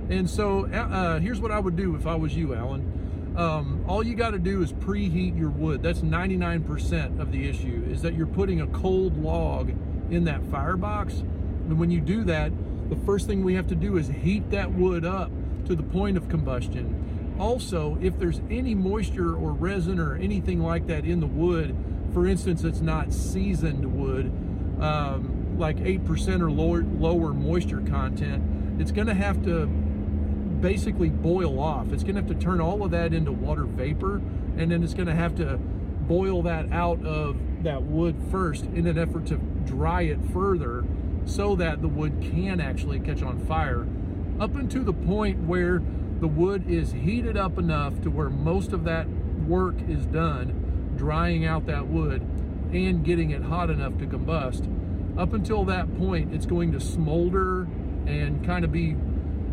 And 0.10 0.30
so 0.30 0.66
uh, 0.68 0.78
uh, 0.78 1.20
here's 1.20 1.40
what 1.40 1.52
I 1.52 1.60
would 1.60 1.76
do 1.76 1.96
if 1.96 2.08
I 2.08 2.16
was 2.16 2.36
you, 2.36 2.56
Alan. 2.56 3.07
Um, 3.38 3.86
all 3.88 4.04
you 4.04 4.16
got 4.16 4.32
to 4.32 4.40
do 4.40 4.64
is 4.64 4.74
preheat 4.74 5.38
your 5.38 5.52
wood. 5.52 5.84
That's 5.84 6.00
99% 6.00 7.20
of 7.20 7.32
the 7.32 7.48
issue 7.48 7.86
is 7.88 8.02
that 8.02 8.16
you're 8.16 8.26
putting 8.26 8.62
a 8.62 8.68
cold 8.68 9.16
log 9.22 9.70
in 10.10 10.24
that 10.24 10.44
firebox. 10.50 11.20
And 11.20 11.80
when 11.80 11.92
you 11.92 12.02
do 12.02 12.24
that, 12.24 12.52
the 12.90 12.96
first 12.96 13.28
thing 13.28 13.44
we 13.44 13.54
have 13.54 13.68
to 13.68 13.76
do 13.76 13.98
is 13.98 14.08
heat 14.08 14.50
that 14.50 14.72
wood 14.72 15.06
up 15.06 15.30
to 15.66 15.76
the 15.76 15.84
point 15.84 16.18
of 16.18 16.28
combustion. 16.30 17.36
Also, 17.40 18.00
if 18.02 18.18
there's 18.18 18.42
any 18.50 18.74
moisture 18.74 19.36
or 19.36 19.52
resin 19.52 20.00
or 20.00 20.16
anything 20.16 20.60
like 20.60 20.88
that 20.88 21.06
in 21.06 21.20
the 21.20 21.28
wood, 21.28 21.76
for 22.14 22.26
instance, 22.26 22.64
it's 22.64 22.82
not 22.82 23.14
seasoned 23.14 23.86
wood, 23.86 24.32
um, 24.82 25.60
like 25.60 25.78
8% 25.78 26.42
or 26.42 26.50
lower, 26.50 26.82
lower 26.82 27.34
moisture 27.34 27.82
content, 27.82 28.82
it's 28.82 28.92
going 28.92 29.08
to 29.08 29.14
have 29.14 29.44
to 29.44 29.70
basically 30.62 31.10
boil 31.10 31.60
off. 31.60 31.92
It's 31.92 32.04
going 32.04 32.16
to 32.16 32.22
have 32.22 32.30
to 32.30 32.36
turn 32.36 32.62
all 32.62 32.84
of 32.84 32.92
that 32.92 33.14
into 33.14 33.32
water 33.32 33.64
vapor, 33.64 34.18
and 34.58 34.72
then 34.72 34.84
it's 34.84 34.94
going 34.94 35.08
to 35.08 35.16
have 35.16 35.36
to 35.36 35.58
boil 35.58 36.42
that 36.44 36.72
out 36.72 37.04
of 37.06 37.38
that 37.64 37.84
wood 37.84 38.16
first 38.32 38.66
in 38.66 38.88
an 38.88 38.98
effort 38.98 39.26
to 39.28 39.36
dry 39.66 40.04
it 40.04 40.20
further 40.32 40.86
so 41.26 41.56
that 41.56 41.82
the 41.82 41.88
wood 41.88 42.22
can 42.22 42.62
actually 42.62 43.00
catch 43.00 43.22
on 43.22 43.38
fire 43.46 43.86
up 44.40 44.56
until 44.56 44.84
the 44.84 44.94
point 44.94 45.40
where 45.40 45.82
the 46.20 46.28
wood 46.28 46.70
is 46.70 46.94
heated 46.94 47.36
up 47.36 47.58
enough 47.58 48.00
to 48.02 48.10
where 48.10 48.30
most 48.30 48.72
of 48.72 48.86
that 48.86 49.08
work 49.46 49.76
is 49.88 50.06
done 50.06 50.94
drying 50.96 51.46
out 51.46 51.66
that 51.66 51.88
wood 51.88 52.22
and 52.72 53.04
getting 53.04 53.32
it 53.32 53.42
hot 53.42 53.70
enough 53.70 53.98
to 53.98 54.06
combust 54.06 54.66
up 55.20 55.34
until 55.34 55.66
that 55.66 55.98
point 55.98 56.34
it's 56.34 56.46
going 56.46 56.72
to 56.72 56.80
smolder 56.80 57.64
and 58.06 58.46
kind 58.46 58.64
of 58.64 58.72
be 58.72 58.96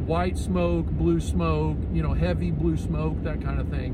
white 0.06 0.36
smoke 0.36 0.86
blue 0.86 1.20
smoke 1.20 1.76
you 1.92 2.02
know 2.02 2.12
heavy 2.12 2.50
blue 2.50 2.76
smoke 2.76 3.22
that 3.22 3.42
kind 3.42 3.60
of 3.60 3.68
thing. 3.68 3.92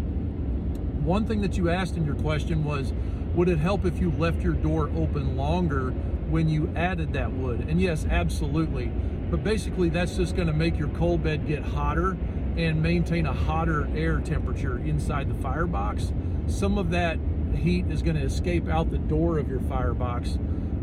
One 1.04 1.26
thing 1.26 1.40
that 1.42 1.56
you 1.56 1.70
asked 1.70 1.96
in 1.96 2.04
your 2.04 2.16
question 2.16 2.64
was 2.64 2.92
would 3.34 3.48
it 3.48 3.58
help 3.58 3.84
if 3.84 4.00
you 4.00 4.10
left 4.10 4.42
your 4.42 4.54
door 4.54 4.90
open 4.96 5.36
longer 5.36 5.90
when 6.30 6.48
you 6.48 6.72
added 6.74 7.12
that 7.12 7.32
wood? 7.32 7.66
And 7.68 7.80
yes 7.80 8.04
absolutely. 8.10 8.86
But 9.30 9.44
basically 9.44 9.88
that's 9.88 10.16
just 10.16 10.34
going 10.34 10.48
to 10.48 10.54
make 10.54 10.76
your 10.76 10.88
coal 10.88 11.16
bed 11.16 11.46
get 11.46 11.62
hotter 11.62 12.16
and 12.56 12.82
maintain 12.82 13.26
a 13.26 13.32
hotter 13.32 13.88
air 13.94 14.18
temperature 14.18 14.78
inside 14.78 15.28
the 15.28 15.40
firebox. 15.40 16.12
Some 16.48 16.76
of 16.76 16.90
that 16.90 17.18
heat 17.54 17.86
is 17.86 18.02
going 18.02 18.16
to 18.16 18.22
escape 18.22 18.68
out 18.68 18.90
the 18.90 18.98
door 18.98 19.38
of 19.38 19.48
your 19.48 19.60
firebox 19.60 20.38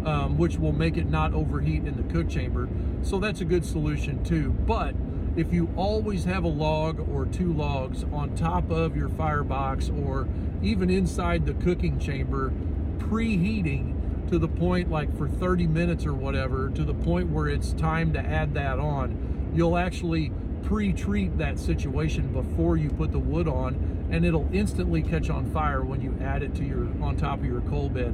um, 0.08 0.38
which 0.38 0.58
will 0.58 0.72
make 0.72 0.96
it 0.96 1.10
not 1.10 1.34
overheat 1.34 1.86
in 1.86 1.98
the 1.98 2.14
cook 2.14 2.30
chamber. 2.30 2.70
So 3.02 3.20
that's 3.20 3.42
a 3.42 3.46
good 3.46 3.66
solution 3.66 4.24
too. 4.24 4.52
But 4.52 4.96
if 5.38 5.54
you 5.54 5.70
always 5.78 6.26
have 6.26 6.44
a 6.44 6.48
log 6.50 7.00
or 7.12 7.28
two 7.28 7.54
logs 7.54 8.04
on 8.12 8.36
top 8.36 8.72
of 8.72 8.98
your 8.98 9.08
firebox 9.08 9.88
or 9.88 10.28
even 10.64 10.90
inside 10.90 11.46
the 11.46 11.54
cooking 11.54 12.00
chamber 12.00 12.52
preheating 12.98 13.94
to 14.30 14.40
the 14.40 14.48
point 14.48 14.90
like 14.90 15.16
for 15.16 15.28
30 15.28 15.68
minutes 15.68 16.08
or 16.08 16.14
whatever 16.14 16.72
to 16.72 16.84
the 16.84 16.94
point 16.94 17.30
where 17.30 17.48
it's 17.48 17.72
time 17.74 18.12
to 18.12 18.20
add 18.20 18.56
that 18.56 18.80
on 18.80 19.52
you'll 19.54 19.78
actually 19.78 20.32
pre-treat 20.64 21.38
that 21.38 21.60
situation 21.60 22.34
before 22.34 22.76
you 22.76 22.90
put 22.90 23.12
the 23.12 23.20
wood 23.20 23.48
on 23.48 24.10
and 24.12 24.26
it'll 24.26 24.50
instantly 24.52 25.04
catch 25.04 25.30
on 25.30 25.50
fire 25.52 25.84
when 25.84 26.02
you 26.02 26.18
add 26.20 26.42
it 26.42 26.56
to 26.56 26.66
your 26.66 26.88
on 27.02 27.16
top 27.16 27.40
of 27.40 27.46
your 27.46 27.62
coal 27.62 27.90
bed 27.90 28.14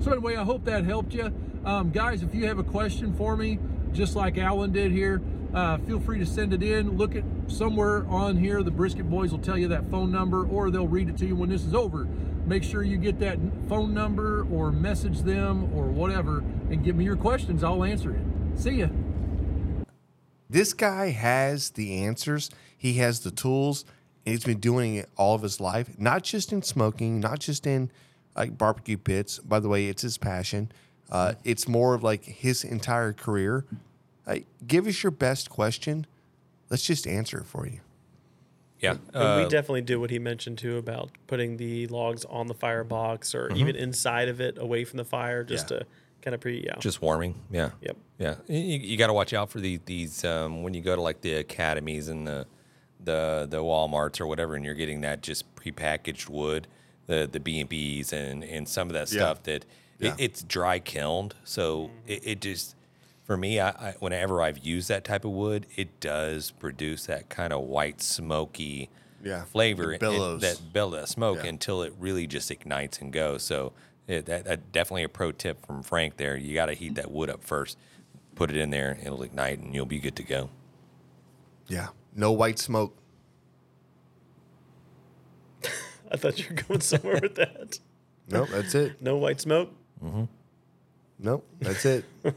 so 0.00 0.12
anyway 0.12 0.36
i 0.36 0.44
hope 0.44 0.64
that 0.66 0.84
helped 0.84 1.14
you 1.14 1.32
um, 1.64 1.90
guys 1.90 2.22
if 2.22 2.34
you 2.34 2.46
have 2.46 2.58
a 2.58 2.64
question 2.64 3.14
for 3.14 3.38
me 3.38 3.58
just 3.92 4.14
like 4.14 4.36
alan 4.36 4.70
did 4.70 4.92
here 4.92 5.22
uh, 5.54 5.78
feel 5.78 6.00
free 6.00 6.18
to 6.18 6.26
send 6.26 6.52
it 6.52 6.62
in 6.62 6.96
look 6.96 7.16
at 7.16 7.24
somewhere 7.46 8.06
on 8.08 8.36
here 8.36 8.62
the 8.62 8.70
brisket 8.70 9.08
boys 9.08 9.30
will 9.32 9.38
tell 9.38 9.58
you 9.58 9.68
that 9.68 9.88
phone 9.90 10.10
number 10.12 10.46
or 10.46 10.70
they'll 10.70 10.86
read 10.86 11.08
it 11.08 11.16
to 11.16 11.26
you 11.26 11.34
when 11.34 11.48
this 11.48 11.64
is 11.64 11.74
over 11.74 12.06
make 12.46 12.62
sure 12.62 12.82
you 12.82 12.96
get 12.96 13.18
that 13.18 13.38
phone 13.68 13.92
number 13.94 14.46
or 14.52 14.70
message 14.72 15.20
them 15.20 15.64
or 15.74 15.86
whatever 15.86 16.38
and 16.70 16.84
give 16.84 16.96
me 16.96 17.04
your 17.04 17.16
questions 17.16 17.64
i'll 17.64 17.84
answer 17.84 18.12
it 18.12 18.22
see 18.58 18.76
ya 18.76 18.88
This 20.50 20.72
guy 20.72 21.10
has 21.10 21.70
the 21.70 22.02
answers. 22.04 22.48
He 22.76 22.94
has 22.94 23.20
the 23.20 23.30
tools. 23.30 23.84
And 24.24 24.32
he's 24.34 24.44
been 24.44 24.60
doing 24.60 24.94
it 24.96 25.08
all 25.16 25.34
of 25.34 25.42
his 25.42 25.60
life, 25.60 25.98
not 25.98 26.22
just 26.22 26.52
in 26.52 26.62
smoking, 26.62 27.20
not 27.20 27.38
just 27.38 27.66
in 27.66 27.90
like 28.36 28.56
barbecue 28.56 28.98
pits. 28.98 29.38
By 29.38 29.60
the 29.60 29.68
way, 29.68 29.88
it's 29.88 30.02
his 30.02 30.18
passion. 30.18 30.70
Uh, 31.10 31.34
it's 31.44 31.66
more 31.66 31.94
of 31.94 32.02
like 32.02 32.24
his 32.24 32.64
entire 32.64 33.12
career. 33.12 33.64
Like, 34.28 34.46
give 34.66 34.86
us 34.86 35.02
your 35.02 35.10
best 35.10 35.48
question. 35.50 36.06
Let's 36.70 36.82
just 36.84 37.06
answer 37.06 37.38
it 37.38 37.46
for 37.46 37.66
you. 37.66 37.80
Yeah. 38.80 38.92
And 39.12 39.16
uh, 39.16 39.40
we 39.42 39.48
definitely 39.48 39.80
do 39.82 39.98
what 39.98 40.10
he 40.10 40.18
mentioned 40.20 40.58
too 40.58 40.76
about 40.76 41.10
putting 41.26 41.56
the 41.56 41.86
logs 41.88 42.24
on 42.26 42.46
the 42.46 42.54
firebox 42.54 43.34
or 43.34 43.50
even 43.56 43.74
inside 43.74 44.28
of 44.28 44.40
it 44.40 44.56
away 44.58 44.84
from 44.84 44.98
the 44.98 45.04
fire 45.04 45.42
just 45.42 45.70
Yeah. 45.70 45.78
to 45.80 45.86
kind 46.22 46.34
of 46.34 46.40
pre 46.40 46.62
yeah. 46.64 46.76
just 46.78 47.02
warming. 47.02 47.34
Yeah. 47.50 47.70
Yep. 47.80 47.96
Yeah. 48.18 48.34
You, 48.46 48.78
you 48.78 48.96
got 48.96 49.08
to 49.08 49.12
watch 49.12 49.32
out 49.32 49.50
for 49.50 49.58
the, 49.60 49.80
these 49.86 50.24
um, 50.24 50.62
when 50.62 50.74
you 50.74 50.80
go 50.82 50.94
to 50.94 51.02
like 51.02 51.22
the 51.22 51.34
academies 51.34 52.06
and 52.08 52.26
the 52.26 52.46
the 53.02 53.46
the 53.48 53.58
WalMarts 53.58 54.20
or 54.20 54.26
whatever, 54.26 54.54
and 54.56 54.64
you're 54.64 54.74
getting 54.74 55.00
that 55.02 55.22
just 55.22 55.52
prepackaged 55.56 56.28
wood, 56.28 56.68
the 57.06 57.28
the 57.30 57.40
B 57.40 57.58
and 57.60 57.68
B's 57.68 58.12
and 58.12 58.44
and 58.44 58.68
some 58.68 58.88
of 58.88 58.92
that 58.94 59.10
Yeah. 59.10 59.18
stuff 59.22 59.42
that 59.44 59.64
Yeah. 59.98 60.10
it, 60.10 60.14
it's 60.18 60.42
dry 60.42 60.78
kilned, 60.78 61.34
so 61.44 61.90
it, 62.06 62.20
it 62.26 62.40
just 62.40 62.76
for 63.28 63.36
me, 63.36 63.60
I, 63.60 63.68
I 63.68 63.94
whenever 64.00 64.40
I've 64.42 64.58
used 64.58 64.88
that 64.88 65.04
type 65.04 65.24
of 65.26 65.30
wood, 65.32 65.66
it 65.76 66.00
does 66.00 66.50
produce 66.50 67.04
that 67.06 67.28
kind 67.28 67.52
of 67.52 67.60
white 67.64 68.00
smoky 68.00 68.88
Yeah. 69.22 69.44
flavor, 69.44 69.92
It 69.92 70.00
and 70.02 70.12
billows. 70.12 70.40
that 70.40 70.72
billow 70.72 71.02
of 71.02 71.08
smoke 71.10 71.40
Yeah. 71.44 71.50
until 71.50 71.82
it 71.82 71.92
really 72.00 72.26
just 72.26 72.50
ignites 72.50 72.98
and 73.00 73.12
goes. 73.12 73.42
So 73.42 73.74
it, 74.06 74.24
that, 74.26 74.46
that 74.46 74.72
definitely 74.72 75.02
a 75.02 75.10
pro 75.10 75.30
tip 75.32 75.64
from 75.66 75.82
Frank 75.82 76.16
there. 76.16 76.36
You 76.38 76.54
got 76.54 76.66
to 76.66 76.72
heat 76.74 76.94
that 76.94 77.10
wood 77.10 77.28
up 77.28 77.44
first, 77.44 77.76
put 78.34 78.48
it 78.50 78.56
in 78.56 78.70
there, 78.70 78.96
it'll 79.02 79.22
ignite, 79.22 79.58
and 79.58 79.74
you'll 79.74 79.84
be 79.84 79.98
good 80.00 80.16
to 80.16 80.22
go. 80.22 80.48
Yeah. 81.66 81.88
No 82.16 82.32
white 82.32 82.58
smoke. 82.58 82.96
I 86.10 86.16
thought 86.16 86.38
you 86.38 86.46
were 86.48 86.62
going 86.62 86.80
somewhere 86.80 87.20
with 87.22 87.34
that. 87.36 87.78
Nope, 88.30 88.48
that's 88.50 88.74
it. 88.74 89.00
No 89.00 89.16
white 89.16 89.40
smoke. 89.40 89.70
Mm-hmm. 90.04 90.24
Nope, 91.18 91.46
that's 91.60 91.86
it. 91.86 92.04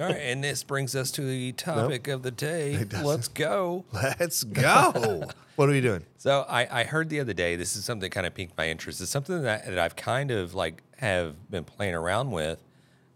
All 0.00 0.06
right, 0.06 0.16
and 0.16 0.44
this 0.44 0.62
brings 0.62 0.94
us 0.94 1.10
to 1.12 1.22
the 1.22 1.50
topic 1.52 2.06
of 2.06 2.22
the 2.22 2.30
day. 2.30 2.84
doesn't. 2.84 3.04
Let's 3.04 3.26
go. 3.28 3.84
Let's 3.92 4.44
go. 4.44 5.24
what 5.56 5.68
are 5.68 5.72
we 5.72 5.80
doing? 5.80 6.04
So 6.18 6.46
I, 6.48 6.80
I 6.80 6.84
heard 6.84 7.08
the 7.08 7.18
other 7.18 7.32
day. 7.32 7.56
This 7.56 7.74
is 7.74 7.84
something 7.84 8.02
that 8.02 8.10
kind 8.10 8.26
of 8.26 8.32
piqued 8.34 8.56
my 8.56 8.68
interest. 8.68 9.00
It's 9.00 9.10
something 9.10 9.42
that, 9.42 9.66
that 9.66 9.78
I've 9.78 9.96
kind 9.96 10.30
of 10.30 10.54
like 10.54 10.82
have 10.98 11.50
been 11.50 11.64
playing 11.64 11.94
around 11.94 12.30
with 12.30 12.62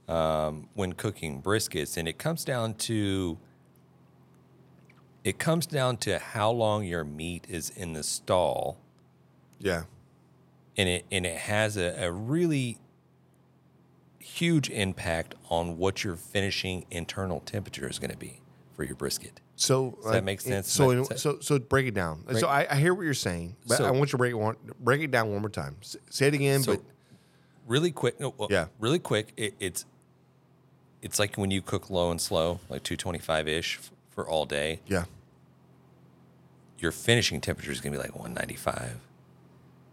um, 0.09 0.69
when 0.75 0.95
cooking 0.95 1.41
briskets, 1.41 1.97
and 1.97 2.09
it 2.09 2.19
comes 2.19 2.45
down 2.45 2.75
to 2.75 3.39
it 5.25 5.39
comes 5.39 5.67
down 5.67 5.99
to 5.99 6.19
how 6.19 6.51
long 6.51 6.85
your 6.85 7.05
meat 7.05 7.47
is 7.49 7.71
in 7.71 7.93
the 7.93 8.03
stall, 8.03 8.77
Yeah. 9.61 9.85
and 10.77 10.89
it 10.89 11.05
and 11.13 11.25
it 11.25 11.37
has 11.37 11.77
a, 11.77 12.07
a 12.07 12.11
really 12.11 12.79
huge 14.23 14.71
impact 14.71 15.35
on 15.51 15.77
what 15.79 16.05
your 16.05 16.17
finishing 16.17 16.87
internal 16.91 17.41
temperature 17.41 17.89
is 17.89 17.99
going 17.99 18.11
to 18.11 18.17
be 18.17 18.41
for 18.77 18.85
your 18.85 18.95
brisket. 18.97 19.41
So 19.57 19.99
Does 20.03 20.13
that 20.13 20.25
makes 20.25 20.45
sense? 20.45 20.71
So, 20.73 20.91
in- 20.91 21.05
so, 21.17 21.39
so 21.41 21.59
break 21.59 21.87
it 21.87 21.95
down. 21.95 22.25
so 22.39 22.49
I, 22.49 22.67
I 22.71 22.77
hear 22.77 22.95
what 22.95 23.03
you're 23.03 23.15
saying, 23.15 23.57
but 23.67 23.79
So- 23.79 23.85
I 23.85 23.91
want 23.91 24.03
you 24.09 24.13
to 24.13 24.19
break 24.19 24.31
it 24.31 24.37
one, 24.37 24.57
break 24.81 25.03
it 25.03 25.11
down 25.11 25.31
one 25.31 25.41
more 25.41 25.51
time. 25.51 25.77
Say 26.11 26.29
it 26.29 26.35
again, 26.35 26.63
So, 26.63 26.77
but 26.77 26.85
really 27.67 27.91
quick. 27.91 28.19
No, 28.19 28.35
well, 28.37 28.49
Yeah. 28.51 28.67
really 28.81 28.99
quick. 28.99 29.33
It, 29.37 29.55
it's 29.61 29.85
it's 31.03 31.19
like 31.19 31.37
when 31.37 31.51
you 31.51 31.61
cook 31.63 31.91
low 31.91 32.11
and 32.13 32.21
slow, 32.21 32.61
like 32.69 32.85
225 32.85 33.49
ish 33.49 33.81
for 34.11 34.27
all 34.29 34.47
day. 34.47 34.81
yeah, 34.87 35.05
Your 36.79 36.93
finishing 36.93 37.41
temperature 37.41 37.73
is 37.73 37.81
going 37.81 37.93
to 37.93 37.99
be 37.99 38.03
like 38.03 38.15
195. 38.15 39.01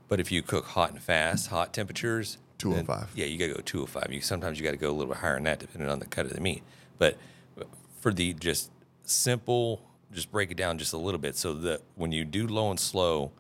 But 0.08 0.20
if 0.20 0.32
you 0.32 0.42
cook 0.44 0.66
hot 0.66 0.92
and 0.92 1.02
fast, 1.02 1.48
hot 1.48 1.74
temperatures, 1.74 2.38
then- 2.60 2.86
205. 2.86 3.12
Yeah, 3.16 3.26
you 3.26 3.38
got 3.38 3.48
to 3.48 3.54
go 3.56 3.62
205. 3.64 4.12
You 4.14 4.22
sometimes 4.22 4.60
you 4.60 4.66
got 4.66 4.72
to 4.72 4.78
go 4.78 4.90
a 4.90 4.92
little 4.92 5.14
bit 5.14 5.18
higher 5.22 5.36
than 5.36 5.44
that, 5.46 5.60
depending 5.60 5.90
on 5.90 6.00
the 6.00 6.06
cut 6.06 6.26
of 6.26 6.34
the 6.34 6.42
meat. 6.42 6.64
But 6.98 7.18
for 8.02 8.14
the 8.14 8.34
just 8.34 8.72
simple, 9.04 9.82
just 10.12 10.32
break 10.32 10.52
it 10.52 10.58
down 10.58 10.78
just 10.78 10.94
a 10.94 10.98
little 10.98 11.20
bit, 11.20 11.36
so 11.36 11.54
that 11.54 11.82
when 11.96 12.12
you 12.12 12.26
do 12.26 12.48
low 12.48 12.70
and 12.70 12.80
slow, 12.80 13.32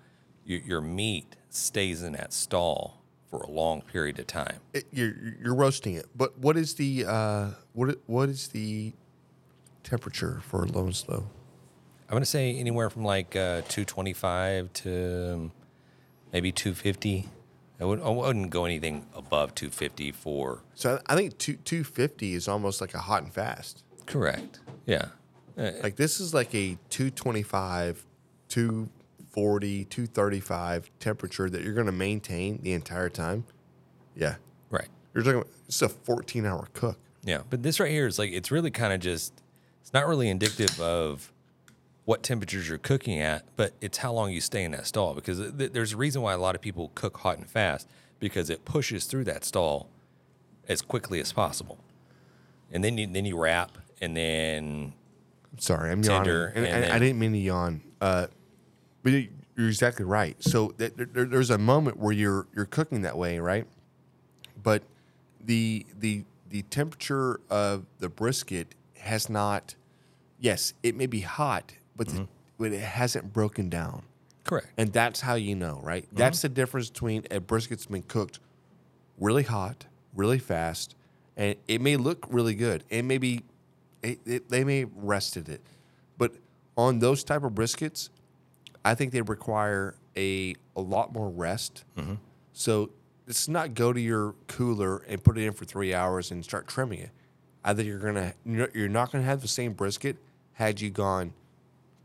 your, 0.46 0.60
your 0.62 0.82
meat 0.82 1.36
stays 1.50 2.02
in 2.04 2.14
that 2.14 2.32
stall 2.34 3.02
for 3.30 3.42
a 3.42 3.50
long 3.50 3.82
period 3.82 4.18
of 4.20 4.28
time. 4.28 4.58
it, 4.74 4.86
you're 4.92 5.14
you're 5.42 5.56
roasting 5.56 5.94
it. 5.96 6.08
But 6.16 6.38
what 6.40 6.58
is 6.58 6.76
the 6.76 7.06
uh, 7.08 7.48
what 7.74 7.98
what 8.08 8.30
is 8.30 8.48
the 8.50 8.94
temperature 9.84 10.42
for 10.44 10.66
low 10.66 10.86
and 10.86 10.96
slow? 10.96 11.28
I'm 12.08 12.14
going 12.14 12.22
to 12.24 12.26
say 12.26 12.56
anywhere 12.58 12.90
from 12.90 13.04
like 13.04 13.36
uh, 13.36 13.62
225 13.70 14.74
to 14.74 15.34
um, 15.36 15.52
maybe 16.34 16.52
250 16.52 17.30
I, 17.80 17.86
would, 17.86 18.02
I 18.02 18.10
wouldn't 18.10 18.50
go 18.50 18.66
anything 18.66 19.06
above 19.16 19.56
250 19.56 20.12
for 20.12 20.62
So 20.76 21.00
I 21.08 21.16
think 21.16 21.38
two 21.38 21.56
two 21.56 21.84
fifty 21.84 22.34
is 22.34 22.48
almost 22.48 22.82
like 22.82 22.94
a 22.94 23.00
hot 23.00 23.24
and 23.24 23.34
fast. 23.34 23.84
correct. 24.06 24.60
Yeah. 24.86 25.08
Uh, 25.58 25.72
Like 25.84 25.96
this 25.96 26.20
is 26.20 26.34
like 26.34 26.54
a 26.56 26.78
225, 26.90 28.06
240, 28.50 29.86
235 29.86 30.90
temperature 31.00 31.50
that 31.50 31.62
you're 31.64 31.74
going 31.74 31.86
to 31.86 31.92
maintain 31.92 32.60
the 32.62 32.74
entire 32.74 33.10
time. 33.10 33.46
Yeah. 34.16 34.36
right. 34.70 34.88
You're 35.14 35.24
talking 35.24 35.40
about 35.42 35.52
it's 35.68 35.82
a 35.82 35.90
14 35.90 36.46
hour 36.46 36.68
cook. 36.74 36.98
Yeah, 37.24 37.42
but 37.50 37.64
this 37.64 37.80
right 37.80 37.92
here 37.92 38.08
is 38.08 38.18
like 38.20 38.32
it's 38.32 38.52
really 38.52 38.72
kind 38.72 38.94
of 38.94 39.00
just 39.00 39.34
it's 39.82 39.94
not 39.94 40.08
really 40.08 40.30
indicative 40.30 40.80
of 40.80 41.32
what 42.10 42.24
temperatures 42.24 42.68
you're 42.68 42.80
cooking 42.80 43.20
at, 43.20 43.44
but 43.56 43.72
it's 43.82 44.00
how 44.00 44.12
long 44.12 44.32
you 44.32 44.42
stay 44.42 44.64
in 44.64 44.72
that 44.72 44.88
stall 44.88 45.14
because 45.14 45.38
th- 45.56 45.72
there's 45.74 45.94
a 45.94 45.98
reason 45.98 46.24
why 46.24 46.34
a 46.34 46.40
lot 46.40 46.56
of 46.56 46.62
people 46.62 46.92
cook 46.96 47.18
hot 47.18 47.38
and 47.38 47.48
fast 47.48 47.88
because 48.20 48.50
it 48.50 48.66
pushes 48.66 49.06
through 49.06 49.24
that 49.24 49.46
stall 49.46 49.88
as 50.68 50.82
quickly 50.82 51.20
as 51.20 51.32
possible. 51.32 51.78
And 52.72 52.84
then 52.84 52.98
you 52.98 53.06
then 53.06 53.26
you 53.26 53.38
wrap 53.40 53.78
and 54.02 54.18
then 54.18 54.94
sorry, 55.60 55.92
I'm 55.92 56.02
yawning. 56.02 56.24
And, 56.56 56.66
and 56.66 56.84
and 56.86 56.94
I 56.94 56.98
didn't 56.98 57.20
mean 57.20 57.32
to 57.34 57.38
yawn. 57.38 57.82
Uh, 58.02 58.26
but 59.04 59.12
you- 59.14 59.30
you're 59.56 59.68
exactly 59.68 60.06
right. 60.06 60.36
So 60.42 60.70
th- 60.70 60.94
there, 60.96 61.06
there- 61.06 61.26
there's 61.26 61.52
a 61.52 61.58
moment 61.60 61.98
where 61.98 62.14
you're 62.14 62.48
you're 62.56 62.66
cooking 62.66 63.04
that 63.04 63.18
way, 63.20 63.38
right? 63.38 63.68
But 64.64 64.82
the 65.46 65.86
the 66.00 66.24
the 66.50 66.64
temperature 66.64 67.40
of 67.52 67.86
the 68.00 68.10
brisket 68.10 68.74
has 68.98 69.30
not. 69.30 69.76
Yes, 70.40 70.74
it 70.82 70.96
may 70.96 71.06
be 71.06 71.20
hot, 71.22 71.74
but, 72.00 72.08
the, 72.08 72.14
mm-hmm. 72.14 72.24
but 72.58 72.72
it 72.72 72.80
hasn't 72.80 73.34
broken 73.34 73.70
down. 73.70 74.04
correct. 74.46 74.68
And 74.78 74.92
that's 74.94 75.20
how 75.20 75.36
you 75.36 75.54
know, 75.54 75.82
right? 75.84 76.06
Mm-hmm. 76.06 76.16
That's 76.16 76.42
the 76.42 76.50
difference 76.50 76.90
between 76.90 77.26
a 77.30 77.42
brisket's 77.42 77.86
been 77.86 78.04
cooked 78.04 78.40
really 79.20 79.44
hot, 79.44 79.86
really 80.16 80.40
fast, 80.40 80.96
and 81.36 81.56
it 81.68 81.82
may 81.82 81.98
look 81.98 82.26
really 82.30 82.56
good. 82.56 82.86
It 82.90 83.04
may 83.04 83.18
be, 83.18 83.44
it, 84.02 84.20
it, 84.26 84.50
they 84.50 84.64
may 84.64 84.80
have 84.80 84.96
rested 84.96 85.50
it, 85.50 85.62
but 86.18 86.32
on 86.78 87.00
those 87.00 87.24
type 87.26 87.44
of 87.44 87.52
briskets, 87.52 88.10
I 88.86 88.96
think 88.96 89.12
they 89.12 89.22
require 89.22 89.96
a 90.16 90.56
a 90.78 90.82
lot 90.82 91.14
more 91.14 91.30
rest. 91.30 91.84
Mm-hmm. 91.98 92.16
So 92.54 92.92
it's 93.28 93.50
not 93.50 93.74
go 93.74 93.92
to 93.92 94.00
your 94.00 94.36
cooler 94.48 95.00
and 95.00 95.22
put 95.22 95.38
it 95.38 95.44
in 95.44 95.52
for 95.52 95.66
three 95.66 95.94
hours 95.94 96.32
and 96.32 96.46
start 96.46 96.66
trimming 96.66 97.00
it. 97.00 97.12
I 97.64 97.74
think 97.74 97.88
you're 97.90 98.00
gonna 98.00 98.34
you're 98.46 98.88
not 98.88 99.12
gonna 99.12 99.26
have 99.26 99.42
the 99.42 99.50
same 99.50 99.74
brisket 99.74 100.16
had 100.54 100.80
you 100.80 100.90
gone 100.90 101.34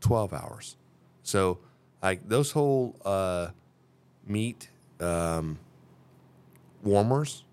twelve 0.05 0.33
hours. 0.33 0.77
So 1.23 1.57
like 2.03 2.27
those 2.29 2.51
whole 2.51 2.95
uh, 3.03 3.49
meat 4.27 4.69
um, 4.99 5.57
warmers 6.83 7.43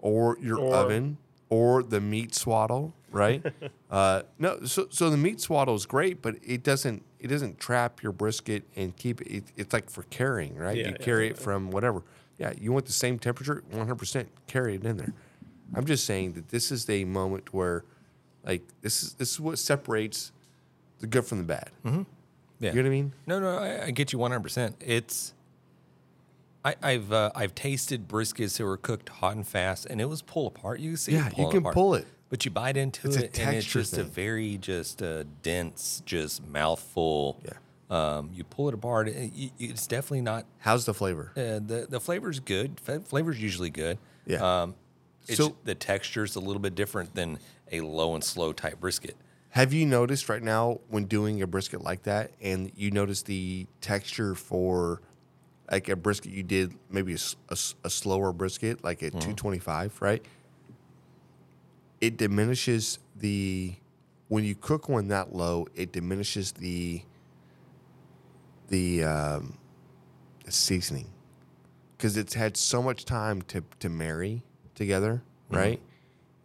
or 0.00 0.38
your 0.40 0.58
Or- 0.58 0.74
oven 0.74 1.18
or 1.50 1.82
the 1.82 2.00
meat 2.00 2.34
swaddle, 2.34 2.94
right? 3.12 3.44
uh, 3.90 4.22
no, 4.38 4.64
so 4.64 4.86
so 4.90 5.10
the 5.10 5.16
meat 5.16 5.40
swaddle 5.40 5.74
is 5.74 5.86
great, 5.86 6.22
but 6.22 6.36
it 6.42 6.62
doesn't 6.62 7.02
it 7.20 7.28
doesn't 7.28 7.58
trap 7.58 8.02
your 8.02 8.12
brisket 8.12 8.64
and 8.76 8.96
keep 8.96 9.20
it. 9.20 9.28
it 9.28 9.44
it's 9.56 9.72
like 9.72 9.90
for 9.90 10.04
carrying, 10.04 10.56
right? 10.56 10.76
Yeah, 10.76 10.86
you 10.88 10.96
yeah, 10.98 11.04
carry 11.04 11.28
it 11.28 11.38
from 11.38 11.70
whatever. 11.70 12.02
Yeah, 12.38 12.52
you 12.58 12.72
want 12.72 12.86
the 12.86 12.92
same 12.92 13.18
temperature, 13.18 13.62
one 13.70 13.80
hundred 13.80 13.96
percent. 13.98 14.28
Carry 14.46 14.74
it 14.76 14.84
in 14.84 14.96
there. 14.96 15.12
I'm 15.74 15.84
just 15.84 16.04
saying 16.04 16.32
that 16.32 16.48
this 16.48 16.72
is 16.72 16.88
a 16.88 17.04
moment 17.04 17.52
where, 17.52 17.84
like, 18.44 18.62
this 18.80 19.02
is 19.02 19.12
this 19.14 19.32
is 19.32 19.40
what 19.40 19.58
separates 19.58 20.32
the 21.04 21.08
good 21.08 21.24
from 21.26 21.38
the 21.38 21.44
bad. 21.44 21.70
Mm-hmm. 21.84 22.02
Yeah. 22.60 22.70
You 22.72 22.76
know 22.76 22.82
what 22.82 22.86
I 22.86 22.90
mean? 22.90 23.12
No, 23.26 23.40
no, 23.40 23.58
I, 23.58 23.84
I 23.86 23.90
get 23.90 24.12
you 24.12 24.18
100%. 24.18 24.74
It's 24.80 25.34
I, 26.64 26.74
I've 26.82 27.12
uh, 27.12 27.30
I've 27.34 27.54
tasted 27.54 28.08
briskets 28.08 28.56
that 28.56 28.64
were 28.64 28.76
cooked 28.78 29.08
hot 29.10 29.36
and 29.36 29.46
fast, 29.46 29.86
and 29.86 30.00
it 30.00 30.06
was 30.06 30.22
pull 30.22 30.46
apart. 30.46 30.80
You 30.80 30.96
see, 30.96 31.12
Yeah, 31.12 31.26
it 31.28 31.36
you 31.38 31.48
can 31.48 31.58
apart. 31.58 31.74
pull 31.74 31.94
it. 31.94 32.06
but 32.30 32.44
you 32.44 32.50
bite 32.50 32.76
into 32.76 33.06
It's 33.08 33.16
it, 33.16 33.38
and 33.38 33.54
it's 33.56 33.66
just 33.66 33.98
a 33.98 34.04
very 34.04 34.56
just 34.56 35.02
a 35.02 35.24
dense, 35.42 36.02
just 36.06 36.46
mouthful. 36.46 37.38
Yeah. 37.44 37.52
Um, 37.90 38.30
you 38.32 38.44
pull 38.44 38.68
it 38.68 38.74
apart. 38.74 39.12
you- 39.12 39.50
It's 39.58 39.86
definitely 39.86 40.22
not. 40.22 40.46
How's 40.58 40.86
the 40.86 40.94
flavor? 40.94 41.32
Uh, 41.36 41.60
the 41.64 41.86
the 41.88 42.00
flavor's 42.00 42.40
good. 42.40 42.80
Flavor's 42.80 43.40
usually 43.42 43.70
good. 43.70 43.98
Yeah. 44.26 44.62
Um, 44.62 44.74
it's, 45.28 45.36
So- 45.36 45.56
the 45.64 45.74
texture's 45.74 46.34
a 46.34 46.40
little 46.40 46.60
bit 46.62 46.74
different 46.74 47.14
than 47.14 47.38
a 47.70 47.82
low 47.82 48.14
and 48.14 48.24
slow 48.24 48.52
type 48.54 48.80
brisket. 48.80 49.16
Have 49.54 49.72
you 49.72 49.86
noticed 49.86 50.28
right 50.28 50.42
now 50.42 50.80
when 50.88 51.04
doing 51.04 51.40
a 51.40 51.46
brisket 51.46 51.80
like 51.80 52.02
that, 52.02 52.32
and 52.40 52.72
you 52.74 52.90
notice 52.90 53.22
the 53.22 53.68
texture 53.80 54.34
for 54.34 55.00
like 55.70 55.88
a 55.88 55.94
brisket 55.94 56.32
you 56.32 56.42
did, 56.42 56.74
maybe 56.90 57.14
a 57.14 57.56
slower 57.88 58.32
brisket, 58.32 58.82
like 58.82 59.04
at 59.04 59.12
225, 59.12 60.02
right? 60.02 60.24
It 62.00 62.16
diminishes 62.16 62.98
the 63.14 63.76
when 64.26 64.42
you 64.42 64.56
cook 64.56 64.88
one 64.88 65.06
that 65.08 65.32
low, 65.36 65.68
it 65.76 65.92
diminishes 65.92 66.50
the 66.50 67.02
the 68.70 69.04
um, 69.04 69.56
seasoning 70.48 71.06
because 71.96 72.16
it's 72.16 72.34
had 72.34 72.56
so 72.56 72.82
much 72.82 73.04
time 73.04 73.40
to 73.42 73.62
to 73.78 73.88
marry 73.88 74.42
together, 74.74 75.22
right? 75.48 75.80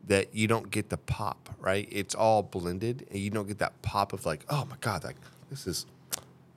That 0.10 0.34
you 0.36 0.48
don't 0.48 0.70
get 0.72 0.90
the 0.90 0.98
pop, 0.98 1.50
right? 1.60 1.88
It's 1.92 2.14
all 2.16 2.44
blended, 2.44 3.06
and 3.10 3.20
you 3.20 3.30
don't 3.30 3.48
get 3.48 3.60
that 3.60 3.80
pop 3.82 4.12
of 4.12 4.26
like, 4.26 4.44
oh 4.50 4.66
my 4.70 4.76
god, 4.82 5.04
like 5.04 5.16
this 5.50 5.66
is 5.68 5.86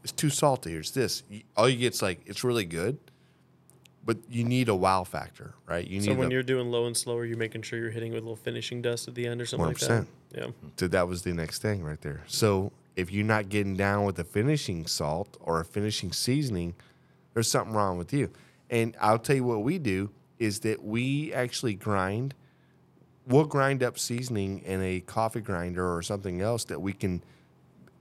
it's 0.03 0.13
too 0.13 0.31
salty. 0.31 0.75
Or 0.77 0.81
it's 0.81 0.91
this. 0.91 1.23
You- 1.31 1.43
All 1.57 1.69
you 1.69 1.77
get's 1.77 2.01
like 2.03 2.21
it's 2.27 2.43
really 2.45 2.65
good, 2.65 2.97
but 4.05 4.17
you 4.31 4.45
need 4.45 4.69
a 4.69 4.75
wow 4.75 5.05
factor, 5.05 5.55
right? 5.67 5.87
You 5.87 5.99
need 6.01 6.07
So 6.07 6.15
when 6.15 6.29
a- 6.29 6.31
you're 6.31 6.43
doing 6.43 6.71
low 6.71 6.87
and 6.87 6.97
slower, 6.97 7.25
you're 7.27 7.37
making 7.37 7.63
sure 7.63 7.79
you're 7.79 7.91
hitting 7.91 8.13
with 8.13 8.23
a 8.23 8.25
little 8.25 8.37
finishing 8.37 8.81
dust 8.83 9.07
at 9.07 9.15
the 9.15 9.27
end 9.27 9.41
or 9.43 9.47
something 9.47 9.67
like 9.69 9.79
that. 9.79 10.05
100%. 10.05 10.07
Yeah. 10.35 10.47
So 10.79 10.89
that 10.89 11.07
was 11.07 11.23
the 11.23 11.35
next 11.35 11.61
thing 11.63 11.85
right 11.85 12.01
there. 12.01 12.23
So 12.27 12.73
if 12.97 13.13
you're 13.13 13.25
not 13.27 13.51
getting 13.51 13.77
down 13.77 14.05
with 14.07 14.19
a 14.19 14.25
finishing 14.25 14.87
salt 14.87 15.37
or 15.41 15.61
a 15.61 15.65
finishing 15.65 16.11
seasoning, 16.13 16.75
there's 17.35 17.51
something 17.51 17.75
wrong 17.75 17.99
with 17.99 18.13
you. 18.15 18.31
And 18.71 18.97
I'll 18.99 19.19
tell 19.19 19.37
you 19.37 19.45
what 19.45 19.63
we 19.63 19.79
do 19.79 20.09
is 20.39 20.61
that 20.61 20.83
we 20.83 21.33
actually 21.35 21.75
grind. 21.75 22.35
We'll 23.27 23.45
grind 23.45 23.83
up 23.83 23.99
seasoning 23.99 24.61
in 24.61 24.83
a 24.83 25.01
coffee 25.01 25.41
grinder 25.41 25.95
or 25.95 26.03
something 26.03 26.41
else 26.41 26.65
that 26.65 26.81
we 26.81 26.93
can 26.93 27.23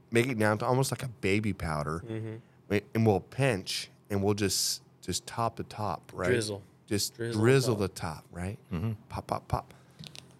make 0.10 0.28
it 0.28 0.38
down 0.40 0.58
to 0.60 0.66
almost 0.66 0.92
like 0.92 1.04
a 1.04 1.08
baby 1.08 1.54
powder, 1.54 2.04
Mm-hmm. 2.10 2.78
and 2.96 3.06
we'll 3.06 3.20
pinch 3.20 3.90
and 4.10 4.24
we'll 4.24 4.34
just 4.34 4.82
just 5.02 5.26
top 5.26 5.56
the 5.56 5.64
top, 5.64 6.12
right? 6.14 6.30
Drizzle. 6.30 6.62
Just 6.88 7.16
Drizzle 7.16 7.40
on 7.42 7.46
drizzle 7.48 7.76
top. 7.76 7.82
the 7.82 7.88
top, 7.88 8.26
right? 8.32 8.58
Pop, 9.10 9.28
pop, 9.28 9.48
pop. 9.48 9.74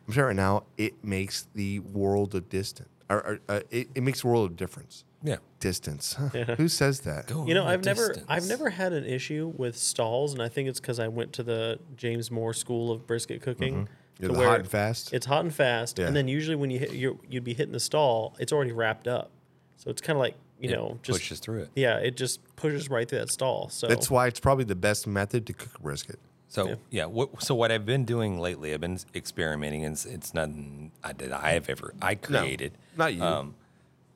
I'm 0.08 0.14
sure 0.14 0.28
right 0.28 0.36
now 0.36 0.64
it 0.78 1.04
makes 1.04 1.48
the 1.56 1.80
world 1.80 2.36
of 2.36 2.50
distance. 2.50 2.90
Or, 3.10 3.18
or 3.26 3.40
uh, 3.50 3.60
it, 3.70 3.90
it 3.96 4.04
makes 4.04 4.24
a 4.24 4.28
world 4.28 4.50
of 4.52 4.58
difference. 4.58 5.04
Yeah. 5.24 5.38
Distance. 5.60 6.16
Who 6.58 6.68
says 6.68 7.02
that? 7.02 7.28
Go 7.28 7.46
You 7.46 7.54
know, 7.54 7.66
I've 7.66 7.86
never. 7.86 8.16
I've 8.28 8.48
never 8.48 8.70
had 8.72 8.92
an 8.94 9.06
issue 9.06 9.54
with 9.56 9.78
stalls, 9.78 10.34
and 10.34 10.42
I 10.42 10.50
think 10.50 10.68
it's 10.70 10.80
because 10.80 11.00
I 11.00 11.08
went 11.08 11.32
to 11.34 11.44
the 11.44 11.80
James 11.96 12.32
Moore 12.32 12.54
School 12.54 12.92
of 12.92 13.06
Brisket 13.08 13.42
Cooking. 13.42 13.88
Yeah, 14.22 14.28
to 14.28 14.34
the 14.34 14.40
where 14.40 14.48
hot 14.50 14.60
and 14.60 14.70
fast? 14.70 15.14
It's 15.14 15.26
hot 15.26 15.44
and 15.44 15.54
fast, 15.54 15.98
Yeah. 16.00 16.08
and 16.08 16.16
then 16.16 16.28
usually 16.28 16.56
when 16.56 16.70
you 16.72 16.80
hit, 16.80 16.94
you're, 16.94 17.18
you'd 17.30 17.44
be 17.44 17.54
hitting 17.54 17.74
the 17.74 17.80
stall, 17.80 18.36
it's 18.40 18.52
already 18.54 18.72
wrapped 18.72 19.08
up, 19.08 19.32
so 19.78 19.90
it's 19.90 20.02
kind 20.02 20.16
of 20.18 20.22
like 20.22 20.36
you 20.60 20.70
It 20.70 20.74
know 20.74 21.00
just 21.02 21.20
pushes 21.20 21.40
through 21.40 21.62
it. 21.64 21.70
Yeah, 21.76 21.98
it 21.98 22.16
just 22.16 22.40
pushes 22.56 22.90
right 22.90 23.08
through 23.10 23.20
that 23.20 23.32
stall. 23.32 23.70
So 23.70 23.88
That's 23.88 24.12
why 24.12 24.28
it's 24.28 24.40
probably 24.40 24.66
the 24.66 24.76
best 24.76 25.08
method 25.08 25.48
to 25.48 25.54
cook 25.54 25.76
a 25.76 25.82
brisket. 25.82 26.20
So 26.50 26.68
Yeah. 26.68 26.76
yeah, 26.92 27.06
what, 27.06 27.42
so 27.42 27.56
what 27.56 27.72
I've 27.72 27.86
been 27.86 28.06
doing 28.06 28.40
lately, 28.40 28.74
I've 28.74 28.82
been 28.82 29.00
experimenting, 29.16 29.86
and 29.86 29.94
it's, 29.94 30.06
it's 30.06 30.34
nothing 30.34 30.92
I 31.04 31.14
did 31.14 31.32
I 31.32 31.52
have 31.54 31.68
ever 31.70 31.94
I 32.02 32.16
created. 32.16 32.74
not 32.96 33.14
you. 33.14 33.24
Um, 33.24 33.56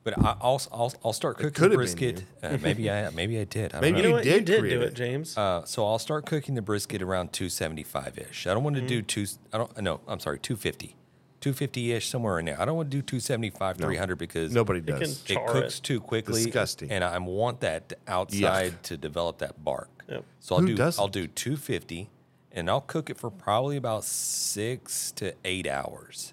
but 0.06 0.16
I, 0.24 0.36
I'll, 0.40 0.62
I'll 0.72 0.92
I'll 1.04 1.12
start 1.12 1.36
cooking 1.36 1.50
could 1.50 1.72
the 1.72 1.78
have 1.84 1.96
been 1.96 2.12
brisket. 2.14 2.24
Uh, 2.40 2.56
maybe 2.62 2.88
I 2.88 3.10
maybe 3.14 3.40
I 3.40 3.44
did. 3.44 3.72
I 3.74 3.80
don't 3.80 3.80
Maybe 3.82 3.96
you 3.96 4.02
know. 4.04 4.08
know 4.10 4.14
what? 4.18 4.24
You 4.24 4.30
did 4.34 4.44
did 4.44 4.60
create 4.60 4.74
do 4.74 4.80
it. 4.82 4.86
it, 4.90 4.94
James. 4.94 5.36
Uh, 5.36 5.64
so 5.64 5.84
I'll 5.84 5.98
start 5.98 6.26
cooking 6.26 6.54
the 6.54 6.62
brisket 6.62 7.02
around 7.02 7.32
275 7.32 8.16
ish. 8.18 8.46
I 8.46 8.54
don't 8.54 8.62
want 8.62 8.76
to 8.76 8.82
do 8.86 9.02
two. 9.02 9.26
I 9.52 9.58
don't. 9.58 9.80
No, 9.82 9.98
I'm 10.06 10.20
sorry, 10.20 10.38
250, 10.38 10.94
250 11.40 11.92
ish 11.92 12.08
somewhere 12.08 12.38
in 12.38 12.44
there. 12.44 12.60
I 12.60 12.64
don't 12.64 12.76
want 12.76 12.88
to 12.92 12.96
do 12.96 13.02
275, 13.02 13.78
300 13.78 14.16
because 14.16 14.52
Nobody 14.54 14.80
can 14.80 15.00
does. 15.00 15.22
it 15.22 15.26
char 15.34 15.48
cooks 15.50 15.78
it. 15.78 15.82
too 15.82 15.98
quickly. 16.00 16.44
Disgusting. 16.44 16.88
And 16.92 17.02
I 17.02 17.18
want 17.18 17.58
that 17.62 17.92
outside 18.06 18.84
to 18.84 18.96
develop 18.96 19.38
that 19.38 19.64
bark. 19.64 19.88
Yep. 20.08 20.24
So 20.38 20.54
I'll 20.54 20.60
Who 20.60 20.68
do 20.68 20.74
doesn't? 20.76 21.02
I'll 21.02 21.08
do 21.08 21.26
250 21.26 22.08
and 22.52 22.70
I'll 22.70 22.80
cook 22.80 23.10
it 23.10 23.18
for 23.18 23.28
probably 23.28 23.76
about 23.76 24.04
6 24.04 25.12
to 25.16 25.34
8 25.44 25.66
hours. 25.66 26.32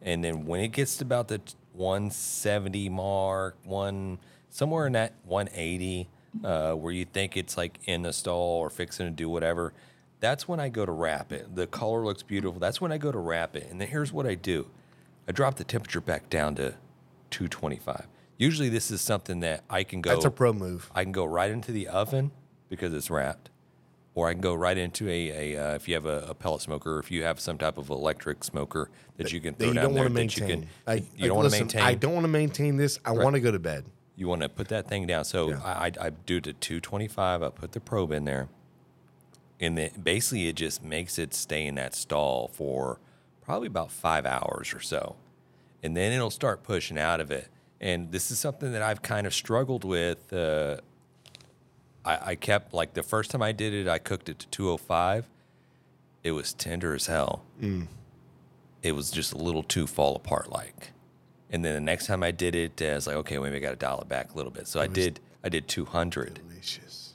And 0.00 0.24
then 0.24 0.46
when 0.46 0.62
it 0.62 0.68
gets 0.68 0.96
to 0.96 1.04
about 1.04 1.28
the 1.28 1.42
170 1.80 2.90
mark, 2.90 3.56
one 3.64 4.18
somewhere 4.50 4.86
in 4.86 4.92
that 4.92 5.14
180 5.24 6.08
uh, 6.44 6.72
where 6.74 6.92
you 6.92 7.06
think 7.06 7.36
it's 7.36 7.56
like 7.56 7.78
in 7.86 8.02
the 8.02 8.12
stall 8.12 8.58
or 8.58 8.68
fixing 8.68 9.06
to 9.06 9.10
do 9.10 9.28
whatever, 9.28 9.72
that's 10.20 10.46
when 10.46 10.60
I 10.60 10.68
go 10.68 10.84
to 10.84 10.92
wrap 10.92 11.32
it. 11.32 11.54
The 11.56 11.66
color 11.66 12.04
looks 12.04 12.22
beautiful. 12.22 12.60
That's 12.60 12.80
when 12.80 12.92
I 12.92 12.98
go 12.98 13.10
to 13.10 13.18
wrap 13.18 13.56
it. 13.56 13.68
And 13.70 13.80
then 13.80 13.88
here's 13.88 14.12
what 14.12 14.26
I 14.26 14.34
do. 14.34 14.66
I 15.26 15.32
drop 15.32 15.56
the 15.56 15.64
temperature 15.64 16.00
back 16.00 16.28
down 16.28 16.54
to 16.56 16.74
225. 17.30 18.06
Usually 18.36 18.68
this 18.68 18.90
is 18.90 19.00
something 19.00 19.40
that 19.40 19.64
I 19.70 19.82
can 19.82 20.00
go 20.00 20.10
That's 20.10 20.24
a 20.24 20.30
pro 20.30 20.52
move. 20.52 20.90
I 20.94 21.02
can 21.02 21.12
go 21.12 21.24
right 21.24 21.50
into 21.50 21.72
the 21.72 21.88
oven 21.88 22.30
because 22.68 22.92
it's 22.94 23.10
wrapped, 23.10 23.49
or 24.20 24.28
I 24.28 24.34
can 24.34 24.42
go 24.42 24.52
right 24.52 24.76
into 24.76 25.08
a, 25.08 25.54
a 25.54 25.56
uh, 25.56 25.74
if 25.74 25.88
you 25.88 25.94
have 25.94 26.04
a, 26.04 26.26
a 26.28 26.34
pellet 26.34 26.60
smoker, 26.60 26.96
or 26.96 26.98
if 26.98 27.10
you 27.10 27.22
have 27.22 27.40
some 27.40 27.56
type 27.56 27.78
of 27.78 27.88
electric 27.88 28.44
smoker 28.44 28.90
that 29.16 29.32
you 29.32 29.40
can 29.40 29.54
throw 29.54 29.68
you 29.68 29.74
down 29.74 29.94
there 29.94 30.08
to 30.08 30.14
that 30.14 30.36
you 30.36 30.46
can 30.46 30.66
Like, 30.86 31.04
you 31.16 31.22
like, 31.22 31.28
don't 31.28 31.36
want 31.38 31.50
to 31.50 31.58
maintain. 31.58 31.82
I 31.82 31.94
don't 31.94 32.12
want 32.12 32.24
to 32.24 32.28
maintain 32.28 32.76
this. 32.76 32.98
I 33.02 33.12
want 33.12 33.34
to 33.34 33.40
go 33.40 33.50
to 33.50 33.58
bed. 33.58 33.86
You 34.16 34.28
want 34.28 34.42
to 34.42 34.50
put 34.50 34.68
that 34.68 34.88
thing 34.88 35.06
down. 35.06 35.24
So 35.24 35.48
Yeah. 35.48 35.60
I, 35.64 35.86
I, 35.86 35.92
I 36.06 36.10
do 36.10 36.36
it 36.36 36.46
at 36.46 36.60
225. 36.60 37.42
I 37.42 37.48
put 37.48 37.72
the 37.72 37.80
probe 37.80 38.12
in 38.12 38.26
there. 38.26 38.48
And 39.58 39.78
then 39.78 39.90
basically 40.02 40.48
it 40.48 40.56
just 40.56 40.84
makes 40.84 41.18
it 41.18 41.32
stay 41.32 41.66
in 41.66 41.76
that 41.76 41.94
stall 41.94 42.48
for 42.48 43.00
probably 43.40 43.68
about 43.68 43.90
five 43.90 44.26
hours 44.26 44.74
or 44.74 44.80
so. 44.80 45.16
And 45.82 45.96
then 45.96 46.12
it'll 46.12 46.30
start 46.30 46.62
pushing 46.62 46.98
out 46.98 47.20
of 47.20 47.30
it. 47.30 47.48
And 47.80 48.12
this 48.12 48.30
is 48.30 48.38
something 48.38 48.72
that 48.72 48.82
I've 48.82 49.00
kind 49.00 49.26
of 49.26 49.32
struggled 49.32 49.84
with. 49.84 50.30
Uh, 50.30 50.76
I, 52.04 52.18
I 52.30 52.34
kept, 52.34 52.72
like, 52.74 52.94
the 52.94 53.02
first 53.02 53.30
time 53.30 53.42
I 53.42 53.52
did 53.52 53.74
it, 53.74 53.88
I 53.88 53.98
cooked 53.98 54.28
it 54.28 54.38
to 54.40 54.48
205. 54.48 55.26
It 56.22 56.32
was 56.32 56.52
tender 56.52 56.94
as 56.94 57.06
hell. 57.06 57.44
Mm. 57.60 57.86
It 58.82 58.92
was 58.92 59.10
just 59.10 59.32
a 59.32 59.38
little 59.38 59.62
too 59.62 59.86
fall 59.86 60.16
apart 60.16 60.50
like. 60.50 60.92
And 61.50 61.64
then 61.64 61.74
the 61.74 61.80
next 61.80 62.06
time 62.06 62.22
I 62.22 62.30
did 62.30 62.54
it, 62.54 62.80
uh, 62.80 62.86
I 62.86 62.94
was 62.94 63.06
like, 63.06 63.16
okay, 63.16 63.38
maybe 63.38 63.56
I 63.56 63.60
got 63.60 63.70
to 63.70 63.76
dial 63.76 64.00
it 64.00 64.08
back 64.08 64.32
a 64.32 64.36
little 64.36 64.52
bit. 64.52 64.66
So 64.68 64.80
I 64.80 64.86
did, 64.86 65.20
I 65.42 65.48
did 65.48 65.66
200, 65.68 66.34
Delicious. 66.48 67.14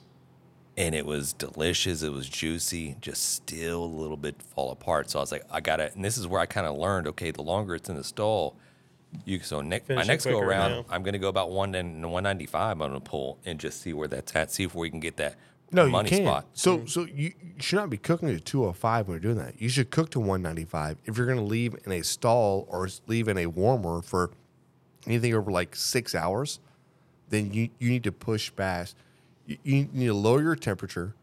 and 0.76 0.94
it 0.94 1.06
was 1.06 1.32
delicious. 1.32 2.02
It 2.02 2.12
was 2.12 2.28
juicy, 2.28 2.96
just 3.00 3.32
still 3.34 3.82
a 3.82 3.86
little 3.86 4.16
bit 4.16 4.40
fall 4.42 4.70
apart. 4.70 5.08
So 5.10 5.18
I 5.18 5.22
was 5.22 5.32
like, 5.32 5.44
I 5.50 5.60
got 5.60 5.76
to, 5.76 5.92
and 5.92 6.04
this 6.04 6.18
is 6.18 6.26
where 6.26 6.40
I 6.40 6.46
kind 6.46 6.66
of 6.66 6.76
learned, 6.76 7.06
okay, 7.08 7.30
the 7.30 7.42
longer 7.42 7.74
it's 7.74 7.88
in 7.88 7.96
the 7.96 8.04
stall, 8.04 8.56
you 9.24 9.40
so 9.40 9.60
ne- 9.60 9.78
my 9.80 9.84
Finish 9.86 10.04
it 10.04 10.08
next 10.08 10.24
go 10.24 10.32
quicker, 10.32 10.46
around, 10.50 10.70
yeah. 10.70 10.82
I'm 10.90 11.02
going 11.02 11.12
to 11.14 11.18
go 11.18 11.28
about 11.28 11.50
one 11.50 11.74
and 11.74 12.02
195. 12.02 12.72
I'm 12.72 12.78
going 12.78 12.92
to 12.92 13.00
pull 13.00 13.38
and 13.44 13.58
just 13.58 13.80
see 13.80 13.92
where 13.92 14.08
that's 14.08 14.34
at, 14.36 14.50
see 14.50 14.64
if 14.64 14.74
we 14.74 14.90
can 14.90 15.00
get 15.00 15.16
that 15.16 15.36
No, 15.72 15.88
money 15.88 16.10
you 16.10 16.16
can't. 16.18 16.26
spot. 16.28 16.46
So, 16.52 16.84
so 16.86 17.04
you, 17.04 17.32
you 17.40 17.54
should 17.60 17.76
not 17.76 17.90
be 17.90 17.96
cooking 17.96 18.28
to 18.28 18.38
205 18.40 19.08
when 19.08 19.14
you're 19.14 19.20
doing 19.34 19.44
that. 19.44 19.60
You 19.60 19.68
should 19.68 19.90
cook 19.90 20.10
to 20.10 20.20
195 20.20 20.98
if 21.04 21.16
you're 21.16 21.26
going 21.26 21.38
to 21.38 21.44
leave 21.44 21.74
in 21.84 21.92
a 21.92 22.02
stall 22.02 22.66
or 22.70 22.86
s- 22.86 23.00
leave 23.06 23.28
in 23.28 23.38
a 23.38 23.46
warmer 23.46 24.02
for 24.02 24.30
anything 25.06 25.34
over 25.34 25.50
like 25.50 25.74
six 25.76 26.14
hours. 26.14 26.60
Then 27.28 27.52
you, 27.52 27.70
you 27.78 27.90
need 27.90 28.04
to 28.04 28.12
push 28.12 28.52
past. 28.54 28.96
You, 29.46 29.56
you 29.64 29.88
need 29.92 30.06
to 30.06 30.14
lower 30.14 30.42
your 30.42 30.56
temperature 30.56 31.14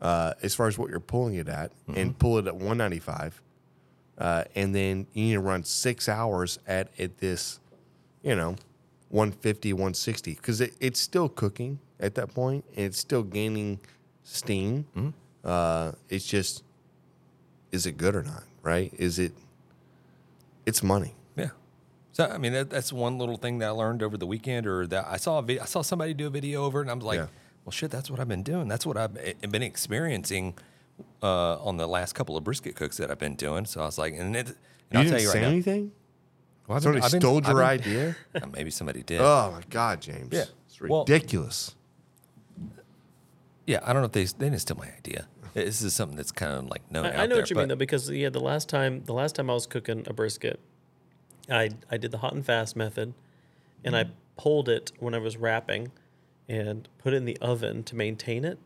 uh, 0.00 0.34
as 0.42 0.54
far 0.54 0.68
as 0.68 0.76
what 0.78 0.90
you're 0.90 1.00
pulling 1.00 1.34
it 1.36 1.48
at, 1.48 1.72
and 1.94 2.18
pull 2.18 2.38
it 2.38 2.46
at 2.46 2.54
195. 2.54 3.40
Uh, 4.18 4.44
and 4.54 4.74
then 4.74 5.06
you 5.12 5.24
need 5.26 5.32
to 5.34 5.40
run 5.40 5.62
six 5.64 6.08
hours 6.08 6.58
at 6.66 6.88
at 6.98 7.18
this, 7.18 7.60
you 8.22 8.34
know, 8.34 8.56
150, 9.10 9.72
160, 9.72 10.34
because 10.34 10.60
it, 10.60 10.74
it's 10.80 10.98
still 11.00 11.28
cooking 11.28 11.78
at 12.00 12.14
that 12.14 12.34
point, 12.34 12.64
and 12.76 12.86
it's 12.86 12.98
still 12.98 13.22
gaining 13.22 13.78
steam. 14.24 14.86
Uh, 15.44 15.92
it's 16.08 16.26
just, 16.26 16.64
is 17.72 17.86
it 17.86 17.96
good 17.96 18.16
or 18.16 18.22
not? 18.22 18.42
Right? 18.62 18.92
Is 18.98 19.18
it? 19.18 19.32
It's 20.64 20.82
money. 20.82 21.14
Yeah. 21.36 21.50
So 22.12 22.26
I 22.26 22.38
mean 22.38 22.52
that, 22.54 22.70
that's 22.70 22.92
one 22.92 23.18
little 23.18 23.36
thing 23.36 23.58
that 23.58 23.66
I 23.66 23.70
learned 23.70 24.02
over 24.02 24.16
the 24.16 24.26
weekend, 24.26 24.66
or 24.66 24.86
that 24.88 25.06
I 25.08 25.18
saw 25.18 25.38
a 25.38 25.42
video, 25.42 25.62
I 25.62 25.66
saw 25.66 25.82
somebody 25.82 26.14
do 26.14 26.26
a 26.26 26.30
video 26.30 26.64
over, 26.64 26.80
it, 26.80 26.82
and 26.82 26.90
I 26.90 26.94
was 26.94 27.04
like, 27.04 27.18
Yeah. 27.18 27.26
well, 27.64 27.70
shit, 27.72 27.90
that's 27.90 28.10
what 28.10 28.18
I've 28.18 28.28
been 28.28 28.42
doing. 28.42 28.66
That's 28.66 28.84
what 28.86 28.96
I've 28.96 29.16
eh, 29.18 29.34
been 29.48 29.62
experiencing 29.62 30.54
uh, 31.22 31.58
on 31.62 31.76
the 31.76 31.86
last 31.86 32.14
couple 32.14 32.36
of 32.36 32.44
brisket 32.44 32.76
cooks 32.76 32.96
that 32.98 33.10
I've 33.10 33.18
been 33.18 33.34
doing. 33.36 33.64
So 33.66 33.80
I 33.82 33.86
was 33.86 33.98
like, 33.98 34.14
and, 34.14 34.34
it, 34.36 34.46
and 34.48 34.56
You 34.92 34.98
I'll 34.98 35.02
didn't 35.04 35.10
tell 35.12 35.20
you 35.20 35.26
right 35.28 35.32
say 35.32 35.40
now, 35.40 35.48
anything. 35.48 35.92
Well, 36.66 36.76
I've 36.76 36.82
been- 36.82 37.00
Somebody 37.00 37.04
I've 37.04 37.10
been- 37.12 37.20
stole 37.20 37.38
I've 37.38 37.46
your 37.46 37.54
been- 37.56 37.64
idea. 37.64 38.16
Uh, 38.42 38.46
maybe 38.52 38.70
somebody 38.70 39.02
did. 39.02 39.20
Oh 39.20 39.52
my 39.52 39.62
God, 39.70 40.00
James! 40.00 40.28
Yeah. 40.32 40.44
it's 40.66 40.80
Well- 40.80 41.00
ridiculous. 41.04 41.74
yeah, 43.66 43.80
I 43.84 43.92
don't 43.92 44.02
know 44.02 44.06
if 44.06 44.12
they 44.12 44.24
they 44.24 44.46
didn't 44.50 44.60
steal 44.60 44.76
my 44.76 44.90
idea. 44.96 45.26
This 45.54 45.80
is 45.80 45.94
something 45.94 46.16
that's 46.16 46.32
kind 46.32 46.52
of 46.52 46.66
like 46.68 46.90
known 46.90 47.06
out 47.06 47.14
I, 47.16 47.22
I 47.22 47.26
know 47.26 47.36
there, 47.36 47.42
what 47.42 47.50
you 47.50 47.56
mean 47.56 47.62
but- 47.64 47.68
though, 47.70 47.76
because 47.78 48.10
yeah, 48.10 48.28
the 48.28 48.40
last 48.40 48.68
time 48.68 49.02
the 49.04 49.14
last 49.14 49.34
time 49.36 49.48
I 49.50 49.54
was 49.54 49.66
cooking 49.66 50.04
a 50.06 50.12
brisket, 50.12 50.60
I 51.50 51.70
I 51.90 51.96
did 51.96 52.10
the 52.10 52.18
hot 52.18 52.34
and 52.34 52.44
fast 52.44 52.76
method, 52.76 53.14
and 53.84 53.96
I 53.96 54.06
pulled 54.36 54.68
it 54.68 54.92
when 54.98 55.14
I 55.14 55.18
was 55.18 55.36
wrapping, 55.36 55.92
and 56.48 56.88
put 56.98 57.14
it 57.14 57.16
in 57.16 57.24
the 57.24 57.38
oven 57.40 57.82
to 57.84 57.96
maintain 57.96 58.44
it. 58.44 58.58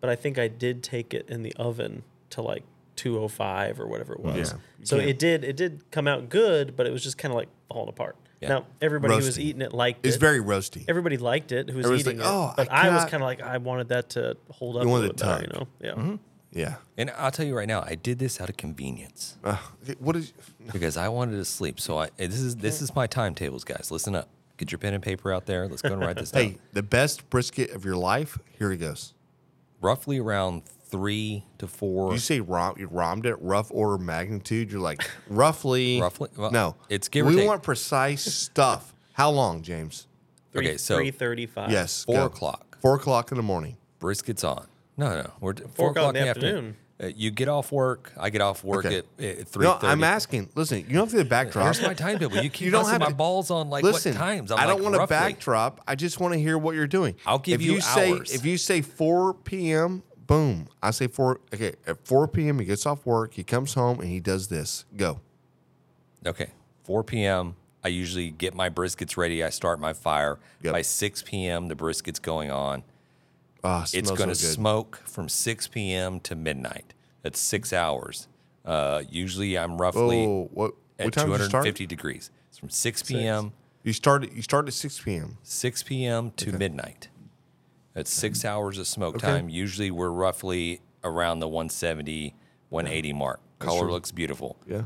But 0.00 0.10
I 0.10 0.16
think 0.16 0.38
I 0.38 0.48
did 0.48 0.82
take 0.82 1.12
it 1.14 1.28
in 1.28 1.42
the 1.42 1.52
oven 1.56 2.02
to 2.30 2.42
like 2.42 2.62
205 2.96 3.80
or 3.80 3.86
whatever 3.86 4.12
it 4.14 4.20
was. 4.20 4.52
Yeah, 4.52 4.58
so 4.84 4.96
can't- 4.98 5.08
it 5.08 5.18
did 5.18 5.44
it 5.44 5.56
did 5.56 5.90
come 5.90 6.06
out 6.08 6.28
good, 6.28 6.76
but 6.76 6.86
it 6.86 6.92
was 6.92 7.02
just 7.02 7.18
kind 7.18 7.32
of 7.32 7.36
like 7.36 7.48
falling 7.68 7.88
apart. 7.88 8.16
Yeah. 8.40 8.48
Now 8.50 8.66
everybody 8.80 9.14
who 9.14 9.24
was 9.24 9.38
eating 9.38 9.62
it 9.62 9.72
liked 9.72 10.06
It's 10.06 10.16
it. 10.16 10.20
very 10.20 10.38
roasty. 10.40 10.84
Everybody 10.86 11.16
liked 11.16 11.50
it 11.50 11.68
who 11.70 11.76
was 11.78 11.86
Everyone's 11.86 12.06
eating 12.06 12.18
like, 12.18 12.26
it. 12.26 12.30
"Oh, 12.30 12.52
I 12.52 12.54
but 12.56 12.70
I, 12.72 12.94
was 12.94 13.04
kind 13.06 13.22
of 13.22 13.26
like 13.26 13.42
I 13.42 13.58
wanted 13.58 13.88
that 13.88 14.10
to 14.10 14.36
hold 14.50 14.76
up 14.76 14.82
You 14.84 14.88
a 14.88 14.92
wanted 14.92 15.02
little 15.08 15.14
bit 15.14 15.22
it 15.22 15.48
better, 15.48 15.58
you 15.58 15.58
know? 15.58 15.68
Yeah. 15.80 16.02
Mm-hmm. 16.02 16.16
Yeah. 16.52 16.74
And 16.96 17.10
I'll 17.18 17.30
tell 17.32 17.44
you 17.46 17.56
right 17.56 17.66
now, 17.68 17.82
I 17.84 17.94
did 17.96 18.18
this 18.20 18.40
out 18.40 18.48
of 18.48 18.56
convenience. 18.56 19.36
Uh, 19.44 19.56
what 19.98 20.14
is? 20.16 20.32
because 20.72 20.96
I 20.96 21.08
wanted 21.08 21.32
to 21.36 21.44
sleep. 21.44 21.80
So 21.80 21.98
I 21.98 22.10
this 22.16 22.38
is 22.40 22.56
this 22.56 22.80
is 22.80 22.94
my 22.94 23.06
timetables, 23.08 23.64
guys. 23.64 23.90
Listen 23.90 24.14
up. 24.14 24.28
Get 24.56 24.70
your 24.72 24.78
pen 24.78 24.94
and 24.94 25.02
paper 25.02 25.32
out 25.32 25.46
there. 25.46 25.66
Let's 25.68 25.82
go 25.82 25.92
and 25.92 26.00
write 26.00 26.16
this 26.16 26.30
down. 26.32 26.42
Hey, 26.42 26.58
the 26.72 26.82
best 26.82 27.28
brisket 27.30 27.70
of 27.70 27.84
your 27.84 27.96
life. 27.96 28.38
Here 28.58 28.70
he 28.70 28.76
goes. 28.76 29.14
Roughly 29.80 30.18
around 30.18 30.62
three 30.64 31.44
to 31.58 31.66
four. 31.68 32.12
You 32.12 32.18
say 32.18 32.40
rom, 32.40 32.74
you 32.78 32.86
rommed 32.88 33.26
it, 33.26 33.36
rough 33.40 33.70
order 33.70 34.02
magnitude. 34.02 34.72
You're 34.72 34.80
like 34.80 35.08
roughly. 35.28 36.00
Roughly? 36.00 36.30
Well, 36.36 36.50
no, 36.50 36.76
it's 36.88 37.08
give 37.08 37.26
or 37.26 37.30
We 37.30 37.36
take. 37.36 37.46
want 37.46 37.62
precise 37.62 38.22
stuff. 38.24 38.94
How 39.12 39.30
long, 39.30 39.62
James? 39.62 40.06
okay, 40.56 40.76
so 40.76 40.96
335. 40.96 41.70
Yes, 41.70 42.04
four 42.04 42.14
go. 42.16 42.24
o'clock. 42.24 42.78
Four 42.80 42.94
o'clock 42.96 43.30
in 43.32 43.36
the 43.36 43.42
morning. 43.42 43.76
Brisket's 44.00 44.44
on. 44.44 44.66
No, 44.96 45.10
no, 45.22 45.30
we're 45.40 45.54
four, 45.54 45.90
o'clock 45.90 45.90
o'clock 45.90 46.16
in 46.16 46.22
the 46.22 46.28
afternoon. 46.28 46.76
Uh, 46.80 46.87
Uh, 47.00 47.06
you 47.14 47.30
get 47.30 47.48
off 47.48 47.70
work. 47.70 48.12
I 48.18 48.28
get 48.30 48.40
off 48.40 48.64
work 48.64 48.84
Okay. 48.84 49.02
at, 49.18 49.24
at 49.24 49.48
three 49.48 49.64
No. 49.64 49.78
I'm 49.82 50.02
asking. 50.02 50.48
Listen, 50.56 50.78
you 50.78 50.94
don't 50.94 51.08
have 51.10 51.18
to 51.20 51.24
backdrop. 51.24 51.64
Here's 51.66 51.80
my 51.80 51.94
timetable. 51.94 52.38
You 52.42 52.50
keep 52.50 52.64
You 52.66 52.70
don't 52.72 52.88
have 52.88 53.00
my 53.00 53.06
to- 53.10 53.14
balls 53.14 53.50
on 53.52 53.70
like 53.70 53.84
Listen, 53.84 54.14
what 54.14 54.18
times. 54.18 54.50
I'm 54.50 54.58
I 54.58 54.66
don't 54.66 54.82
like, 54.82 54.92
want 54.92 55.02
to 55.02 55.06
backdrop. 55.06 55.80
I 55.86 55.94
just 55.94 56.18
want 56.18 56.34
to 56.34 56.40
hear 56.40 56.58
what 56.58 56.74
you're 56.74 56.88
doing. 56.88 57.14
I'll 57.24 57.38
give 57.38 57.60
if 57.60 57.66
you 57.66 57.80
say, 57.80 58.12
hours. 58.14 58.32
If 58.34 58.44
you 58.44 58.58
say 58.58 58.80
4 58.82 59.34
p.m., 59.34 60.02
boom. 60.26 60.66
I 60.82 60.90
say 60.90 61.06
4. 61.06 61.40
Okay, 61.54 61.74
at 61.86 62.04
4 62.04 62.26
p.m., 62.28 62.58
he 62.58 62.64
gets 62.64 62.84
off 62.84 63.06
work. 63.06 63.34
He 63.34 63.44
comes 63.44 63.74
home 63.74 64.00
and 64.00 64.08
he 64.08 64.18
does 64.18 64.48
this. 64.48 64.84
Go. 64.96 65.20
Okay, 66.26 66.50
4 66.82 67.04
p.m. 67.04 67.54
I 67.84 67.88
usually 67.88 68.30
get 68.30 68.54
my 68.54 68.70
briskets 68.70 69.16
ready. 69.16 69.44
I 69.44 69.50
start 69.50 69.78
my 69.78 69.92
fire. 69.92 70.40
Yep. 70.62 70.72
By 70.72 70.82
6 70.82 71.22
p.m., 71.22 71.68
the 71.68 71.76
brisket's 71.76 72.18
going 72.18 72.50
on. 72.50 72.82
Ah, 73.68 73.82
It's 73.92 74.10
going 74.10 74.28
to 74.30 74.34
so 74.34 74.48
smoke 74.48 75.00
from 75.04 75.28
6 75.28 75.68
p.m. 75.68 76.20
to 76.20 76.34
midnight. 76.34 76.94
That's 77.22 77.38
six 77.38 77.72
hours. 77.72 78.28
Uh, 78.64 79.02
usually, 79.10 79.58
I'm 79.58 79.76
roughly 79.78 80.24
Oh, 80.24 80.48
what, 80.52 80.72
at 80.98 81.06
what 81.06 81.14
start? 81.14 81.26
250 81.38 81.86
degrees. 81.86 82.30
It's 82.48 82.58
from 82.58 82.70
6 82.70 83.02
p.m. 83.02 83.52
You 83.82 83.92
start, 83.92 84.32
you 84.32 84.42
start 84.42 84.66
at 84.68 84.74
6 84.74 85.00
p.m. 85.00 85.38
6 85.42 85.82
p.m. 85.82 86.30
to 86.36 86.52
midnight. 86.52 87.08
That's 87.94 88.12
six 88.12 88.44
hours 88.44 88.78
of 88.78 88.86
smoke 88.86 89.16
Okay. 89.16 89.26
time. 89.26 89.48
Usually, 89.48 89.90
we're 89.90 90.10
roughly 90.10 90.80
around 91.02 91.40
the 91.40 91.48
170, 91.48 92.34
180 92.68 93.12
mark. 93.12 93.40
Color 93.58 93.90
looks 93.90 94.12
beautiful. 94.12 94.56
Yeah. 94.66 94.82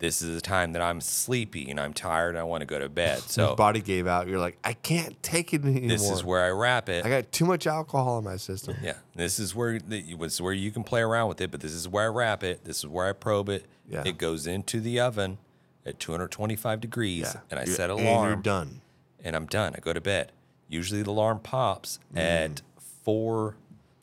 This 0.00 0.20
is 0.22 0.34
the 0.34 0.40
time 0.40 0.72
that 0.72 0.82
I'm 0.82 1.00
sleepy 1.00 1.70
and 1.70 1.78
I'm 1.80 1.94
tired 1.94 2.30
and 2.30 2.38
I 2.38 2.42
want 2.42 2.60
to 2.62 2.66
go 2.66 2.78
to 2.78 2.88
bed. 2.88 3.20
So 3.28 3.54
body 3.54 3.80
gave 3.80 4.06
out. 4.06 4.26
You're 4.28 4.38
like, 4.40 4.58
I 4.64 4.72
can't 4.74 5.20
take 5.22 5.54
it 5.54 5.64
anymore. 5.64 5.88
this 5.88 6.10
is 6.10 6.22
where 6.24 6.42
I 6.44 6.50
wrap 6.50 6.88
it. 6.88 7.04
I 7.06 7.08
got 7.08 7.30
too 7.32 7.44
much 7.44 7.66
alcohol 7.66 8.18
in 8.18 8.24
my 8.24 8.36
system. 8.36 8.76
Yeah, 8.82 8.94
this 9.14 9.38
is 9.38 9.54
where 9.54 9.78
the, 9.78 10.02
this 10.16 10.34
is 10.34 10.40
where 10.42 10.52
you 10.52 10.70
can 10.70 10.84
play 10.84 11.00
around 11.00 11.28
with 11.28 11.40
it, 11.40 11.50
but 11.50 11.60
this 11.60 11.72
is 11.72 11.88
where 11.88 12.04
I 12.04 12.08
wrap 12.08 12.42
it. 12.42 12.64
This 12.64 12.78
is 12.78 12.86
where 12.86 13.06
I 13.08 13.12
probe 13.12 13.48
it. 13.48 13.66
Yeah. 13.88 14.02
It 14.04 14.18
goes 14.18 14.46
into 14.46 14.80
the 14.80 15.00
oven 15.00 15.38
at 15.86 15.98
225 16.00 16.80
degrees, 16.80 17.30
Yeah. 17.34 17.40
and 17.50 17.60
I 17.60 17.64
You're- 17.64 17.74
set 17.76 17.90
and 17.90 18.00
alarm. 18.00 18.24
And 18.24 18.34
you're 18.36 18.42
done. 18.42 18.80
and 19.22 19.36
I'm 19.36 19.46
done. 19.46 19.74
I 19.76 19.80
go 19.80 19.92
to 19.92 20.00
bed. 20.00 20.32
Usually 20.68 21.02
the 21.02 21.10
alarm 21.10 21.40
pops 21.40 21.98
at 22.16 22.62
four 23.04 23.56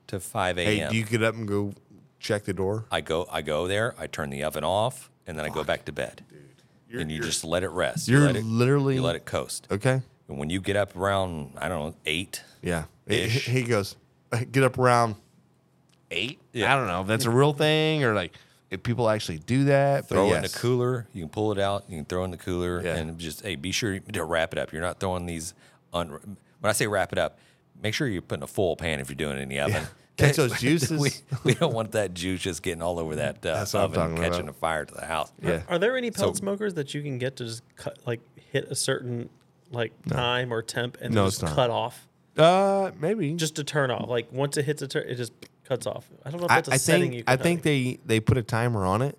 to 0.08 0.20
five 0.20 0.56
Mm. 0.58 0.64
Hey, 0.64 0.80
a.m. 0.80 0.92
do 0.92 0.98
you 0.98 1.04
get 1.06 1.24
up 1.24 1.36
and 1.36 1.48
go 1.48 1.74
check 2.20 2.44
the 2.46 2.54
door? 2.54 2.86
I 2.92 3.02
go 3.02 3.28
I 3.32 3.42
go 3.42 3.68
there. 3.68 3.96
I 3.98 4.08
turn 4.08 4.30
the 4.30 4.44
oven 4.44 4.64
off, 4.64 5.10
and 5.28 5.38
then 5.38 5.46
I 5.46 5.50
go 5.50 5.64
back 5.64 5.86
to 5.86 5.92
bed. 5.92 6.24
You're- 6.90 7.02
and 7.02 7.10
you 7.12 7.18
you're- 7.18 7.28
just 7.28 7.44
let 7.46 7.64
it 7.64 7.70
rest. 7.70 8.08
you're 8.08 8.22
you 8.22 8.26
let 8.28 8.36
it, 8.36 8.44
literally- 8.46 8.96
you 8.96 9.02
let 9.02 9.16
it 9.16 9.26
coast. 9.26 9.68
Okay. 9.72 10.02
And 10.28 10.38
when 10.38 10.50
you 10.50 10.60
get 10.62 10.76
up 10.76 10.96
around 10.96 11.54
I 11.58 11.68
don't 11.70 11.80
know 11.90 11.96
eight, 12.06 12.44
Yeah. 12.62 12.86
He, 13.08 13.16
Ish. 13.22 13.46
he 13.48 13.64
goes, 13.64 13.96
get 14.52 14.64
up 14.64 14.78
around 14.78 15.16
eight. 16.10 16.40
Yeah. 16.54 16.74
I 16.74 16.78
don't 16.78 16.88
know 16.88 17.02
if 17.02 17.08
that's 17.08 17.26
a 17.26 17.30
real 17.30 17.54
thing 17.54 18.04
or 18.04 18.14
like 18.14 18.34
if 18.70 18.84
people 18.84 19.10
actually 19.10 19.40
do 19.40 19.66
that. 19.66 20.08
but 20.08 20.16
throw 20.16 20.26
it 20.32 20.38
in 20.38 20.44
yes. 20.44 20.54
the 20.54 20.60
cooler. 20.60 21.08
You 21.14 21.24
can 21.24 21.30
pull 21.30 21.52
it 21.52 21.60
out. 21.60 21.84
You 21.90 21.98
can 21.98 22.06
throw 22.06 22.22
it 22.22 22.26
in 22.26 22.32
the 22.32 22.38
cooler, 22.38 22.82
Yeah. 22.82 22.96
and 22.96 23.20
just 23.20 23.42
hey, 23.42 23.56
be 23.56 23.72
sure 23.72 24.00
to 24.00 24.24
wrap 24.24 24.54
it 24.54 24.60
up. 24.60 24.72
You're 24.74 24.82
not 24.82 25.00
throwing 25.00 25.26
these. 25.26 25.54
Un- 25.94 26.10
when 26.10 26.70
I 26.70 26.72
say 26.72 26.88
wrap 26.88 27.12
it 27.12 27.18
up, 27.20 27.38
make 27.82 27.94
sure 27.94 28.08
you're 28.08 28.22
putting 28.22 28.44
a 28.44 28.48
full 28.48 28.76
pan 28.78 29.00
if 29.02 29.10
you're 29.10 29.16
doing 29.18 29.38
it 29.38 29.42
in 29.42 29.50
the 29.50 29.60
oven. 29.60 29.84
Catch 30.18 30.36
those 30.36 30.60
juices. 30.60 31.00
we, 31.00 31.10
we 31.44 31.54
don't 31.56 31.74
want 31.74 31.94
that 31.94 32.14
juice 32.14 32.42
just 32.42 32.62
getting 32.64 32.82
all 32.82 33.00
over 33.00 33.16
that 33.16 33.38
uh, 33.46 33.54
That's 33.56 33.74
what 33.74 33.80
I'm 33.84 33.86
oven, 33.92 34.02
and 34.02 34.10
talking 34.18 34.32
catching 34.32 34.48
about. 34.50 34.56
a 34.56 34.60
fire 34.60 34.86
to 34.86 34.94
the 34.94 35.06
house. 35.06 35.32
Yeah. 35.42 35.62
Are 35.68 35.80
there 35.80 35.98
any 35.98 36.12
pellet 36.12 36.36
So- 36.36 36.40
smokers 36.40 36.74
that 36.76 36.94
you 36.94 37.02
can 37.02 37.18
get 37.18 37.38
to 37.38 37.46
just 37.46 37.64
cut, 37.76 37.98
like 38.06 38.20
hit 38.52 38.66
a 38.70 38.76
certain 38.76 39.30
like 39.72 39.94
time 40.08 40.54
or 40.54 40.62
temp 40.62 40.98
and 41.02 41.14
No, 41.16 41.26
just 41.28 41.38
it's 41.38 41.44
not. 41.50 41.56
cut 41.56 41.70
off, 41.70 42.08
Uh, 42.38 42.92
maybe. 43.00 43.34
just 43.36 43.56
to 43.56 43.64
turn 43.64 43.90
off? 43.90 44.10
Like 44.10 44.32
once 44.34 44.58
it 44.58 44.66
hits 44.66 44.82
a 44.82 44.88
turn, 44.88 45.08
it 45.08 45.16
just 45.16 45.32
cuts 45.42 45.86
cuts 45.86 45.88
off. 45.88 46.10
I 46.26 46.30
don't 46.32 46.42
know 46.42 46.46
if 46.48 46.52
I, 46.52 46.56
that's 46.56 46.68
a 46.68 46.74
I 46.74 46.78
setting 46.78 47.14
you 47.14 47.20
think 47.24 47.30
I 47.30 47.38
think 47.38 47.62
they 47.64 48.00
they 48.06 48.20
put 48.20 48.38
a 48.38 48.44
timer 48.44 48.86
on 48.86 49.02
it, 49.02 49.18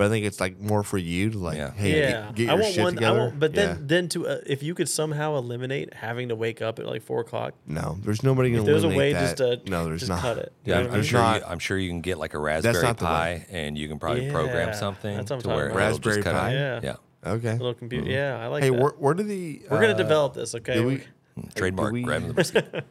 but 0.00 0.06
I 0.06 0.08
think 0.08 0.24
it's 0.24 0.40
like 0.40 0.58
more 0.58 0.82
for 0.82 0.96
you 0.96 1.28
to 1.28 1.38
like, 1.38 1.58
Yeah. 1.58 1.72
hey, 1.72 1.98
yeah, 2.00 2.22
get, 2.28 2.34
get 2.36 2.48
I 2.48 2.52
your 2.54 2.62
want 2.62 2.74
shit 2.74 2.84
one. 2.84 2.94
together. 2.94 3.18
I 3.20 3.22
want, 3.24 3.38
but 3.38 3.52
then 3.52 3.68
Yeah. 3.68 3.76
then 3.82 4.08
to 4.08 4.26
uh, 4.28 4.38
if 4.46 4.62
you 4.62 4.74
could 4.74 4.88
somehow 4.88 5.36
eliminate 5.36 5.92
having 5.92 6.30
to 6.30 6.34
wake 6.36 6.62
up 6.62 6.78
at 6.78 6.86
like 6.86 7.02
four 7.02 7.20
o'clock, 7.20 7.52
no, 7.66 7.98
there's 8.02 8.22
nobody 8.22 8.48
gonna 8.48 8.62
if 8.62 8.66
there's 8.66 8.82
a 8.84 8.86
eliminate 8.86 8.98
way 8.98 9.12
that. 9.12 9.36
just 9.36 9.64
to 9.64 9.70
no, 9.70 9.84
there's 9.84 10.00
just 10.00 10.08
not. 10.08 10.20
cut 10.22 10.38
it. 10.38 10.54
Yeah, 10.64 10.68
You 10.68 10.72
know 10.72 10.78
I'm, 10.80 10.84
what 10.86 10.90
I 10.90 10.94
I'm 10.94 11.00
mean? 11.02 11.08
sure. 11.10 11.20
Not- 11.20 11.40
You, 11.42 11.46
I'm 11.48 11.58
sure 11.58 11.76
you 11.76 11.90
can 11.90 12.00
get 12.00 12.16
like 12.16 12.32
a 12.32 12.38
Raspberry 12.38 12.82
not 12.82 12.96
the 12.96 13.04
way. 13.04 13.10
Pi, 13.10 13.46
and 13.50 13.76
you 13.76 13.88
can 13.88 13.98
probably 13.98 14.30
program 14.30 14.68
Yeah, 14.68 14.74
something 14.74 15.16
that's 15.18 15.28
what 15.30 15.36
I'm 15.36 15.40
to 15.42 15.48
talking 15.48 15.56
where 15.58 15.68
about. 15.68 15.86
it'll 15.88 15.98
just 15.98 16.06
Raspberry 16.16 16.22
cut 16.22 16.32
Pi? 16.40 16.46
out. 16.46 16.82
Yeah. 16.82 16.96
Yeah, 17.24 17.32
Okay. 17.32 17.52
little 17.52 17.74
computer. 17.74 18.08
Yeah, 18.10 18.38
I 18.42 18.46
like 18.46 18.62
hey, 18.62 18.70
that. 18.70 18.80
where, 18.80 18.92
where 18.92 19.12
do 19.12 19.22
the 19.22 19.60
We're 19.70 19.82
gonna 19.82 19.92
uh, 19.92 19.96
develop 19.98 20.32
this, 20.32 20.54
okay? 20.54 20.76
did 20.76 20.86
We- 20.86 21.02
we- 21.36 21.42
trademark. 21.54 21.92
we- 21.92 22.02
grabbing 22.04 22.28
the 22.28 22.34
brisket. 22.40 22.86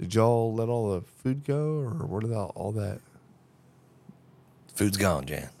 Did 0.00 0.14
y'all 0.14 0.54
let 0.54 0.68
all 0.68 0.92
the 0.94 1.00
food 1.24 1.44
go, 1.44 1.80
or 1.80 2.06
where 2.06 2.20
did 2.20 2.32
all, 2.32 2.52
all 2.54 2.70
that? 2.72 3.00
Food's 4.74 4.96
gone, 4.96 5.26
Jan. 5.26 5.48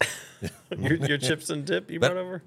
your, 0.78 0.94
your 0.96 1.18
chips 1.18 1.50
and 1.50 1.64
dip 1.64 1.90
you 1.90 2.00
brought 2.00 2.16
over. 2.16 2.42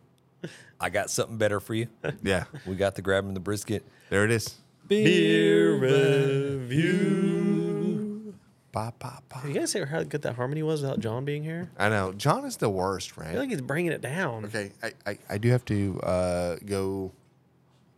I 0.80 0.90
got 0.90 1.10
something 1.10 1.38
better 1.38 1.60
for 1.60 1.74
you. 1.74 1.88
Yeah, 2.24 2.46
We 2.66 2.76
got 2.76 2.96
the 2.96 3.02
Grab 3.02 3.24
'Em 3.24 3.30
in 3.30 3.34
the 3.34 3.40
Brisket. 3.40 3.84
there 4.10 4.26
it 4.26 4.32
is. 4.32 4.56
Beer 4.88 5.74
review. 6.94 8.34
Ba, 8.72 8.92
ba, 8.98 9.20
ba. 9.30 9.42
You 9.48 9.54
guys 9.54 9.72
hear 9.72 9.86
how 9.86 10.02
good 10.04 10.24
that 10.24 10.36
harmony 10.36 10.64
was 10.64 10.82
without 10.82 11.00
John 11.00 11.26
being 11.26 11.44
here? 11.44 11.70
I 11.78 11.90
know 11.90 12.12
John 12.14 12.44
is 12.46 12.58
the 12.58 12.70
worst, 12.70 13.14
I 13.18 13.22
right? 13.22 13.32
feel 13.32 13.40
like 13.42 13.50
he's 13.50 13.62
bringing 13.62 13.92
it 13.92 14.02
down 14.02 14.46
okay, 14.46 14.72
I, 14.82 14.94
I, 15.06 15.18
I 15.30 15.38
do 15.38 15.50
have 15.52 15.64
to 15.66 16.00
uh, 16.02 16.56
go. 16.66 17.12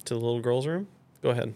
to 0.06 0.14
the 0.14 0.20
little 0.20 0.42
girl's 0.42 0.68
room. 0.68 0.88
Go 1.24 1.30
ahead. 1.30 1.54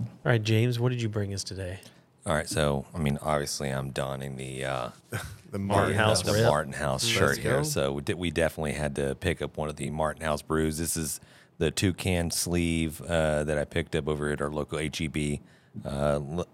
All 0.00 0.06
right, 0.24 0.42
James, 0.42 0.80
what 0.80 0.88
did 0.88 1.02
you 1.02 1.08
bring 1.08 1.32
us 1.34 1.44
today? 1.44 1.80
All 2.24 2.34
right, 2.34 2.48
so 2.48 2.86
I 2.94 2.98
mean, 2.98 3.18
obviously, 3.22 3.68
I'm 3.70 3.90
donning 3.90 4.36
the 4.36 4.64
uh, 4.64 4.88
The 5.56 5.62
Martin 5.62 5.94
House 5.94 6.20
the 6.20 6.34
rip. 6.34 6.44
Martin 6.44 6.74
House 6.74 7.06
shirt 7.06 7.38
here. 7.38 7.56
go. 7.56 7.62
So 7.62 7.92
we, 7.94 8.02
did, 8.02 8.18
we 8.18 8.30
definitely 8.30 8.72
had 8.72 8.94
to 8.96 9.14
pick 9.14 9.40
up 9.40 9.56
one 9.56 9.70
of 9.70 9.76
the 9.76 9.88
Martin 9.88 10.22
House 10.22 10.42
brews. 10.42 10.76
This 10.76 10.98
is 10.98 11.18
the 11.56 11.70
two 11.70 11.94
can 11.94 12.30
sleeve 12.30 13.00
uh, 13.00 13.42
that 13.44 13.56
I 13.56 13.64
picked 13.64 13.96
up 13.96 14.06
over 14.06 14.30
at 14.30 14.42
our 14.42 14.50
local 14.50 14.78
HEB. 14.78 15.38
Uh, 15.82 15.88
l- 15.88 16.46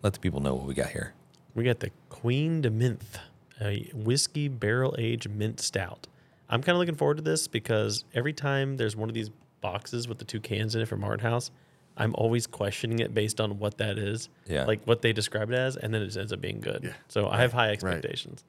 let 0.00 0.14
the 0.14 0.18
people 0.18 0.40
know 0.40 0.54
what 0.54 0.64
we 0.64 0.72
got 0.72 0.88
here. 0.88 1.12
We 1.54 1.62
got 1.62 1.80
the 1.80 1.90
Queen 2.08 2.62
de 2.62 2.70
Minthe, 2.70 3.18
a 3.60 3.90
whiskey 3.92 4.48
barrel 4.48 4.94
aged 4.98 5.28
mint 5.30 5.60
stout. 5.60 6.06
I'm 6.48 6.62
kind 6.62 6.74
of 6.74 6.78
looking 6.78 6.94
forward 6.94 7.18
to 7.18 7.22
this 7.22 7.48
because 7.48 8.06
every 8.14 8.32
time 8.32 8.78
there's 8.78 8.96
one 8.96 9.10
of 9.10 9.14
these 9.14 9.30
boxes 9.60 10.08
with 10.08 10.16
the 10.16 10.24
two 10.24 10.40
cans 10.40 10.74
in 10.74 10.80
it 10.80 10.86
from 10.88 11.00
Martin 11.00 11.20
House, 11.20 11.50
I'm 11.98 12.14
always 12.14 12.46
questioning 12.46 13.00
it 13.00 13.12
based 13.12 13.40
on 13.40 13.58
what 13.58 13.76
that 13.78 13.98
is, 13.98 14.28
Yeah. 14.46 14.64
like 14.64 14.80
what 14.84 15.02
they 15.02 15.12
describe 15.12 15.50
it 15.50 15.56
as, 15.56 15.76
and 15.76 15.92
then 15.92 16.00
it 16.02 16.16
ends 16.16 16.32
up 16.32 16.40
being 16.40 16.60
good. 16.60 16.94
So 17.08 17.28
I 17.28 17.40
have 17.42 17.52
high 17.52 17.70
expectations. 17.70 18.44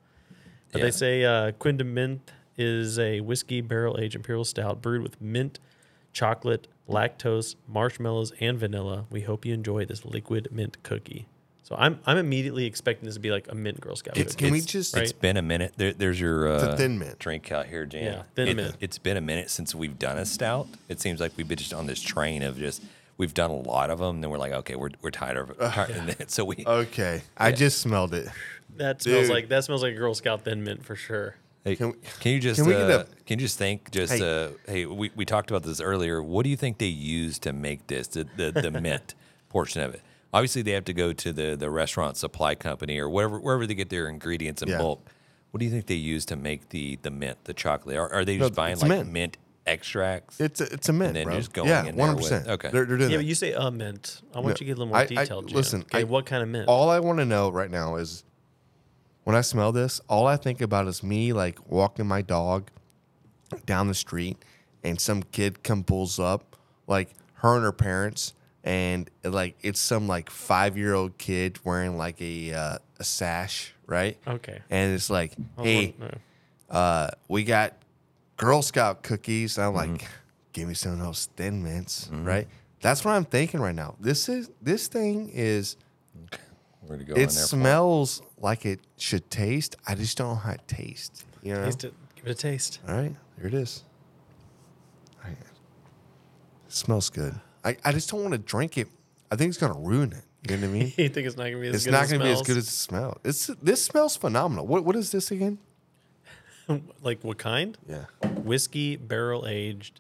But 0.72 0.80
Yeah. 0.80 0.86
they 0.86 0.92
say 0.92 1.26
uh, 1.26 1.52
Queen 1.54 1.78
de 1.78 1.84
Minthe 1.84 2.30
is 2.58 3.00
a 3.00 3.22
whiskey 3.22 3.62
barrel 3.62 3.98
aged 4.00 4.16
imperial 4.16 4.46
stout 4.46 4.82
brewed 4.82 5.02
with 5.02 5.20
mint, 5.20 5.60
chocolate, 6.14 6.68
lactose, 6.88 7.56
marshmallows, 7.68 8.34
and 8.40 8.58
vanilla. 8.58 9.06
We 9.10 9.22
hope 9.22 9.46
you 9.46 9.54
enjoy 9.54 9.86
this 9.86 10.06
liquid 10.06 10.50
mint 10.52 10.82
cookie. 10.84 11.28
So 11.64 11.76
I'm 11.78 12.00
I'm 12.08 12.18
immediately 12.18 12.66
expecting 12.66 13.06
this 13.06 13.14
to 13.16 13.20
be 13.20 13.30
like 13.32 13.48
a 13.52 13.54
mint 13.56 13.80
Girl 13.80 13.96
Scout. 13.96 14.16
Can- 14.16 14.26
cookie. 14.26 14.36
can 14.38 14.52
we 14.52 14.58
It's- 14.58 14.72
just- 14.72 14.98
It's 14.98 15.12
been 15.12 15.38
a 15.38 15.42
minute. 15.44 15.74
There, 15.78 15.94
there's 15.94 16.20
your 16.20 16.48
It's 16.56 16.64
uh, 16.64 16.72
a 16.72 16.78
thin 16.78 16.98
mint. 16.98 17.20
drink 17.20 17.52
out 17.52 17.68
here, 17.68 17.86
Jan. 17.86 18.04
Yeah, 18.04 18.24
thin 18.36 18.48
It- 18.48 18.56
mint. 18.58 18.76
It's 18.80 18.98
been 18.98 19.18
a 19.18 19.22
minute 19.22 19.50
since 19.52 19.76
we've 19.76 19.98
done 20.00 20.18
a 20.18 20.26
stout. 20.26 20.68
It 20.88 21.00
seems 21.00 21.20
like 21.20 21.32
we've 21.38 21.48
been 21.48 21.60
just 21.60 21.74
on 21.74 21.86
this 21.86 22.02
train 22.02 22.42
of 22.42 22.58
just 22.58 22.82
we've 23.20 23.36
done 23.36 23.52
a 23.52 23.56
lot 23.56 23.92
of 23.92 24.00
them. 24.00 24.16
And 24.16 24.24
then 24.24 24.32
we're 24.32 24.40
like, 24.40 24.54
okay, 24.54 24.76
we're 24.76 24.90
we're 25.04 25.12
tired 25.12 25.38
of 25.38 25.52
it. 25.52 25.60
Tired, 25.60 25.92
and 25.92 26.10
then, 26.10 26.28
so 26.30 26.44
we 26.44 26.64
Okay, 26.68 27.22
I 27.38 27.52
just 27.52 27.80
smelled 27.82 28.16
it. 28.16 28.28
that 28.78 29.04
smells 29.04 29.28
Dude. 29.28 29.36
like 29.36 29.50
that 29.50 29.64
smells 29.66 29.84
like 29.84 29.94
a 29.94 29.98
Girl 29.98 30.16
Scout 30.16 30.44
thin 30.44 30.64
mint 30.64 30.84
for 30.84 30.96
sure. 30.96 31.36
Hey, 31.66 31.76
Can 31.76 31.92
can, 31.92 32.00
we- 32.24 32.32
you 32.32 32.40
just 32.40 32.60
can 32.62 32.68
we 32.68 32.74
get 32.74 32.90
uh, 32.90 33.00
a- 33.08 33.24
can 33.26 33.38
you 33.38 33.46
just 33.46 33.58
think 33.60 33.92
just 33.92 34.14
Hey. 34.14 34.46
uh, 34.46 34.50
hey 34.66 34.86
we, 34.88 35.12
we 35.16 35.26
talked 35.26 35.52
about 35.52 35.62
this 35.64 35.80
earlier. 35.82 36.24
What 36.24 36.44
do 36.46 36.50
you 36.50 36.58
think 36.58 36.78
they 36.80 36.86
use 36.88 37.38
to 37.40 37.54
make 37.54 37.86
this 37.88 38.08
the 38.08 38.26
the, 38.38 38.52
the 38.52 38.72
mint 38.82 39.14
portion 39.50 39.82
of 39.84 39.94
it? 39.94 40.02
Obviously, 40.34 40.62
they 40.62 40.72
have 40.72 40.86
to 40.86 40.94
go 40.94 41.12
to 41.12 41.34
the 41.34 41.56
the 41.56 41.70
restaurant 41.70 42.16
supply 42.18 42.56
company 42.56 42.98
or 42.98 43.10
whatever 43.10 43.40
wherever 43.40 43.68
they 43.68 43.76
get 43.76 43.90
their 43.90 44.08
ingredients 44.08 44.62
in 44.62 44.70
Yeah. 44.70 44.78
bulk. 44.78 45.06
What 45.52 45.58
do 45.60 45.66
you 45.66 45.72
think 45.72 45.88
they 45.88 45.96
use 45.96 46.26
to 46.28 46.36
make 46.36 46.70
the 46.70 46.98
the 47.02 47.10
mint, 47.12 47.44
the 47.46 47.54
chocolate? 47.54 47.98
Are, 47.98 48.08
are 48.14 48.24
they 48.24 48.38
No, 48.38 48.46
just 48.48 48.56
buying 48.56 48.74
it's 48.74 48.82
like 48.84 48.90
mint. 48.92 49.12
mint, 49.12 49.38
extracts? 49.70 50.40
It's 50.40 50.62
a, 50.62 50.74
it's 50.74 50.90
a 50.90 50.94
mint, 50.94 51.14
then 51.14 51.26
bro. 51.26 51.36
just 51.38 51.54
going 51.54 51.70
yeah, 51.70 51.86
in 51.86 51.96
there 51.96 52.06
one 52.08 52.16
with- 52.16 52.26
hundred 52.30 52.38
percent. 52.44 52.48
okay. 52.48 52.70
they're, 52.72 52.86
they're 52.86 52.98
doing 52.98 53.12
Yeah, 53.12 53.18
that. 53.18 53.24
but 53.24 53.28
you 53.28 53.36
say 53.36 53.54
a 53.54 53.70
mint. 53.72 54.22
I 54.34 54.38
want 54.38 54.46
No, 54.48 54.50
you 54.52 54.56
to 54.58 54.66
get 54.66 54.72
a 54.72 54.80
little 54.80 54.88
more 54.88 54.98
I- 54.98 55.02
I- 55.02 55.06
detailed. 55.06 55.52
Listen, 55.52 55.82
okay, 55.82 56.00
I- 56.02 56.04
what 56.04 56.26
kind 56.26 56.42
of 56.44 56.50
mint? 56.50 56.68
All 56.68 56.90
I 56.90 57.00
want 57.00 57.20
to 57.20 57.26
know 57.26 57.50
right 57.52 57.70
now 57.72 57.96
is 57.96 58.24
when 59.24 59.36
I 59.36 59.42
smell 59.42 59.72
this, 59.72 60.02
all 60.10 60.26
I 60.28 60.38
think 60.38 60.62
about 60.62 60.88
is 60.88 61.04
me 61.04 61.34
like 61.34 61.60
walking 61.72 62.08
my 62.08 62.22
dog 62.22 62.70
down 63.66 63.88
the 63.88 63.94
street 63.96 64.38
and 64.84 65.00
some 65.00 65.24
kid 65.24 65.64
come 65.64 65.84
pulls 65.84 66.20
up, 66.20 66.56
like 66.88 67.10
her 67.36 67.56
and 67.56 67.64
her 67.64 67.72
parents, 67.72 68.34
and 68.64 69.10
like 69.24 69.56
it's 69.62 69.80
some 69.80 70.08
like 70.08 70.30
five 70.30 70.78
year 70.78 70.94
old 70.94 71.18
kid 71.18 71.60
wearing 71.64 71.98
like 71.98 72.22
a 72.22 72.54
uh, 72.54 72.78
a 73.00 73.04
sash, 73.04 73.74
right? 73.88 74.18
Okay. 74.28 74.60
And 74.70 74.94
it's 74.94 75.10
like, 75.10 75.34
I 75.58 75.64
hey, 75.64 75.96
want- 76.00 76.14
no. 76.72 76.76
uh, 76.78 77.10
we 77.28 77.44
got 77.44 77.74
Girl 78.40 78.62
Scout 78.62 79.04
cookies. 79.04 79.58
I'm 79.60 79.74
Mm-hmm. 79.74 79.94
like, 79.94 80.08
give 80.54 80.68
me 80.68 80.74
some 80.74 80.94
of 80.94 81.00
those 81.00 81.28
thin 81.36 81.62
mints, 81.64 82.10
right? 82.12 82.48
That's 82.82 83.04
what 83.06 83.12
I'm 83.12 83.26
thinking 83.26 83.60
right 83.60 83.76
now. 83.76 83.96
This 84.00 84.30
is 84.30 84.50
this 84.62 84.88
thing 84.88 85.30
is 85.34 85.76
Where 86.88 86.98
to 86.98 87.04
go 87.04 87.14
it 87.14 87.16
there? 87.18 87.28
for? 87.28 87.34
smells 87.34 88.22
like 88.40 88.66
it 88.66 88.80
should 88.98 89.30
taste. 89.30 89.76
I 89.86 89.96
just 89.96 90.18
don't 90.18 90.30
know 90.30 90.36
how 90.36 90.52
it 90.52 90.62
tastes. 90.68 91.26
You 91.44 91.54
know? 91.56 91.66
Taste 91.66 91.84
it. 91.84 91.94
Give 92.16 92.28
it 92.28 92.32
a 92.32 92.34
taste. 92.36 92.80
All 92.88 92.96
right, 92.96 93.16
here 93.38 93.48
it 93.48 93.54
is. 93.54 93.84
All 95.22 95.30
right. 95.30 95.38
It 95.38 96.74
smells 96.74 97.10
good. 97.10 97.34
I, 97.66 97.76
I 97.84 97.92
just 97.92 98.10
don't 98.10 98.22
want 98.22 98.32
to 98.32 98.38
drink 98.38 98.78
it. 98.78 98.88
I 99.32 99.36
think 99.36 99.50
it's 99.50 99.58
gonna 99.58 99.78
ruin 99.80 100.14
it. 100.14 100.24
You 100.50 100.56
know 100.58 100.68
what 100.68 100.76
I 100.76 100.80
mean? 100.80 100.94
you 100.98 101.10
think 101.10 101.28
it's 101.28 101.36
not 101.36 101.44
gonna 101.46 101.60
be 101.60 101.68
as 101.68 101.76
it's 101.76 101.86
good 101.86 101.92
not 101.92 102.04
as 102.04 102.12
gonna 102.14 102.24
it 102.24 102.28
be 102.28 102.32
as 102.32 102.38
smells? 102.38 102.48
good 102.48 102.58
as 102.58 102.68
it 102.68 102.72
smells. 102.72 103.20
It's 103.26 103.48
this 103.62 103.84
smells 103.84 104.16
phenomenal. 104.16 104.66
What 104.66 104.86
what 104.86 104.96
is 104.96 105.12
this 105.12 105.32
again? 105.32 105.58
like 107.02 107.24
what 107.24 107.38
kind? 107.38 107.78
Yeah. 107.88 108.06
Whiskey 108.44 108.96
barrel 108.96 109.46
aged 109.48 110.00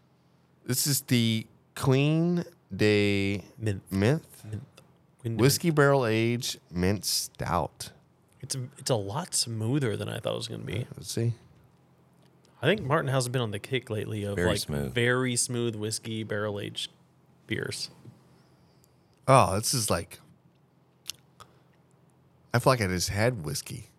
This 0.66 0.86
is 0.88 1.02
the 1.02 1.46
Clean 1.76 2.44
Day 2.76 3.44
mint. 3.58 3.82
Mint 3.92 4.24
Queen 5.20 5.38
de 5.38 5.42
whiskey 5.42 5.70
barrel 5.72 6.06
aged 6.06 6.60
mint 6.72 7.06
stout. 7.06 7.92
It's 8.42 8.56
a, 8.56 8.60
it's 8.78 8.90
a 8.90 8.96
lot 8.96 9.34
smoother 9.36 9.98
than 9.98 10.08
I 10.08 10.20
thought 10.20 10.34
it 10.34 10.38
was 10.38 10.48
going 10.48 10.62
to 10.62 10.66
be. 10.68 10.88
Let's 10.96 11.12
see. 11.12 11.34
I 12.62 12.66
think 12.68 12.82
Martin 12.82 13.10
House 13.10 13.24
has 13.24 13.30
been 13.30 13.42
on 13.42 13.52
the 13.52 13.60
kick 13.60 13.90
lately 13.90 14.24
of 14.24 14.36
Very 14.36 14.50
like 14.50 14.60
smooth. 14.60 14.94
very 14.94 15.36
smooth 15.36 15.76
whiskey 15.76 16.24
barrel 16.24 16.60
aged 16.60 16.92
beers. 17.48 17.90
Oh, 19.28 19.56
this 19.56 19.74
is 19.74 19.90
like. 19.90 20.20
I 22.54 22.60
feel 22.60 22.74
like 22.74 22.82
I 22.82 22.88
just 22.88 23.10
had 23.10 23.46
whiskey. 23.46 23.90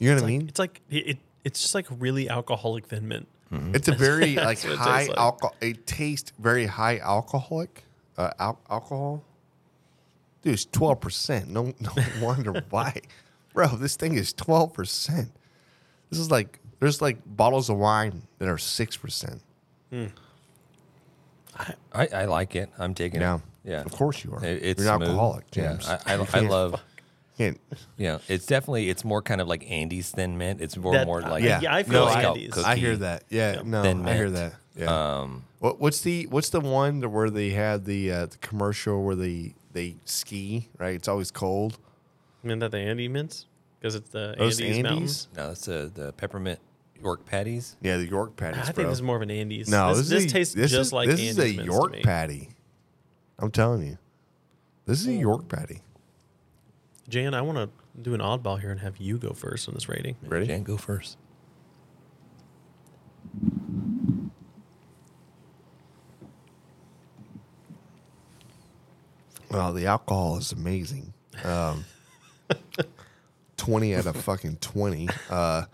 You 0.00 0.08
know 0.08 0.14
It's 0.14 0.22
what 0.22 0.28
I 0.28 0.32
like, 0.32 0.38
mean? 0.40 0.48
it's 0.48 0.58
like 0.58 0.80
it, 0.90 0.96
it- 1.10 1.18
it's 1.44 1.62
just 1.62 1.74
like 1.74 1.86
really 1.98 2.28
alcoholic 2.28 2.86
thin 2.86 3.08
mint. 3.08 3.26
It's 3.74 3.88
a 3.88 3.92
very 3.94 4.34
like 4.36 4.60
That's 4.60 4.64
what 4.64 4.72
it 4.74 4.78
high 4.78 4.96
tastes 4.98 5.08
like. 5.10 5.18
alcohol. 5.18 5.54
It 5.60 5.86
tastes 5.86 6.32
very 6.38 6.66
high 6.66 6.98
alcoholic. 6.98 7.84
Uh, 8.18 8.30
al- 8.38 8.60
alcohol. 8.68 9.24
Dude, 10.42 10.52
it's 10.54 10.64
twelve 10.66 11.00
percent. 11.00 11.48
No, 11.48 11.72
no 11.80 11.92
wonder 12.20 12.62
why, 12.70 13.00
bro. 13.54 13.68
This 13.68 13.96
thing 13.96 14.14
is 14.16 14.32
twelve 14.34 14.72
percent. 14.74 15.30
This 16.10 16.18
is 16.18 16.30
like 16.30 16.58
there's 16.80 17.00
like 17.00 17.18
bottles 17.24 17.70
of 17.70 17.78
wine 17.78 18.22
that 18.38 18.48
are 18.48 18.58
six 18.58 18.96
percent. 18.96 19.40
I, 21.92 22.08
I 22.12 22.24
like 22.26 22.54
it. 22.56 22.70
I'm 22.78 22.94
taking 22.94 23.20
Yeah, 23.20 23.36
it. 23.36 23.40
Yeah, 23.64 23.80
of 23.82 23.92
course 23.92 24.24
you 24.24 24.32
are. 24.32 24.44
It, 24.44 24.62
it's 24.62 24.82
You're 24.82 24.92
an 24.92 24.98
smooth. 25.00 25.08
alcoholic, 25.10 25.44
Yeah, 25.56 25.72
James. 25.72 25.88
I, 25.88 25.98
I, 26.06 26.26
I 26.34 26.40
love. 26.48 26.80
Can't- 27.40 27.60
Yeah, 27.96 28.18
it's 28.28 28.44
definitely 28.44 28.90
it's 28.90 29.04
more 29.04 29.22
kind 29.22 29.40
of 29.40 29.48
like 29.48 29.64
Andes 29.70 30.10
thin 30.10 30.36
mint. 30.36 30.60
It's 30.60 30.76
more 30.76 30.92
That- 30.92 31.06
more 31.06 31.22
like 31.22 31.42
Yeah, 31.42 31.60
I 31.68 31.82
feel 31.82 32.00
no, 32.00 32.04
like 32.04 32.24
I, 32.24 32.28
Andes. 32.28 32.58
I 32.58 32.76
hear 32.76 32.96
that. 32.98 33.24
Yeah, 33.30 33.62
no, 33.64 33.82
Thin 33.82 34.06
I 34.06 34.14
hear 34.14 34.28
mint. 34.28 34.34
that. 34.36 34.54
Yeah. 34.76 35.18
Um, 35.20 35.44
What, 35.58 35.80
what's 35.80 36.00
the 36.02 36.26
what's 36.26 36.50
the 36.50 36.60
one 36.60 37.00
that 37.00 37.08
where 37.08 37.30
they 37.30 37.50
had 37.50 37.84
the 37.86 38.12
uh, 38.12 38.26
the 38.26 38.36
commercial 38.38 39.02
where 39.02 39.14
they 39.16 39.54
they 39.72 39.96
ski 40.04 40.68
right? 40.78 40.94
It's 40.94 41.08
always 41.08 41.30
cold. 41.30 41.78
I 42.44 42.46
mean 42.48 42.58
that 42.60 42.70
the 42.72 42.78
Andy 42.78 43.08
mints 43.08 43.46
because 43.78 43.94
it's 43.94 44.10
the 44.10 44.34
Those 44.38 44.60
Andes, 44.60 44.76
Mountain. 44.82 44.92
Andes? 44.98 45.28
no, 45.36 45.48
that's 45.48 45.64
the 45.66 45.90
the 45.94 46.12
peppermint 46.12 46.58
York 47.02 47.24
patties. 47.24 47.76
Yeah, 47.80 47.96
the 47.96 48.06
York 48.06 48.36
patties. 48.36 48.60
I 48.60 48.64
think 48.66 48.74
bro. 48.76 48.84
this 48.88 48.98
is 48.98 49.02
more 49.02 49.16
of 49.16 49.22
an 49.22 49.30
Andes. 49.30 49.68
no, 49.68 49.88
this, 49.94 50.08
this, 50.08 50.08
this 50.10 50.18
is 50.24 50.30
a- 50.30 50.34
tastes 50.34 50.54
this 50.54 50.70
just 50.70 50.88
is, 50.88 50.92
like 50.92 51.08
this 51.08 51.20
Andes 51.20 51.38
is 51.38 51.38
a 51.38 51.42
mints 51.46 51.58
to 51.60 51.64
York 51.64 51.92
me. 51.92 52.02
patty. 52.02 52.48
I'm 53.38 53.50
telling 53.50 53.82
you, 53.86 53.96
this 54.86 55.00
is 55.00 55.06
a 55.08 55.14
York 55.14 55.48
patty. 55.48 55.80
Jan, 57.08 57.34
I 57.34 57.42
want 57.42 57.58
to 57.58 57.70
do 58.00 58.14
an 58.14 58.20
oddball 58.20 58.60
here 58.60 58.70
and 58.70 58.80
have 58.80 58.98
you 58.98 59.18
go 59.18 59.32
first 59.32 59.68
on 59.68 59.74
this 59.74 59.88
rating. 59.88 60.16
Ready? 60.22 60.46
Jan, 60.46 60.62
go 60.62 60.76
first. 60.76 61.16
Well, 69.50 69.72
the 69.72 69.86
alcohol 69.86 70.38
is 70.38 70.52
amazing. 70.52 71.12
Um, 71.42 71.84
twenty 73.56 73.94
out 73.94 74.06
of 74.06 74.16
fucking 74.16 74.56
twenty. 74.56 75.08
Uh, 75.28 75.64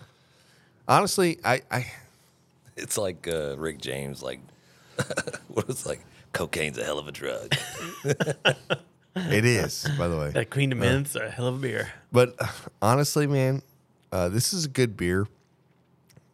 honestly, 0.89 1.39
I, 1.45 1.63
I 1.71 1.87
It's 2.77 2.99
like 2.99 3.27
uh, 3.29 3.57
Rick 3.57 3.81
James, 3.81 4.23
like 4.23 4.41
what 5.49 5.67
was 5.67 5.87
like 5.87 6.01
cocaine's 6.33 6.79
a 6.79 6.85
hell 6.85 6.99
of 6.99 7.09
a 7.09 7.13
drug. 7.13 7.55
It 9.17 9.45
is 9.45 9.89
by 9.99 10.09
the 10.09 10.17
way. 10.17 10.31
That 10.31 10.51
Queen 10.51 10.73
of 10.73 10.79
Mints 10.79 11.17
are 11.17 11.25
a 11.25 11.31
hell 11.31 11.47
of 11.49 11.57
a 11.57 11.59
beer. 11.59 11.89
But 12.13 12.35
uh, 12.39 12.47
honestly, 12.83 13.27
man, 13.27 13.63
uh, 14.13 14.29
this 14.29 14.53
is 14.53 14.65
a 14.67 14.69
good 14.69 14.97
beer. 14.97 15.27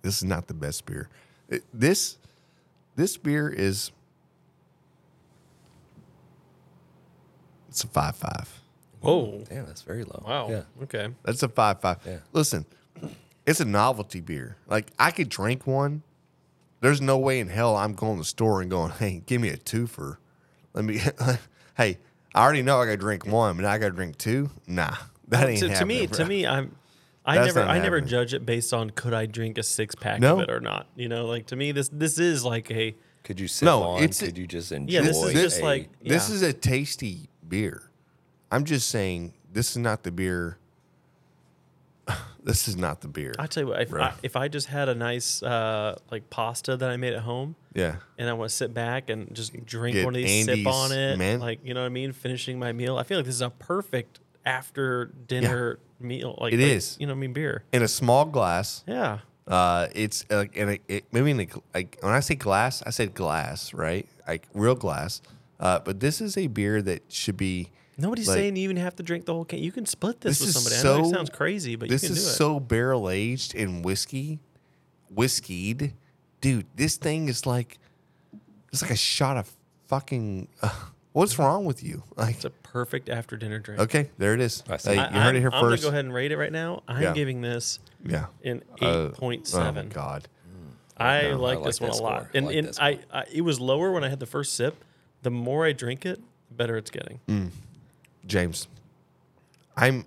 This 0.02 0.16
is 0.18 0.24
not 0.24 0.48
the 0.48 0.54
best 0.54 0.84
beer. 0.86 1.08
It- 1.48 1.64
this 1.72 2.18
this 2.96 3.16
beer 3.16 3.48
is 3.48 3.90
it's 7.68 7.84
a 7.84 7.86
five 7.88 8.16
five. 8.16 8.60
Whoa. 9.00 9.44
Damn, 9.48 9.66
that's 9.66 9.82
very 9.82 10.04
low. 10.04 10.22
Wow. 10.26 10.48
Yeah. 10.50 10.62
Okay. 10.84 11.08
That's 11.24 11.42
a 11.42 11.48
five 11.48 11.80
five. 11.80 11.98
Yeah. 12.06 12.18
Listen, 12.32 12.66
it's 13.46 13.60
a 13.60 13.64
novelty 13.64 14.20
beer. 14.20 14.56
Like 14.68 14.90
I 14.98 15.10
could 15.10 15.28
drink 15.28 15.66
one. 15.66 16.02
There's 16.80 17.00
no 17.00 17.16
way 17.18 17.38
in 17.38 17.48
hell 17.48 17.76
I'm 17.76 17.94
going 17.94 18.14
to 18.16 18.20
the 18.22 18.24
store 18.24 18.60
and 18.60 18.68
going, 18.70 18.90
hey, 18.92 19.22
give 19.24 19.40
me 19.40 19.48
a 19.50 19.56
two 19.56 19.86
for. 19.86 20.18
Let 20.74 20.84
me. 20.84 21.00
hey, 21.76 21.98
I 22.34 22.42
already 22.44 22.62
know 22.62 22.80
I 22.80 22.84
got 22.86 22.92
to 22.92 22.96
drink 22.96 23.26
one, 23.26 23.56
but 23.56 23.62
now 23.62 23.70
I 23.72 23.78
got 23.78 23.88
to 23.88 23.94
drink 23.94 24.16
two. 24.18 24.50
Nah, 24.66 24.94
that 25.28 25.48
ain't 25.48 25.60
to, 25.60 25.68
to 25.68 25.84
me, 25.86 26.00
happening, 26.00 26.08
to 26.18 26.24
me, 26.26 26.46
I'm. 26.46 26.76
I 27.24 27.36
That's 27.36 27.54
never, 27.54 27.68
I 27.68 27.78
never 27.78 28.00
judge 28.00 28.34
it 28.34 28.44
based 28.44 28.72
on 28.74 28.90
could 28.90 29.14
I 29.14 29.26
drink 29.26 29.56
a 29.56 29.62
six 29.62 29.94
pack 29.94 30.18
No. 30.18 30.34
of 30.34 30.40
it 30.40 30.50
or 30.50 30.58
not. 30.60 30.88
You 30.96 31.08
know, 31.08 31.26
like 31.26 31.46
to 31.46 31.56
me, 31.56 31.70
this 31.70 31.88
this 31.88 32.18
is 32.18 32.44
like 32.44 32.68
a 32.72 32.96
Could 33.22 33.38
you 33.38 33.46
sit 33.46 33.64
No, 33.66 33.82
on? 33.84 33.98
it's- 34.02 34.18
Could 34.18 34.36
you 34.36 34.46
just 34.48 34.72
enjoy? 34.72 34.92
Yeah, 34.92 35.02
this 35.02 35.22
is 35.22 35.32
just 35.32 35.60
a- 35.60 35.64
like- 35.64 35.88
This 36.02 36.28
is 36.28 36.42
a 36.42 36.52
tasty 36.52 37.28
beer. 37.46 37.90
I'm 38.50 38.64
just 38.64 38.88
saying 38.88 39.34
this 39.52 39.70
is 39.70 39.76
not 39.76 40.02
the 40.02 40.10
beer. 40.10 40.58
This 42.44 42.68
is 42.68 42.76
not 42.76 43.00
the 43.00 43.08
beer. 43.08 43.32
I 43.38 43.46
tell 43.46 43.62
you 43.64 43.68
what, 43.68 43.82
if 43.82 43.90
Bro. 43.90 44.02
I, 44.02 44.12
if 44.22 44.36
I 44.36 44.48
just 44.48 44.66
had 44.68 44.88
a 44.88 44.94
nice 44.94 45.42
uh, 45.42 45.98
like 46.10 46.28
pasta 46.30 46.76
that 46.76 46.90
I 46.90 46.96
made 46.96 47.12
at 47.14 47.22
home, 47.22 47.54
yeah. 47.74 47.96
and 48.18 48.28
I 48.28 48.32
want 48.32 48.50
to 48.50 48.56
sit 48.56 48.74
back 48.74 49.10
and 49.10 49.32
just 49.34 49.52
drink 49.64 49.94
Get 49.94 50.04
one 50.04 50.14
of 50.14 50.22
these, 50.22 50.48
Andy's 50.48 50.64
sip 50.64 50.72
on 50.72 50.92
it, 50.92 51.16
man. 51.18 51.40
like 51.40 51.60
you 51.64 51.74
know 51.74 51.80
what 51.80 51.86
I 51.86 51.90
mean, 51.90 52.12
finishing 52.12 52.58
my 52.58 52.72
meal. 52.72 52.98
I 52.98 53.02
feel 53.04 53.18
like 53.18 53.26
this 53.26 53.34
is 53.36 53.42
a 53.42 53.50
perfect 53.50 54.20
after 54.44 55.06
dinner 55.26 55.78
meal. 56.00 56.36
Like 56.40 56.52
It 56.52 56.58
like, 56.60 56.68
is. 56.68 56.96
you 56.98 57.06
know 57.06 57.12
what 57.12 57.18
I 57.18 57.20
mean, 57.20 57.32
beer. 57.32 57.64
In 57.72 57.82
a 57.82 57.88
small 57.88 58.24
glass. 58.24 58.82
Yeah, 58.86 59.18
Uh, 59.46 59.86
it's 59.94 60.24
uh, 60.30 60.36
like 60.36 60.56
in 60.56 60.68
a, 60.70 60.78
it, 60.88 61.04
maybe 61.12 61.30
in 61.30 61.40
a, 61.40 61.48
like 61.74 61.98
when 62.00 62.12
I 62.12 62.20
say 62.20 62.34
glass, 62.34 62.82
I 62.84 62.90
said 62.90 63.14
glass, 63.14 63.72
right? 63.72 64.08
Like 64.26 64.48
real 64.52 64.74
glass. 64.74 65.22
Uh, 65.60 65.78
but 65.78 66.00
this 66.00 66.20
is 66.20 66.36
a 66.36 66.48
beer 66.48 66.82
that 66.82 67.02
should 67.08 67.36
be. 67.36 67.70
Nobody's 68.02 68.28
like, 68.28 68.36
saying 68.36 68.56
you 68.56 68.64
even 68.64 68.76
have 68.76 68.96
to 68.96 69.02
drink 69.02 69.24
the 69.24 69.32
whole 69.32 69.44
can. 69.44 69.58
You 69.60 69.72
can 69.72 69.86
split 69.86 70.20
this, 70.20 70.38
This 70.38 70.48
with 70.48 70.56
is 70.56 70.62
somebody. 70.62 70.76
I 70.76 70.82
know 70.98 71.02
so- 71.04 71.08
it 71.10 71.14
sounds 71.14 71.30
crazy, 71.30 71.76
but 71.76 71.88
this 71.88 72.02
you 72.02 72.08
can 72.10 72.16
is 72.18 72.24
do 72.24 72.30
it. 72.30 72.34
so 72.34 72.60
barrel 72.60 73.08
aged 73.08 73.54
and 73.54 73.84
whiskey, 73.84 74.40
whiskeyed, 75.14 75.92
dude. 76.40 76.66
This 76.76 76.96
thing 76.96 77.28
is 77.28 77.46
like, 77.46 77.78
it's 78.72 78.82
like 78.82 78.90
a 78.90 78.96
shot 78.96 79.36
of 79.36 79.50
fucking. 79.88 80.48
Uh, 80.62 80.70
what's 81.12 81.38
wrong 81.38 81.64
with 81.64 81.82
you? 81.82 82.02
Like, 82.16 82.36
It's 82.36 82.44
a 82.44 82.50
perfect 82.50 83.08
after 83.08 83.36
dinner 83.36 83.58
drink. 83.58 83.80
okay, 83.82 84.10
there 84.18 84.34
it 84.34 84.40
is. 84.40 84.62
I 84.68 84.76
see. 84.78 84.94
Hey, 84.94 84.98
I, 84.98 85.14
you 85.14 85.20
heard 85.20 85.36
it 85.36 85.40
here 85.40 85.48
I'm, 85.52 85.54
I'm 85.56 85.62
gonna 85.64 85.76
go 85.78 85.88
ahead 85.88 86.04
and 86.04 86.14
rate 86.14 86.32
it 86.32 86.36
right 86.38 86.52
now. 86.52 86.82
I'm 86.88 87.02
Yeah. 87.02 87.12
giving 87.12 87.40
this 87.42 87.78
Yeah. 88.04 88.26
an 88.44 88.62
Uh, 88.80 89.08
eight 89.10 89.14
point 89.14 89.42
Oh 89.52 89.58
seven. 89.58 89.88
my 89.88 89.92
god. 89.94 90.28
I 90.96 91.22
No, 91.22 91.28
I 91.30 91.32
like 91.34 91.58
like 91.58 91.64
this 91.66 91.80
one 91.80 91.90
a 91.90 91.96
lot, 91.96 92.00
score. 92.22 92.30
I 92.34 92.38
and 92.38 92.46
like 92.46 92.56
and 92.56 92.78
I, 92.80 92.98
I 93.12 93.24
it 93.32 93.40
was 93.40 93.58
lower 93.60 93.90
when 93.92 94.04
I 94.04 94.08
had 94.08 94.20
the 94.20 94.26
first 94.26 94.54
sip. 94.54 94.84
The 95.22 95.30
more 95.30 95.64
I 95.66 95.72
drink 95.72 96.04
it, 96.06 96.20
the 96.48 96.54
better 96.54 96.76
it's 96.76 96.90
getting. 96.90 97.20
Mm. 97.28 97.50
James, 98.26 98.68
I'm 99.76 100.04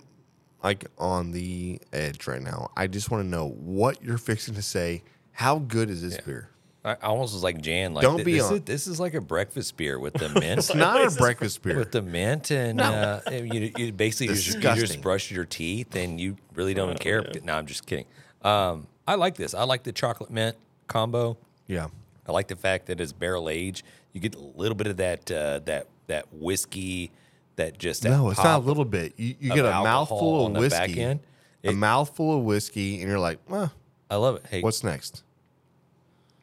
like 0.63 0.85
on 0.97 1.31
the 1.31 1.79
edge 1.93 2.27
right 2.27 2.41
now. 2.41 2.71
I 2.75 2.87
just 2.87 3.11
want 3.11 3.23
to 3.23 3.27
know 3.27 3.49
what 3.49 4.03
you're 4.03 4.17
fixing 4.17 4.55
to 4.55 4.61
say. 4.61 5.03
How 5.31 5.59
good 5.59 5.89
is 5.89 6.01
this 6.01 6.17
beer? 6.21 6.49
I 6.83 6.91
I 6.91 6.95
almost 7.01 7.33
was 7.33 7.43
like 7.43 7.59
Jan. 7.61 7.93
Like 7.93 8.03
Don't 8.03 8.17
th- 8.17 8.25
be 8.25 8.33
this, 8.33 8.43
on- 8.45 8.55
is, 8.57 8.61
this 8.61 8.87
is 8.87 8.99
like 8.99 9.15
a 9.15 9.21
breakfast 9.21 9.75
beer 9.75 9.99
with 9.99 10.13
the 10.13 10.29
mint. 10.39 10.59
It's 10.59 10.73
not 10.73 11.01
a 11.05 11.11
breakfast 11.17 11.61
beer. 11.61 11.77
with 11.77 11.91
the 11.91 12.01
mint 12.01 12.51
and 12.51 12.79
uh, 12.79 13.21
you, 13.31 13.71
you 13.77 13.91
basically 13.91 14.27
just, 14.35 14.47
you 14.47 14.53
Disgusting. 14.53 14.85
just 14.87 15.01
brush 15.01 15.31
your 15.31 15.45
teeth 15.45 15.95
and 15.95 16.21
you 16.21 16.37
really 16.53 16.73
don't 16.73 16.99
care. 16.99 17.23
No, 17.43 17.55
I'm 17.55 17.65
just 17.65 17.85
kidding. 17.85 18.05
Um, 18.43 18.87
I 19.07 19.15
like 19.15 19.35
this. 19.35 19.53
I 19.53 19.63
like 19.63 19.83
the 19.83 19.91
chocolate 19.91 20.29
mint 20.29 20.55
combo. 20.87 21.37
Yeah. 21.67 21.87
I 22.27 22.31
like 22.31 22.47
the 22.47 22.55
fact 22.55 22.85
that 22.87 22.99
it's 23.01 23.13
barrel 23.13 23.49
aged. 23.49 23.83
You 24.13 24.21
get 24.21 24.35
a 24.35 24.39
little 24.39 24.75
bit 24.75 24.87
of 24.87 24.97
that 24.97 25.29
uh, 25.31 25.59
that 25.65 25.87
that 26.07 26.27
whiskey 26.31 27.11
that 27.55 27.77
just 27.77 28.03
that 28.03 28.09
No, 28.09 28.29
it's 28.29 28.43
not 28.43 28.59
a 28.61 28.63
little 28.63 28.85
bit. 28.85 29.13
You, 29.17 29.35
you 29.39 29.53
get 29.53 29.65
a 29.65 29.71
mouthful 29.71 30.47
of 30.47 30.53
whiskey, 30.53 31.01
end. 31.01 31.19
a 31.63 31.71
mouthful 31.73 32.37
of 32.37 32.43
whiskey, 32.43 32.99
and 33.01 33.09
you're 33.09 33.19
like, 33.19 33.39
well, 33.49 33.71
I 34.09 34.15
love 34.17 34.35
it. 34.37 34.43
Hey, 34.49 34.61
what's 34.61 34.83
next? 34.83 35.23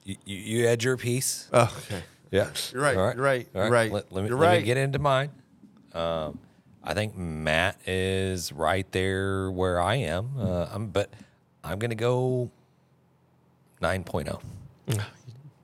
you, 0.05 0.17
you, 0.25 0.37
you 0.37 0.67
had 0.67 0.83
your 0.83 0.97
piece. 0.97 1.49
Oh, 1.53 1.73
okay. 1.87 2.03
Yeah, 2.31 2.49
You're 2.73 2.81
right, 2.83 2.97
All 2.97 3.13
you're 3.15 3.23
right, 3.23 3.47
All 3.55 3.63
you're 3.63 3.71
right, 3.71 3.93
Let, 3.93 4.11
let 4.11 4.23
me, 4.23 4.29
you're 4.31 4.39
let 4.39 4.51
me 4.53 4.57
right. 4.57 4.65
get 4.65 4.79
into 4.79 4.99
mine. 4.99 5.29
Um, 5.93 6.39
I 6.83 6.95
think 6.95 7.15
Matt 7.17 7.77
is 7.87 8.51
right 8.53 8.91
there 8.91 9.51
where 9.51 9.81
I 9.81 9.97
am. 9.97 10.31
Uh, 10.39 10.67
I'm, 10.73 10.89
but 10.89 11.11
I'm 11.63 11.79
gonna 11.79 11.95
go 11.95 12.51
9.0. 13.83 14.41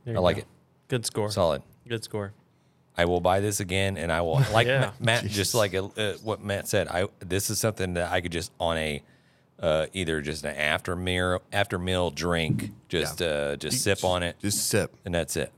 There 0.05 0.17
I 0.17 0.21
like 0.21 0.37
go. 0.37 0.41
it. 0.41 0.47
Good 0.89 1.07
score. 1.07 1.31
Solid. 1.31 1.63
Good 1.89 2.05
score. 2.05 2.33
I 2.99 3.05
will 3.07 3.21
buy 3.21 3.41
this 3.41 3.61
again, 3.61 3.97
and 3.97 4.13
I 4.13 4.21
will 4.21 4.43
like 4.53 4.67
Yeah. 4.67 4.91
Ma- 4.99 5.07
Matt. 5.07 5.25
Just 5.27 5.55
like 5.55 5.75
uh, 5.75 5.87
uh, 5.97 6.15
what 6.25 6.43
Matt 6.43 6.69
said, 6.69 6.89
I 6.89 7.09
this 7.21 7.49
is 7.49 7.59
something 7.61 7.95
that 7.95 8.13
I 8.13 8.21
could 8.21 8.33
just 8.33 8.53
on 8.61 8.77
a 8.77 9.03
uh, 9.61 9.87
either 9.93 10.21
just 10.21 10.45
an 10.45 10.55
after 10.57 10.95
meal 10.97 11.41
after 11.53 11.79
meal 11.79 12.11
drink, 12.11 12.73
just 12.89 13.23
uh, 13.23 13.57
just 13.57 13.83
sip 13.83 14.05
on 14.05 14.23
it, 14.23 14.37
Just 14.41 14.67
sip. 14.69 14.95
and 15.05 15.15
that's 15.15 15.37
it. 15.37 15.53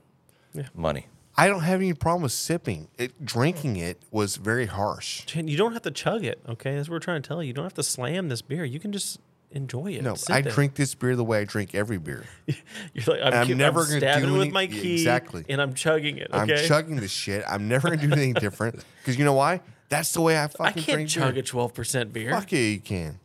Yeah. 0.55 0.69
Money. 0.75 1.07
I 1.37 1.49
don't 1.49 1.63
have 1.63 1.81
any 1.81 1.95
problem 1.95 2.23
with 2.25 2.33
sipping. 2.33 2.89
It 2.99 3.25
drinking 3.25 3.77
it 3.77 4.03
was 4.11 4.37
very 4.37 4.67
harsh. 4.67 5.25
Chan, 5.27 5.49
You 5.49 5.57
don't 5.57 5.73
have 5.73 5.83
to 5.83 5.91
chug 5.91 6.25
it. 6.25 6.41
Okay, 6.49 6.75
that's 6.77 6.89
what 6.89 6.95
we're 6.97 6.99
trying 7.01 7.23
to 7.23 7.29
tell 7.29 7.43
you. 7.43 7.49
You 7.49 7.53
don't 7.55 7.65
have 7.65 7.75
to 7.75 7.83
slam 7.83 8.29
this 8.29 8.43
beer. 8.43 8.65
You 8.65 8.79
can 8.81 8.93
just 8.93 9.19
enjoy 9.53 9.93
it. 9.93 10.03
No, 10.03 10.15
Sit 10.15 10.31
I 10.35 10.41
there. 10.43 10.53
drink 10.53 10.75
this 10.75 10.95
beer 10.95 11.17
the 11.17 11.25
way 11.25 11.41
I 11.41 11.45
drink 11.45 11.75
every 11.75 11.99
beer. 11.99 12.25
You're 12.47 13.05
like, 13.07 13.21
I'm, 13.23 13.35
I'm 13.35 13.47
ki- 13.47 13.55
never 13.55 13.81
I'm 13.81 13.87
gonna 13.87 13.99
stabbing 14.01 14.25
do 14.29 14.35
it 14.35 14.39
with 14.39 14.43
any- 14.43 14.51
my 14.53 14.63
Yeah, 14.63 14.83
key. 14.83 14.93
exactly. 14.95 15.45
And 15.49 15.61
I'm 15.61 15.75
chugging 15.75 16.19
it. 16.19 16.29
Okay. 16.33 16.63
I'm 16.63 16.69
chugging 16.69 16.97
the 16.97 17.09
shit. 17.09 17.45
I'm 17.49 17.69
never 17.69 17.89
gonna 17.91 18.01
do 18.07 18.13
anything 18.13 18.35
different 18.35 18.85
because 19.01 19.19
you 19.19 19.25
know 19.25 19.33
why? 19.35 19.61
That's 19.89 20.13
the 20.13 20.21
way 20.21 20.39
I 20.41 20.47
fucking 20.47 20.65
I 20.65 20.69
fucking 20.71 20.83
can't 20.85 20.97
drink 20.97 21.09
chug 21.11 21.35
beer. 21.35 21.43
a 21.43 21.47
12% 21.71 22.13
beer. 22.13 22.31
Fuck 22.31 22.53
yeah, 22.53 22.59
you 22.61 22.81
can. 22.81 23.19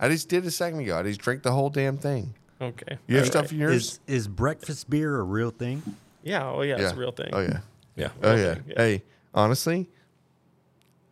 I 0.00 0.08
just 0.08 0.28
did 0.28 0.44
a 0.46 0.50
second 0.50 0.80
ago. 0.80 0.98
I 0.98 1.02
just 1.04 1.20
drank 1.20 1.42
the 1.44 1.52
whole 1.52 1.70
damn 1.70 1.96
thing. 1.96 2.34
Okay. 2.60 2.98
You 3.06 3.16
have 3.16 3.26
All 3.26 3.30
stuff 3.30 3.42
right. 3.44 3.52
in 3.52 3.58
yours? 3.58 4.00
Is 4.06 4.22
is 4.24 4.28
breakfast 4.28 4.90
beer 4.90 5.18
a 5.18 5.22
real 5.22 5.50
thing? 5.50 5.82
Yeah. 6.24 6.48
Oh, 6.48 6.62
yeah. 6.62 6.76
It's 6.80 6.92
a 6.92 6.96
real 6.96 7.12
thing. 7.12 7.30
Oh 7.32 7.40
yeah. 7.40 7.60
Yeah. 7.94 8.08
Oh 8.22 8.34
yeah. 8.34 8.56
yeah. 8.66 8.74
Hey, 8.76 9.02
honestly, 9.34 9.88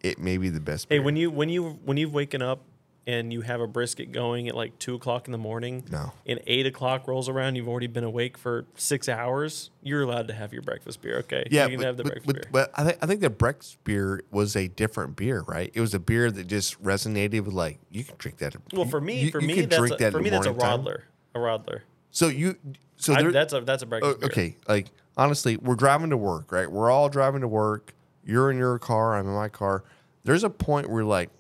it 0.00 0.18
may 0.18 0.36
be 0.38 0.48
the 0.48 0.60
best. 0.60 0.88
Beer. 0.88 0.96
Hey, 0.96 0.98
beer. 1.00 1.04
when 1.04 1.16
you 1.16 1.30
when 1.30 1.48
you 1.48 1.78
when 1.84 1.96
you've 1.96 2.14
waken 2.14 2.42
up 2.42 2.62
and 3.06 3.32
you 3.32 3.40
have 3.40 3.60
a 3.60 3.66
brisket 3.66 4.12
going 4.12 4.48
at 4.48 4.54
like 4.54 4.78
two 4.78 4.94
o'clock 4.94 5.26
in 5.26 5.32
the 5.32 5.38
morning, 5.38 5.84
No. 5.90 6.12
and 6.26 6.40
eight 6.46 6.66
o'clock 6.66 7.08
rolls 7.08 7.28
around, 7.28 7.56
you've 7.56 7.68
already 7.68 7.86
been 7.86 8.04
awake 8.04 8.36
for 8.36 8.66
six 8.76 9.08
hours. 9.08 9.70
You're 9.82 10.02
allowed 10.02 10.28
to 10.28 10.34
have 10.34 10.52
your 10.52 10.62
breakfast 10.62 11.00
beer. 11.00 11.18
Okay, 11.18 11.44
yeah, 11.50 11.64
you 11.64 11.70
can 11.70 11.78
but, 11.78 11.86
have 11.86 11.96
the 11.96 12.02
but, 12.04 12.12
breakfast 12.12 12.26
but, 12.26 12.34
beer. 12.36 12.50
but 12.52 12.70
I 12.78 12.84
think 12.84 12.98
I 13.02 13.06
think 13.06 13.20
the 13.20 13.30
breakfast 13.30 13.82
beer 13.84 14.22
was 14.30 14.54
a 14.56 14.68
different 14.68 15.16
beer, 15.16 15.42
right? 15.46 15.70
It 15.74 15.80
was 15.80 15.94
a 15.94 15.98
beer 15.98 16.30
that 16.30 16.46
just 16.46 16.82
resonated 16.82 17.44
with 17.44 17.54
like 17.54 17.78
you 17.90 18.04
can 18.04 18.16
drink 18.18 18.38
that. 18.38 18.54
well, 18.72 18.84
for 18.84 19.00
me, 19.00 19.24
you- 19.24 19.30
for 19.30 19.40
you 19.40 19.46
me, 19.48 19.60
that's 19.62 19.92
a, 19.92 19.96
that 19.96 20.12
for 20.12 20.20
me 20.20 20.30
that's 20.30 20.46
a 20.46 20.52
morning 20.52 20.66
time. 20.66 20.84
Radler, 20.84 21.00
a 21.34 21.38
Radler. 21.38 21.80
So 22.10 22.28
you, 22.28 22.56
so 22.96 23.14
I, 23.14 23.22
that's 23.30 23.52
a 23.52 23.60
that's 23.60 23.82
a 23.82 23.86
breakfast 23.86 24.16
oh, 24.16 24.20
beer. 24.20 24.30
okay, 24.30 24.56
like 24.68 24.88
honestly, 25.16 25.56
we're 25.56 25.74
driving 25.74 26.10
to 26.10 26.16
work, 26.16 26.52
right? 26.52 26.70
We're 26.70 26.90
all 26.90 27.08
driving 27.08 27.40
to 27.42 27.48
work. 27.48 27.94
You're 28.24 28.50
in 28.50 28.58
your 28.58 28.78
car. 28.78 29.16
I'm 29.16 29.26
in 29.26 29.34
my 29.34 29.48
car. 29.48 29.84
There's 30.24 30.44
a 30.44 30.50
point 30.50 30.90
where 30.90 31.04
like, 31.04 31.30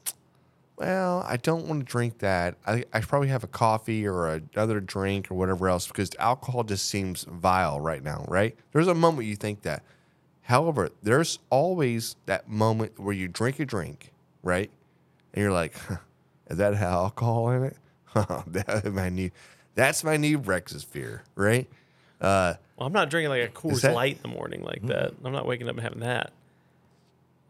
well, 0.80 1.22
I 1.28 1.36
don't 1.36 1.66
want 1.66 1.80
to 1.86 1.92
drink 1.92 2.18
that. 2.20 2.54
I, 2.66 2.84
I 2.90 3.00
probably 3.00 3.28
have 3.28 3.44
a 3.44 3.48
coffee 3.48 4.06
or 4.08 4.26
another 4.28 4.80
drink 4.80 5.30
or 5.30 5.34
whatever 5.34 5.68
else 5.68 5.86
because 5.86 6.10
alcohol 6.18 6.64
just 6.64 6.86
seems 6.88 7.24
vile 7.24 7.78
right 7.78 8.02
now, 8.02 8.24
right? 8.28 8.56
There's 8.72 8.88
a 8.88 8.94
moment 8.94 9.28
you 9.28 9.36
think 9.36 9.60
that. 9.62 9.82
However, 10.40 10.88
there's 11.02 11.38
always 11.50 12.16
that 12.24 12.48
moment 12.48 12.98
where 12.98 13.12
you 13.12 13.28
drink 13.28 13.60
a 13.60 13.66
drink, 13.66 14.10
right? 14.42 14.70
And 15.34 15.42
you're 15.42 15.52
like, 15.52 15.74
is 16.48 16.56
that 16.56 16.74
have 16.74 16.92
alcohol 16.92 17.50
in 17.50 17.64
it? 17.64 17.76
that's 18.46 18.86
my 18.86 19.10
new, 19.10 19.30
that's 19.74 20.02
my 20.02 20.16
new 20.16 20.38
breakfast 20.38 20.90
beer, 20.94 21.24
right? 21.34 21.68
Uh, 22.22 22.54
Well, 22.76 22.86
I'm 22.86 22.92
not 22.94 23.10
drinking 23.10 23.28
like 23.28 23.42
a 23.42 23.52
Coors 23.52 23.82
that- 23.82 23.94
Light 23.94 24.16
in 24.16 24.22
the 24.22 24.34
morning 24.36 24.62
like 24.62 24.80
that. 24.86 25.12
I'm 25.22 25.32
not 25.32 25.44
waking 25.46 25.68
up 25.68 25.74
and 25.74 25.82
having 25.82 26.00
that. 26.00 26.32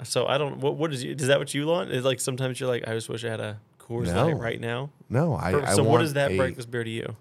So 0.02 0.26
I 0.26 0.38
don't. 0.38 0.58
What 0.58 0.76
what 0.76 0.92
is 0.92 1.02
you? 1.04 1.14
Is 1.18 1.26
that 1.28 1.38
what 1.38 1.52
you 1.54 1.66
want? 1.66 1.90
Is 1.90 2.04
like 2.04 2.20
sometimes 2.20 2.58
you're 2.60 2.68
like, 2.68 2.86
I 2.88 2.92
just 2.94 3.08
wish 3.08 3.24
I 3.24 3.28
had 3.28 3.40
a 3.40 3.58
Coors 3.78 4.06
No. 4.06 4.26
Light 4.26 4.38
right 4.38 4.60
now. 4.60 4.90
no, 5.08 5.34
I, 5.34 5.50
For- 5.52 5.66
I 5.66 5.74
so 5.74 5.82
what 5.82 6.02
is 6.02 6.12
that 6.14 6.32
a- 6.32 6.36
breakfast 6.36 6.70
beer 6.70 6.84
to 6.84 6.90
you? 6.90 7.16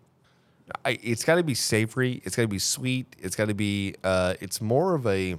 I, 0.85 0.99
it's 1.01 1.23
got 1.23 1.35
to 1.35 1.43
be 1.43 1.55
savory. 1.55 2.21
It's 2.25 2.35
got 2.35 2.43
to 2.43 2.47
be 2.47 2.59
sweet. 2.59 3.15
It's 3.17 3.35
got 3.35 3.47
to 3.47 3.55
be. 3.55 3.95
Uh, 4.03 4.35
it's 4.39 4.61
more 4.61 4.93
of 4.93 5.07
a. 5.07 5.35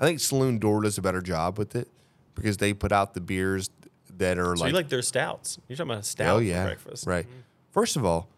I 0.00 0.04
think 0.04 0.18
Saloon 0.20 0.58
Door 0.58 0.82
does 0.82 0.98
a 0.98 1.02
better 1.02 1.20
job 1.20 1.56
with 1.56 1.76
it 1.76 1.88
because 2.34 2.56
they 2.56 2.72
put 2.72 2.90
out 2.90 3.14
the 3.14 3.20
beers 3.20 3.70
that 4.16 4.38
are 4.38 4.56
So 4.56 4.62
like, 4.64 4.70
you 4.70 4.76
like 4.76 4.88
their 4.88 5.02
stouts? 5.02 5.58
You're 5.68 5.76
talking 5.76 5.92
about 5.92 6.00
a 6.02 6.06
stout 6.06 6.36
oh 6.36 6.38
yeah, 6.40 6.64
breakfast, 6.64 7.06
right. 7.06 7.26
First 7.70 7.94
of 7.96 8.04
all, 8.04 8.28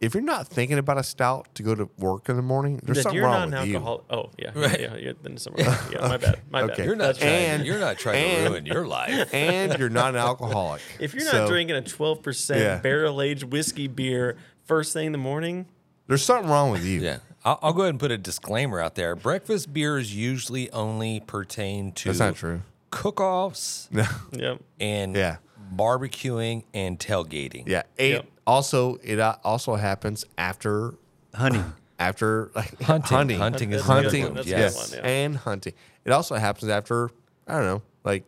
if 0.00 0.14
you're 0.14 0.22
not 0.22 0.46
thinking 0.48 0.78
about 0.78 0.96
a 0.98 1.02
stout 1.02 1.52
to 1.56 1.62
go 1.62 1.74
to 1.74 1.88
work 1.98 2.28
in 2.28 2.36
the 2.36 2.42
morning, 2.42 2.80
there's 2.84 2.98
That 2.98 3.02
something 3.04 3.16
you're 3.16 3.26
wrong 3.26 3.50
not 3.50 3.66
with 3.66 3.74
an 3.76 3.82
you. 3.82 4.02
Oh 4.10 4.30
yeah, 4.38 4.50
Right. 4.54 4.80
yeah, 4.80 4.94
yeah. 4.94 4.96
yeah 5.06 5.12
then 5.22 5.36
somewhere 5.38 5.66
else. 5.66 5.90
yeah, 5.92 6.00
my 6.08 6.16
bad, 6.24 6.40
my 6.50 6.62
Okay. 6.62 6.76
bad. 6.76 6.86
You're 6.86 6.96
not 6.96 7.04
That's 7.06 7.18
trying. 7.18 7.32
And- 7.34 7.66
you're 7.66 7.80
not 7.80 7.98
trying 7.98 8.24
and- 8.24 8.44
to 8.46 8.50
ruin 8.50 8.66
your 8.66 8.86
life. 8.86 9.34
and 9.34 9.78
you're 9.78 9.88
not 9.90 10.10
an 10.10 10.16
alcoholic. 10.20 10.82
If 11.00 11.14
you're 11.14 11.24
not 11.24 11.32
So, 11.32 11.48
drinking 11.48 11.76
a 11.76 11.82
12 11.82 12.18
Yeah. 12.18 12.22
percent 12.22 12.82
barrel 12.82 13.20
aged 13.22 13.44
whiskey 13.44 13.88
beer 13.88 14.36
first 14.64 14.92
thing 14.92 15.06
in 15.06 15.12
the 15.12 15.18
morning, 15.18 15.66
there's 16.06 16.24
something 16.24 16.48
wrong 16.50 16.70
with 16.70 16.84
you. 16.84 17.00
Yeah. 17.00 17.18
I'll, 17.44 17.58
I'll 17.62 17.72
go 17.72 17.82
ahead 17.82 17.90
and 17.94 18.00
put 18.00 18.10
a 18.10 18.18
disclaimer 18.18 18.80
out 18.80 18.94
there. 18.94 19.14
Breakfast 19.16 19.72
beers 19.72 20.14
usually 20.14 20.70
only 20.72 21.20
pertain 21.26 21.92
to 21.92 22.08
That's 22.08 22.18
not 22.18 22.36
true. 22.36 22.62
cook-offs 22.90 23.88
No. 23.90 24.04
yep. 24.32 24.60
and 24.80 25.14
Yeah. 25.16 25.36
Barbecuing 25.74 26.64
and 26.74 26.98
tailgating. 26.98 27.64
Yeah. 27.66 27.82
Eight. 27.98 28.12
Yep. 28.12 28.26
Also, 28.46 28.96
it 29.02 29.18
uh, 29.18 29.36
also 29.44 29.74
happens 29.74 30.24
after 30.36 30.94
Hunting. 31.34 31.72
after 31.98 32.50
like 32.54 32.80
Hunting. 32.82 33.16
hunting, 33.16 33.38
Hunting 33.38 33.72
is 33.72 33.84
That's 33.86 33.88
a 33.88 33.92
good 33.92 34.04
hunting, 34.04 34.24
one. 34.24 34.34
That's 34.34 34.46
a 34.46 34.50
good 34.50 34.58
yes, 34.58 34.90
one, 34.92 34.98
yeah. 35.04 35.10
and 35.10 35.36
hunting. 35.36 35.72
It 36.04 36.12
also 36.12 36.34
happens 36.36 36.70
after 36.70 37.10
I 37.46 37.54
don't 37.54 37.64
know, 37.66 37.82
like 38.04 38.24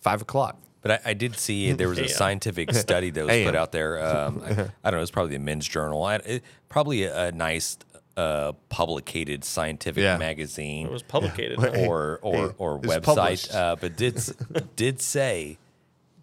five 0.00 0.22
o'clock. 0.22 0.56
But 0.80 0.92
I, 0.92 1.10
I 1.10 1.14
did 1.14 1.36
see 1.36 1.72
there 1.72 1.88
was 1.88 1.98
a 1.98 2.02
AM. 2.02 2.08
scientific 2.08 2.72
study 2.74 3.10
that 3.10 3.24
was 3.26 3.34
AM. 3.34 3.46
put 3.46 3.54
out 3.56 3.72
there. 3.72 4.00
Um, 4.04 4.42
I, 4.44 4.50
I 4.50 4.54
don't 4.54 4.70
know. 4.92 4.96
It 4.98 5.00
was 5.00 5.10
probably 5.10 5.32
the 5.36 5.42
men's 5.42 5.66
journal. 5.66 6.02
I, 6.04 6.16
it, 6.16 6.44
probably 6.68 7.02
a, 7.04 7.26
a 7.26 7.32
nice 7.32 7.76
uh, 8.16 8.52
publicated 8.68 9.44
scientific 9.44 10.02
Yeah. 10.02 10.16
magazine. 10.16 10.86
It 10.86 10.92
was 10.92 11.02
publicated. 11.02 11.58
Yeah. 11.60 11.70
huh? 11.76 11.86
or 11.86 12.18
or 12.22 12.54
or 12.58 12.80
it's 12.82 12.86
website, 12.94 13.02
published. 13.02 13.54
uh, 13.54 13.76
but 13.80 13.96
did 13.96 14.16
s- 14.16 14.32
did 14.76 15.02
say 15.02 15.58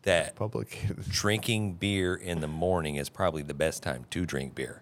that 0.06 0.36
Public. 0.36 0.80
drinking 1.10 1.74
beer 1.76 2.16
in 2.16 2.40
the 2.42 2.48
morning 2.48 2.96
is 2.96 3.10
probably 3.10 3.44
the 3.44 3.54
best 3.54 3.84
time 3.84 4.06
to 4.12 4.26
drink 4.26 4.56
beer. 4.56 4.82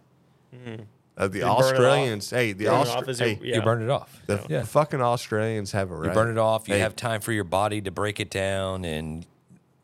Uh, 1.18 1.28
the 1.28 1.40
burn. 1.42 1.44
Australians. 1.50 2.30
Hey, 2.30 2.54
the 2.54 2.66
Burn 2.66 2.74
it 2.82 2.86
Austra- 2.86 2.96
off 2.98 3.08
as 3.10 3.20
you- 3.20 3.26
hey, 3.26 3.40
yeah. 3.44 3.56
You 3.58 3.62
burn 3.62 3.82
it 3.82 3.90
off. 3.90 4.22
the 4.28 4.44
yeah. 4.50 4.64
fucking 4.64 5.02
Australians 5.02 5.72
have 5.74 5.92
it 5.92 5.96
right. 5.96 6.08
You 6.10 6.14
burn 6.14 6.30
it 6.32 6.38
off. 6.38 6.68
You 6.68 6.76
Hey, 6.76 6.80
have 6.82 6.96
time 6.96 7.22
for 7.22 7.32
your 7.32 7.44
body 7.44 7.82
to 7.82 7.92
break 7.92 8.20
it 8.20 8.30
down 8.30 8.86
and 8.86 9.26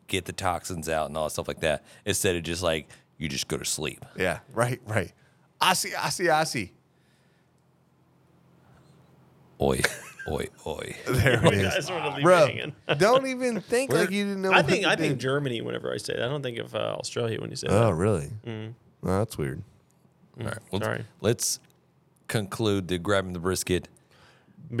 get 0.06 0.24
the 0.24 0.32
toxins 0.32 0.88
out 0.88 1.06
and 1.08 1.16
all 1.16 1.24
that 1.24 1.30
stuff 1.30 1.46
like 1.48 1.60
that. 1.60 1.84
Instead 2.04 2.34
of 2.36 2.42
just 2.44 2.62
like 2.62 2.88
you 3.18 3.28
just 3.28 3.46
go 3.48 3.56
to 3.58 3.64
sleep. 3.64 4.04
Yeah. 4.16 4.38
Right. 4.52 4.80
Right. 4.86 5.12
I 5.60 5.74
see. 5.74 5.94
I 5.94 6.08
see. 6.08 6.28
I 6.30 6.44
see. 6.44 6.72
Oi, 9.60 9.80
oi, 10.28 10.46
oi. 10.66 10.96
There 11.08 11.40
You 11.44 11.50
it 11.50 11.62
guys 11.62 11.76
is, 11.78 11.86
sort 11.86 12.04
leave 12.04 12.16
me 12.16 12.22
bro. 12.22 12.46
hanging. 12.46 12.72
Don't 12.98 13.26
even 13.26 13.60
think 13.60 13.92
like 13.92 14.10
you 14.10 14.24
didn't 14.24 14.42
know. 14.42 14.52
I 14.52 14.58
what 14.58 14.66
think 14.66 14.84
to 14.84 14.90
I 14.90 14.96
think 14.96 15.14
do. 15.14 15.18
Germany 15.18 15.60
whenever 15.60 15.92
I 15.92 15.96
say 15.96 16.14
that. 16.14 16.24
I 16.24 16.28
don't 16.28 16.42
think 16.42 16.58
of 16.58 16.74
uh, 16.74 16.96
Australia 16.98 17.40
when 17.40 17.50
you 17.50 17.56
say 17.56 17.68
that. 17.68 17.76
Oh, 17.82 17.86
that. 17.86 17.94
really? 17.94 18.30
Mm. 18.46 18.74
Oh, 19.02 19.18
that's 19.18 19.38
weird. 19.38 19.62
All 20.38 20.46
right. 20.46 20.58
Let's, 20.72 20.84
Sorry. 20.84 21.04
let's 21.20 21.60
conclude 22.28 22.88
the 22.88 22.98
Grab 22.98 23.24
'Em 23.24 23.28
in 23.28 23.32
the 23.34 23.40
Brisket. 23.40 23.88
I 24.72 24.76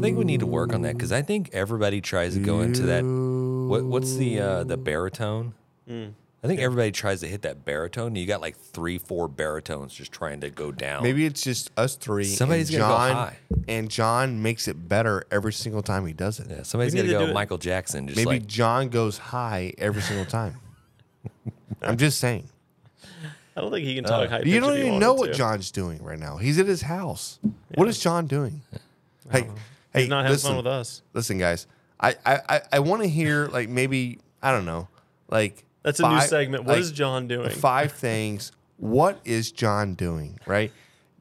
think 0.00 0.16
we 0.16 0.24
need 0.24 0.40
to 0.40 0.46
work 0.46 0.72
on 0.72 0.82
that 0.82 0.94
because 0.96 1.12
I 1.12 1.22
think 1.22 1.50
everybody 1.52 2.00
tries 2.00 2.34
to 2.34 2.40
go 2.40 2.60
into 2.60 2.82
that. 2.82 3.02
What, 3.04 3.84
what's 3.84 4.14
the 4.14 4.40
uh, 4.40 4.64
the 4.64 4.76
baritone? 4.76 5.54
Mm. 5.88 6.12
I 6.42 6.46
think 6.46 6.60
everybody 6.60 6.92
tries 6.92 7.20
to 7.20 7.26
hit 7.28 7.42
that 7.42 7.64
baritone. 7.64 8.14
You 8.14 8.24
got 8.24 8.40
like 8.40 8.56
three, 8.56 8.98
four 8.98 9.26
baritones 9.26 9.92
just 9.92 10.12
trying 10.12 10.40
to 10.42 10.50
go 10.50 10.70
down. 10.70 11.02
Maybe 11.02 11.26
it's 11.26 11.42
just 11.42 11.70
us 11.76 11.96
three. 11.96 12.24
Somebody's 12.24 12.70
and 12.70 12.78
gonna 12.78 12.92
go 12.92 12.98
John, 12.98 13.16
high. 13.16 13.36
and 13.66 13.90
John 13.90 14.40
makes 14.40 14.68
it 14.68 14.88
better 14.88 15.24
every 15.32 15.52
single 15.52 15.82
time 15.82 16.06
he 16.06 16.12
does 16.12 16.38
it. 16.38 16.46
yeah, 16.48 16.62
somebody's 16.62 16.92
We 16.94 16.98
got 17.00 17.02
need 17.06 17.08
to 17.08 17.14
to 17.14 17.18
go 17.20 17.24
do 17.26 17.30
it. 17.32 17.34
Michael 17.34 17.58
Jackson. 17.58 18.06
Just 18.06 18.16
Maybe 18.16 18.26
like 18.26 18.46
John 18.46 18.88
goes 18.88 19.18
high 19.18 19.74
every 19.78 20.00
single 20.02 20.26
time. 20.26 20.54
I'm 21.82 21.96
just 21.96 22.20
saying. 22.20 22.48
I 23.56 23.60
don't 23.60 23.72
think 23.72 23.84
he 23.84 23.96
can 23.96 24.04
talk 24.04 24.28
high. 24.28 24.36
Uh, 24.36 24.38
You 24.44 24.52
pitch 24.52 24.60
don't 24.62 24.76
he 24.76 24.86
even 24.86 24.98
know 25.00 25.14
what 25.14 25.32
to. 25.32 25.34
John's 25.34 25.72
doing 25.72 26.00
right 26.04 26.18
now. 26.18 26.36
He's 26.36 26.60
at 26.60 26.66
his 26.66 26.82
house. 26.82 27.40
What 27.74 27.88
is 27.88 27.98
John 27.98 28.28
doing? 28.28 28.62
Hey, 29.32 29.48
hey, 29.92 30.00
He's 30.02 30.08
not 30.08 30.18
having 30.18 30.32
listen, 30.34 30.48
fun 30.50 30.56
with 30.58 30.66
us. 30.68 31.02
Listen, 31.14 31.38
guys. 31.38 31.66
I 31.98 32.14
I 32.24 32.40
I, 32.48 32.60
I 32.74 32.78
want 32.78 33.02
to 33.02 33.08
hear 33.08 33.48
like 33.48 33.68
maybe 33.68 34.20
I 34.40 34.52
don't 34.52 34.64
know, 34.64 34.86
like 35.28 35.64
That's 35.88 36.00
a 36.00 36.08
new 36.10 36.20
segment. 36.20 36.64
What 36.64 36.74
like, 36.74 36.80
is 36.82 36.92
John 36.92 37.28
doing? 37.28 37.48
Five 37.48 37.92
things. 37.92 38.52
What 38.76 39.20
is 39.24 39.50
John 39.50 39.94
doing? 39.94 40.38
Right. 40.44 40.70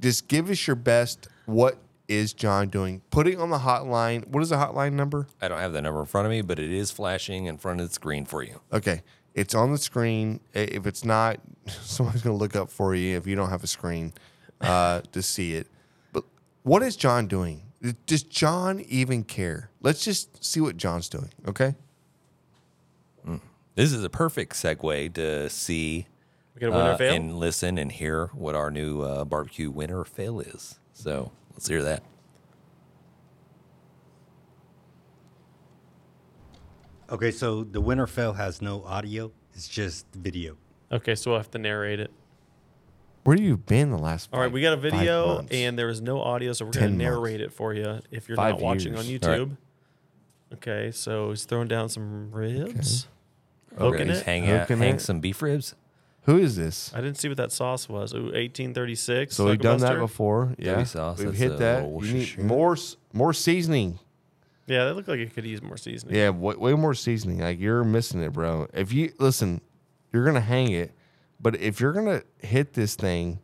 Just 0.02 0.28
give 0.28 0.50
us 0.50 0.68
your 0.68 0.76
best. 0.76 1.30
What 1.46 1.78
is 2.10 2.34
John 2.34 2.68
doing? 2.68 3.02
Putting 3.10 3.40
on 3.40 3.50
the 3.50 3.60
hotline. 3.60 4.28
What 4.28 4.44
is 4.44 4.50
the 4.50 4.58
hotline 4.58 4.94
number? 4.94 5.28
I 5.42 5.48
don't 5.48 5.60
have 5.60 5.72
the 5.72 5.82
number 5.82 6.02
in 6.02 6.06
front 6.06 6.26
of 6.26 6.32
me, 6.32 6.42
but 6.42 6.60
it 6.60 6.70
is 6.70 6.92
flashing 6.92 7.46
in 7.46 7.58
front 7.58 7.80
of 7.80 7.88
the 7.88 7.94
screen 7.94 8.26
for 8.26 8.44
you. 8.44 8.60
Okay. 8.74 9.04
It's 9.34 9.56
on 9.56 9.72
the 9.72 9.78
screen. 9.78 10.42
If 10.54 10.86
it's 10.86 11.06
not, 11.06 11.40
someone's 11.68 12.22
going 12.22 12.36
to 12.36 12.40
look 12.40 12.58
up 12.58 12.70
for 12.70 12.94
you 12.94 13.16
if 13.16 13.26
you 13.26 13.38
don't 13.38 13.50
have 13.50 13.64
a 13.64 13.68
screen 13.68 14.14
uh, 14.60 15.00
to 15.14 15.22
see 15.22 15.54
it. 15.54 15.68
But 16.12 16.26
what 16.64 16.84
is 16.84 16.98
John 16.98 17.28
doing? 17.28 17.64
Does 18.06 18.24
John 18.24 18.82
even 18.82 19.24
care? 19.24 19.70
Let's 19.82 20.04
just 20.04 20.44
see 20.44 20.60
what 20.60 20.76
John's 20.76 21.08
doing. 21.08 21.32
Okay. 21.48 21.76
This 23.78 23.94
is 23.94 24.04
a 24.04 24.10
perfect 24.10 24.54
segue 24.54 25.14
to 25.14 25.50
see 25.52 26.08
We 26.56 26.62
got 26.62 26.68
a 26.68 26.72
winner 26.72 26.92
uh, 26.94 26.98
fail. 26.98 27.14
and 27.14 27.38
listen 27.38 27.78
and 27.78 27.92
hear 27.92 28.32
what 28.34 28.56
our 28.56 28.72
new 28.72 29.04
uh, 29.04 29.24
barbecue 29.24 29.70
winner 29.70 30.00
or 30.00 30.06
fail 30.06 30.40
is. 30.40 30.80
So 30.94 31.32
let's 31.54 31.68
hear 31.68 31.84
that. 31.84 32.02
Okay, 37.12 37.30
so 37.30 37.64
the 37.64 37.80
winner 37.80 38.08
fail 38.08 38.34
has 38.34 38.64
no 38.64 38.84
audio. 38.84 39.32
It's 39.54 39.68
just 39.68 40.08
video. 40.12 40.58
Okay, 40.92 41.14
so 41.14 41.30
we'll 41.32 41.40
have 41.40 41.52
to 41.52 41.60
narrate 41.60 42.00
it. 42.00 42.10
Where 43.26 43.36
have 43.38 43.46
you 43.46 43.58
been 43.58 43.92
the 43.92 44.00
last? 44.00 44.30
All 44.34 44.40
right, 44.40 44.48
five- 44.48 44.54
we 44.54 44.62
got 44.62 44.74
a 44.74 44.78
video 44.78 45.36
months? 45.36 45.54
and 45.54 45.78
there 45.78 45.90
is 45.90 46.02
no 46.02 46.20
audio, 46.20 46.52
so 46.54 46.66
we're 46.66 46.72
going 46.72 46.82
to 46.84 46.90
10 46.90 46.98
months. 46.98 47.16
narrate 47.16 47.42
it 47.42 47.54
for 47.54 47.76
you 47.76 48.00
if 48.10 48.28
you're 48.28 48.38
Five 48.38 48.56
not 48.56 48.62
watching 48.62 48.96
on 48.96 49.06
years. 49.06 49.24
All 49.24 49.30
right. 49.30 49.42
YouTube. 49.42 49.58
Okay, 50.56 50.92
so 50.92 51.30
he's 51.30 51.46
throwing 51.46 51.68
down 51.68 51.90
some 51.90 52.32
ribs, 52.32 53.08
poking 53.78 54.08
He's 54.10 54.20
it. 54.20 54.26
hang, 54.26 54.50
out, 54.50 54.62
Hooking 54.62 54.78
hang 54.80 54.96
it. 54.96 55.02
some 55.02 55.20
beef 55.20 55.42
ribs. 55.42 55.76
Who 56.24 56.38
is 56.38 56.56
this? 56.58 56.92
I 56.94 57.00
didn't 57.00 57.18
see 57.18 57.30
what 57.30 57.38
that 57.38 57.52
sauce 57.54 57.88
was. 57.88 58.14
Ooh, 58.14 58.24
1836. 58.34 59.34
So 59.36 59.46
we've 59.46 59.60
done 59.60 59.80
that 59.80 59.94
Sucklebuster? 59.94 60.00
before. 60.00 60.56
Yeah, 60.58 60.84
sauce, 60.84 61.20
we've 61.20 61.28
that's 61.28 61.40
hit 61.40 61.52
a 61.54 61.56
that. 61.58 61.84
You 61.84 61.90
need 61.90 61.94
Worcestershire. 61.94 62.44
more 62.44 62.74
s- 62.74 62.98
more 63.14 63.34
seasoning. 63.34 64.00
Yeah, 64.66 64.84
that 64.86 64.96
looked 64.98 65.08
like 65.08 65.20
it 65.20 65.34
could 65.34 65.46
use 65.46 65.62
more 65.62 65.78
seasoning. 65.78 66.16
Yeah, 66.16 66.30
way, 66.32 66.56
way 66.56 66.74
more 66.74 66.94
seasoning. 66.94 67.40
Like 67.40 67.60
you're 67.60 67.86
missing 67.86 68.22
it, 68.22 68.34
bro. 68.34 68.68
If 68.74 68.92
you 68.92 69.14
listen, 69.20 69.62
you're 70.12 70.26
gonna 70.26 70.42
hang 70.42 70.72
it, 70.72 70.92
but 71.40 71.56
if 71.56 71.80
you're 71.80 71.94
gonna 71.94 72.24
hit 72.40 72.74
this 72.74 72.96
thing, 72.96 73.40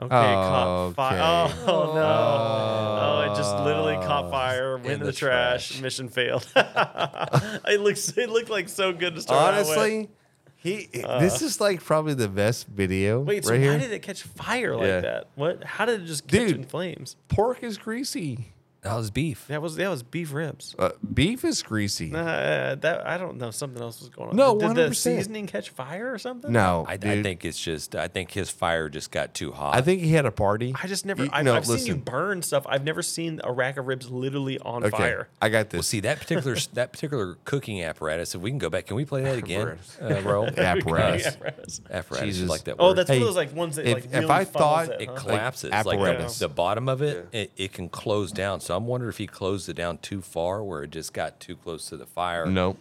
Okay, 0.00 0.08
caught 0.08 0.66
oh, 0.68 0.92
fire. 0.92 1.48
Okay. 1.48 1.54
Oh, 1.66 1.66
oh 1.90 1.94
no. 1.94 3.26
Oh, 3.26 3.32
it 3.32 3.36
just 3.36 3.56
literally 3.64 3.96
oh, 3.96 4.06
caught 4.06 4.30
fire, 4.30 4.76
went 4.76 4.90
in, 4.90 5.00
the 5.00 5.06
the, 5.06 5.12
trash. 5.12 5.68
trash. 5.68 5.82
mission 5.82 6.08
failed. 6.08 6.46
it 6.56 7.80
looks 7.80 8.16
it 8.16 8.30
looked 8.30 8.48
like 8.50 8.68
so 8.68 8.92
good 8.92 9.16
to 9.16 9.20
start 9.20 9.54
out 9.54 9.60
with. 9.60 9.76
honestly, 9.76 10.08
he 10.56 10.88
uh. 11.02 11.18
this 11.18 11.42
is 11.42 11.60
like 11.60 11.82
probably 11.82 12.14
the 12.14 12.28
best 12.28 12.68
video 12.68 13.20
Wait, 13.20 13.44
so 13.44 13.52
right 13.52 13.60
why 13.60 13.78
did 13.78 13.92
it 13.92 14.02
catch 14.02 14.22
fire 14.22 14.76
like 14.76 14.86
Yeah. 14.86 15.00
that? 15.00 15.28
What? 15.34 15.64
How 15.64 15.84
did 15.84 16.02
it 16.02 16.06
just 16.06 16.28
catch 16.28 16.48
Dude. 16.48 16.56
in 16.56 16.64
flames? 16.64 17.16
Pork 17.28 17.62
is 17.64 17.76
greasy. 17.76 18.52
That 18.82 18.94
was 18.94 19.10
beef. 19.10 19.46
That 19.48 19.60
was 19.60 19.74
that 19.74 19.88
was 19.90 20.04
beef 20.04 20.32
ribs. 20.32 20.76
Uh, 20.78 20.90
beef 21.12 21.44
is 21.44 21.62
greasy. 21.64 22.12
Uh, 22.14 22.76
that 22.76 23.04
I 23.04 23.18
don't 23.18 23.36
know. 23.36 23.50
Something 23.50 23.82
else 23.82 23.98
was 24.00 24.08
going 24.08 24.30
on. 24.30 24.36
No, 24.36 24.56
did, 24.56 24.74
did 24.74 24.92
100%. 24.92 24.94
season 24.94 25.46
catch 25.48 25.70
fire 25.70 26.12
or 26.14 26.18
something? 26.18 26.52
No, 26.52 26.84
I, 26.88 26.92
I 26.92 26.96
think 27.22 27.44
it's 27.44 27.58
just. 27.60 27.96
I 27.96 28.06
think 28.06 28.30
his 28.30 28.50
fire 28.50 28.88
just 28.88 29.10
got 29.10 29.34
too 29.34 29.50
hot. 29.50 29.74
I 29.74 29.80
think 29.80 30.02
he 30.02 30.12
had 30.12 30.26
a 30.26 30.30
party. 30.30 30.74
I 30.80 30.86
just 30.86 31.04
never. 31.04 31.24
You- 31.24 31.30
I've, 31.32 31.44
no, 31.44 31.56
I've 31.56 31.66
seen 31.66 31.86
you 31.86 31.96
burn 31.96 32.40
stuff. 32.42 32.66
I've 32.68 32.84
never 32.84 33.02
seen 33.02 33.40
a 33.42 33.52
rack 33.52 33.78
of 33.78 33.88
ribs 33.88 34.08
literally 34.10 34.60
on 34.60 34.84
Okay, 34.84 34.96
fire. 34.96 35.28
I 35.42 35.48
got 35.48 35.72
Well, 35.72 35.80
this. 35.80 35.88
see 35.88 35.98
that 36.00 36.20
particular 36.20 36.56
that 36.74 36.92
particular 36.92 37.36
cooking 37.44 37.82
apparatus. 37.82 38.36
If 38.36 38.42
we 38.42 38.50
can 38.50 38.58
go 38.58 38.70
back, 38.70 38.86
can 38.86 38.94
we 38.96 39.04
play 39.04 39.22
that 39.22 39.38
again, 39.44 39.76
uh, 40.00 40.20
Ro? 40.22 40.44
Apparatus. 40.56 41.26
Apparatus. 41.26 41.80
apparatus. 41.90 42.26
Jesus. 42.36 42.48
Like 42.48 42.62
that 42.64 42.76
Oh, 42.78 42.92
that's 42.94 43.10
Hey, 43.10 43.16
one 43.16 43.22
of 43.22 43.28
those 43.28 43.36
like 43.36 43.54
ones 43.56 43.74
that 43.74 43.86
if- 43.86 43.94
like 43.94 44.04
if 44.04 44.12
really 44.12 44.30
I 44.30 44.44
thought 44.44 44.88
it, 44.90 45.00
it 45.00 45.08
huh? 45.08 45.14
collapses. 45.16 45.72
Like 45.72 45.84
Like, 45.84 45.98
apparatus. 45.98 46.38
the 46.38 46.48
bottom 46.48 46.88
of 46.88 47.02
it, 47.02 47.28
it, 47.32 47.50
it 47.56 47.72
can 47.72 47.88
close 47.88 48.30
down. 48.30 48.60
So 48.60 48.67
I'm 48.76 48.86
wondering 48.86 49.10
if 49.10 49.18
he 49.18 49.26
closed 49.26 49.68
it 49.68 49.74
down 49.74 49.98
too 49.98 50.20
far, 50.22 50.62
where 50.62 50.82
it 50.82 50.90
just 50.90 51.12
got 51.12 51.40
too 51.40 51.56
close 51.56 51.86
to 51.88 51.96
the 51.96 52.06
fire. 52.06 52.46
no, 52.46 52.76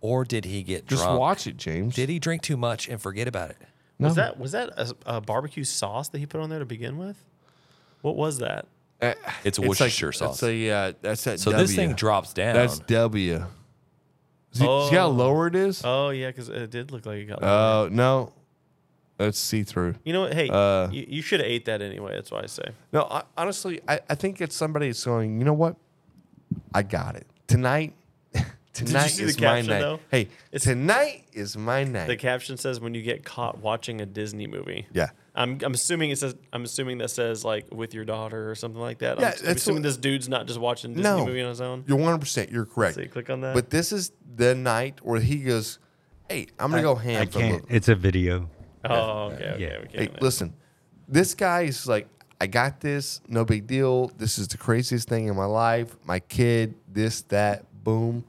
Or 0.00 0.24
did 0.24 0.44
he 0.44 0.62
get 0.62 0.86
just 0.86 1.02
drunk? 1.02 1.18
watch 1.20 1.46
it, 1.46 1.56
James. 1.56 1.94
Did 1.94 2.08
he 2.08 2.18
drink 2.18 2.42
too 2.42 2.56
much 2.56 2.88
and 2.88 3.00
forget 3.00 3.26
about 3.28 3.50
it? 3.50 3.56
Was 3.98 4.16
that 4.16 4.38
was 4.38 4.52
that 4.52 4.70
a, 4.76 4.94
a 5.06 5.20
barbecue 5.20 5.64
sauce 5.64 6.08
that 6.08 6.18
he 6.18 6.26
put 6.26 6.40
on 6.40 6.50
there 6.50 6.58
to 6.58 6.64
begin 6.66 6.98
with? 6.98 7.16
What 8.02 8.16
was 8.16 8.38
that? 8.38 8.66
Uh, 9.00 9.14
It's 9.44 9.56
a 9.58 9.60
like- 9.62 9.70
Worcestershire 9.70 10.12
sauce. 10.12 10.40
That's 10.40 10.42
a, 10.42 10.70
uh, 10.70 10.92
that's 11.00 11.24
that 11.24 11.40
so 11.40 11.50
W. 11.52 11.66
this 11.66 11.74
thing 11.76 11.92
drops 11.94 12.32
down. 12.32 12.54
That's 12.54 12.78
W. 12.80 13.44
See, 14.52 14.60
see 14.60 14.66
how 14.66 15.06
Oh. 15.06 15.10
lower 15.10 15.46
it 15.48 15.54
is? 15.56 15.82
Oh 15.84 16.10
yeah, 16.10 16.28
because 16.28 16.48
it 16.48 16.70
did 16.70 16.90
look 16.92 17.06
like 17.06 17.18
it 17.18 17.24
got. 17.26 17.42
Oh 17.42 17.88
no, 17.90 18.32
that's 19.18 19.38
see 19.38 19.62
through. 19.62 19.94
you 20.04 20.12
know 20.12 20.22
what? 20.22 20.34
Hey, 20.34 20.48
uh, 20.50 20.88
you, 20.90 21.06
you 21.08 21.22
should 21.22 21.40
have 21.40 21.48
ate 21.48 21.64
that 21.66 21.80
anyway. 21.82 22.14
That's 22.14 22.30
why 22.30 22.42
I 22.42 22.46
say. 22.46 22.68
No, 22.92 23.02
I, 23.10 23.22
honestly, 23.36 23.80
I, 23.88 24.00
I 24.10 24.14
think 24.14 24.40
it's 24.40 24.56
somebody 24.56 24.88
that's 24.88 25.04
going. 25.04 25.38
You 25.38 25.44
know 25.44 25.52
what? 25.54 25.76
I 26.74 26.82
got 26.82 27.16
it. 27.16 27.26
tonight, 27.46 27.94
tonight 28.72 29.08
see 29.08 29.22
the 29.24 29.28
is 29.30 29.38
my 29.40 29.46
caption, 29.46 29.70
night. 29.70 29.80
though? 29.80 30.00
Hey, 30.10 30.22
It's- 30.52 30.62
tonight 30.64 31.24
is 31.32 31.56
my 31.56 31.84
night. 31.84 32.06
The 32.08 32.16
caption 32.16 32.56
says 32.56 32.80
when 32.80 32.94
you 32.94 33.02
get 33.02 33.24
caught 33.24 33.58
watching 33.58 34.00
a 34.00 34.06
Disney 34.06 34.46
movie. 34.46 34.86
yeah. 34.92 35.10
I'm, 35.36 35.58
I'm 35.64 35.74
assuming 35.74 36.10
it 36.10 36.18
says 36.18 36.36
I'm 36.52 36.62
assuming 36.62 36.98
that 36.98 37.08
says 37.10 37.44
like 37.44 37.66
with 37.74 37.92
your 37.92 38.04
daughter 38.04 38.48
or 38.48 38.54
something 38.54 38.80
like 38.80 38.98
that. 38.98 39.18
Yeah, 39.18 39.32
I'm, 39.40 39.46
I'm 39.48 39.56
assuming 39.56 39.82
what- 39.82 39.88
this 39.88 39.96
dude's 39.96 40.28
not 40.28 40.46
just 40.46 40.60
watching 40.60 40.92
Disney 40.94 41.02
No. 41.02 41.26
movie 41.26 41.42
on 41.42 41.48
his 41.48 41.60
own. 41.60 41.82
You're 41.88 41.96
100. 41.98 42.18
percent 42.18 42.52
You're 42.52 42.66
correct. 42.66 42.94
See, 42.94 43.06
click 43.06 43.28
on 43.30 43.40
that. 43.40 43.52
But 43.54 43.70
this 43.70 43.90
is 43.90 44.12
the 44.36 44.54
night 44.54 45.00
where 45.02 45.18
he 45.20 45.38
goes, 45.38 45.80
"Hey, 46.28 46.46
I'm 46.60 46.70
gonna 46.70 46.82
go 46.82 46.94
ham 46.94 47.20
I 47.22 47.26
can't. 47.26 47.64
It's 47.68 47.88
a 47.88 47.96
video. 47.96 48.48
Oh, 48.90 49.30
okay, 49.32 49.44
okay, 49.50 49.62
Yeah. 49.62 49.78
okay. 49.84 49.98
Hey, 50.06 50.10
listen, 50.20 50.54
this 51.08 51.34
guy 51.34 51.62
is 51.62 51.86
like, 51.86 52.08
I 52.40 52.46
got 52.46 52.80
this, 52.80 53.20
no 53.28 53.44
big 53.44 53.66
deal. 53.66 54.08
This 54.18 54.38
is 54.38 54.48
the 54.48 54.58
craziest 54.58 55.08
thing 55.08 55.28
in 55.28 55.36
my 55.36 55.44
life. 55.44 55.96
My 56.04 56.18
kid, 56.20 56.74
this, 56.88 57.22
that, 57.22 57.64
boom. 57.84 58.24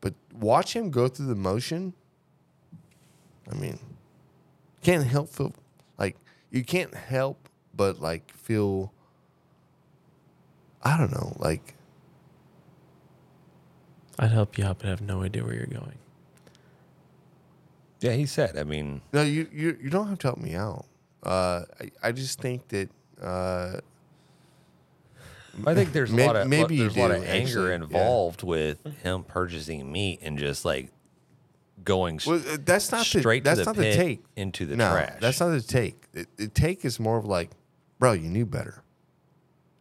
But 0.00 0.14
watch 0.32 0.74
him 0.74 0.90
go 0.90 1.08
through 1.08 1.26
the 1.26 1.34
motion. 1.34 1.92
I 3.50 3.54
mean, 3.56 3.78
can't 4.82 5.04
help 5.04 5.28
feel 5.28 5.52
like 5.98 6.16
you 6.50 6.64
can't 6.64 6.94
help 6.94 7.48
but 7.74 8.00
like 8.00 8.32
feel. 8.32 8.92
I 10.82 10.96
don't 10.98 11.10
know, 11.12 11.34
like 11.38 11.74
I'd 14.18 14.30
help 14.30 14.56
you 14.58 14.64
out, 14.64 14.78
but 14.78 14.86
I 14.86 14.90
have 14.90 15.00
no 15.00 15.22
idea 15.22 15.44
where 15.44 15.54
you're 15.54 15.66
going. 15.66 15.98
Yeah, 18.00 18.12
he 18.12 18.26
said. 18.26 18.56
I 18.58 18.64
mean, 18.64 19.00
no, 19.12 19.22
you 19.22 19.48
you 19.52 19.78
you 19.82 19.90
don't 19.90 20.08
have 20.08 20.18
to 20.20 20.26
help 20.28 20.38
me 20.38 20.54
out. 20.54 20.86
Uh, 21.22 21.62
I 21.80 21.90
I 22.08 22.12
just 22.12 22.40
think 22.40 22.68
that 22.68 22.90
uh, 23.22 23.80
I 25.66 25.74
think 25.74 25.92
there's 25.92 26.10
a 26.10 26.14
May- 26.14 26.26
lot 26.26 26.36
of 26.36 26.48
maybe 26.48 26.74
you 26.76 26.82
there's 26.82 26.96
a 26.96 27.00
lot 27.00 27.08
do, 27.08 27.14
of 27.14 27.24
anger 27.24 27.46
actually, 27.48 27.68
yeah. 27.68 27.74
involved 27.76 28.42
with 28.42 28.84
him 29.02 29.22
purchasing 29.24 29.90
meat 29.90 30.18
and 30.22 30.36
just 30.38 30.64
like 30.64 30.90
going 31.84 32.16
s- 32.16 32.26
Well, 32.26 32.42
uh, 32.46 32.58
that's 32.64 32.90
not 32.92 33.06
straight 33.06 33.44
the, 33.44 33.50
to 33.50 33.56
that's 33.56 33.58
the 33.60 33.64
not 33.72 33.76
pit 33.76 33.96
the 33.96 34.02
take 34.02 34.24
into 34.36 34.66
the 34.66 34.76
no, 34.76 34.90
trash. 34.92 35.18
That's 35.20 35.40
not 35.40 35.50
the 35.50 35.62
take. 35.62 36.10
The, 36.12 36.26
the 36.36 36.48
take 36.48 36.84
is 36.84 36.98
more 37.00 37.16
of 37.18 37.24
like, 37.24 37.50
bro, 37.98 38.12
you 38.12 38.28
knew 38.28 38.44
better. 38.46 38.82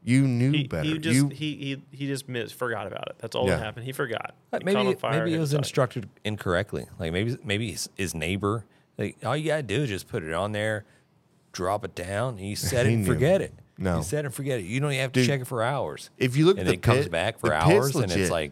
You 0.06 0.28
knew 0.28 0.52
He, 0.52 0.68
better. 0.68 0.84
he 0.84 0.98
just 0.98 1.16
you, 1.16 1.30
he, 1.30 1.56
he 1.56 1.82
he 1.98 2.08
just 2.08 2.28
missed, 2.28 2.56
forgot 2.56 2.88
about 2.88 3.08
it. 3.08 3.16
That's 3.20 3.36
all 3.36 3.48
Yeah. 3.48 3.56
that 3.56 3.64
happened. 3.64 3.86
He 3.86 3.94
forgot. 3.94 4.36
Like, 4.52 4.62
He 4.62 4.66
maybe 4.66 4.80
on 4.90 4.96
fire, 4.98 5.20
maybe 5.20 5.32
hit 5.32 5.38
it 5.38 5.40
was 5.40 5.52
the 5.52 5.58
instructed 5.60 6.10
incorrectly. 6.26 6.88
Like 7.00 7.14
maybe 7.14 7.38
maybe 7.44 7.72
his, 7.72 7.90
his 7.96 8.14
neighbor. 8.14 8.66
Like 8.98 9.18
all 9.26 9.36
you 9.38 9.48
gotta 9.48 9.64
do 9.64 9.82
is 9.84 9.90
just 9.90 10.08
put 10.10 10.24
it 10.24 10.34
on 10.34 10.52
there, 10.52 10.84
drop 11.54 11.86
it 11.86 11.96
down, 11.96 12.38
and 12.38 12.48
you 12.48 12.56
set 12.58 12.86
it 12.86 12.94
and 12.94 13.06
forget 13.06 13.42
it. 13.42 13.54
No. 13.78 13.98
you 13.98 14.04
set 14.04 14.20
it 14.20 14.26
and 14.28 14.36
forget 14.36 14.60
it. 14.60 14.64
You 14.66 14.80
don't 14.82 14.92
even 14.92 15.02
have 15.02 15.12
to 15.14 15.22
Dude, 15.22 15.28
check 15.28 15.42
it 15.42 15.48
for 15.48 15.64
hours. 15.64 16.10
if 16.18 16.36
you 16.36 16.46
look 16.46 16.58
and 16.58 16.68
at 16.68 16.72
the 16.72 16.74
it 16.76 16.82
comes 16.82 17.08
back 17.08 17.40
for 17.40 17.54
hours, 17.54 17.96
and 17.96 18.12
it's 18.12 18.30
like 18.30 18.52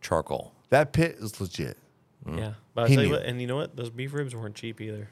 charcoal. 0.00 0.52
that 0.70 0.92
pit 0.92 1.16
is 1.18 1.40
legit. 1.40 1.76
Mm. 2.26 2.38
Yeah, 2.38 2.52
but 2.74 2.84
I 2.84 2.88
He 2.88 2.94
tell 2.94 3.04
you 3.04 3.10
knew. 3.10 3.16
what, 3.16 3.26
and 3.26 3.40
you 3.40 3.46
know 3.46 3.56
what? 3.56 3.76
Those 3.76 3.90
beef 3.90 4.14
ribs 4.14 4.34
weren't 4.34 4.54
cheap 4.54 4.80
either. 4.80 5.08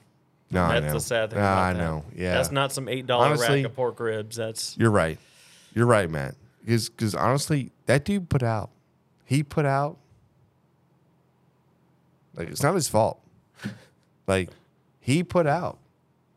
No, 0.50 0.62
I 0.64 0.80
That's 0.80 0.86
know. 0.86 0.92
the 0.94 1.00
sad 1.00 1.30
thing. 1.30 1.38
No, 1.38 1.44
about 1.44 1.58
I 1.58 1.72
that. 1.72 1.78
know. 1.78 2.04
Yeah, 2.14 2.34
that's 2.34 2.50
not 2.52 2.72
some 2.72 2.88
eight 2.88 3.06
dollar 3.06 3.36
rack 3.36 3.64
of 3.64 3.74
pork 3.74 3.98
ribs. 4.00 4.36
That's 4.36 4.76
You're 4.78 4.90
right. 4.90 5.18
You're 5.74 5.86
right, 5.86 6.08
man. 6.10 6.34
Because 6.64 7.14
honestly, 7.14 7.72
that 7.86 8.04
dude 8.04 8.28
put 8.28 8.42
out. 8.42 8.70
He 9.24 9.42
put 9.42 9.64
out. 9.66 9.96
Like 12.36 12.48
it's 12.48 12.62
not 12.62 12.74
his 12.74 12.88
fault. 12.88 13.20
Like 14.26 14.50
he 15.00 15.22
put 15.22 15.46
out. 15.46 15.78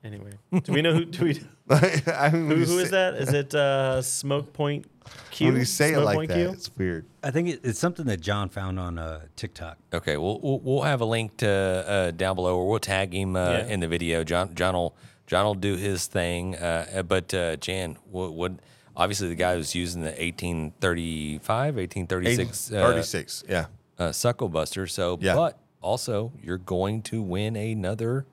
anyway. 0.04 0.32
Do 0.64 0.74
we 0.74 0.82
know 0.82 0.94
who? 0.94 1.06
Do 1.06 1.26
we? 1.26 1.42
Like, 1.68 2.08
I 2.16 2.30
mean, 2.30 2.42
Who, 2.44 2.48
when 2.50 2.60
you 2.60 2.66
who 2.68 2.78
is 2.78 2.92
that? 2.92 3.16
Is 3.16 3.34
it 3.34 3.56
uh, 3.56 4.00
Smoke 4.04 4.54
Point 4.54 4.86
Q? 5.32 5.48
When 5.48 5.56
you 5.56 5.66
say 5.66 5.94
it 5.94 6.00
like 6.00 6.16
Point 6.16 6.30
that, 6.30 6.36
Q? 6.38 6.50
it's 6.52 6.70
weird. 6.78 7.06
I 7.24 7.32
think 7.32 7.48
it, 7.50 7.62
it's 7.64 7.80
something 7.80 8.06
that 8.06 8.22
John 8.22 8.50
found 8.50 8.80
on 8.80 9.00
uh, 9.00 9.22
TikTok. 9.36 9.80
Okay, 9.92 10.16
we'll, 10.16 10.40
we'll 10.42 10.60
we'll 10.60 10.82
have 10.84 11.02
a 11.02 11.06
link 11.06 11.38
to 11.38 11.50
uh, 11.50 12.12
down 12.12 12.36
below, 12.36 12.56
or 12.56 12.70
we'll 12.70 12.78
tag 12.78 13.16
him 13.16 13.36
uh, 13.36 13.50
Yeah. 13.50 13.66
in 13.66 13.80
the 13.80 13.88
video. 13.88 14.24
John 14.24 14.54
John 14.54 14.76
will 14.76 14.96
John 15.26 15.44
will 15.44 15.56
do 15.56 15.76
his 15.76 16.06
thing, 16.06 16.56
uh, 16.56 17.02
but 17.08 17.34
uh, 17.34 17.56
Jan, 17.56 17.98
what, 18.12 18.34
what 18.34 18.52
obviously 18.98 19.28
the 19.30 19.36
guy 19.36 19.56
was 19.56 19.74
using 19.76 20.02
the 20.02 20.10
1835, 20.10 21.76
1836 21.76 22.72
uh, 22.72 22.88
36. 22.88 23.44
Yeah. 23.48 23.66
uh, 24.00 24.04
Sucklebuster. 24.10 24.90
So, 24.90 25.18
Yeah. 25.22 25.36
but 25.36 25.58
also 25.82 26.32
you're 26.42 26.58
going 26.58 27.02
to 27.04 27.22
win 27.22 27.56
another. 27.56 28.26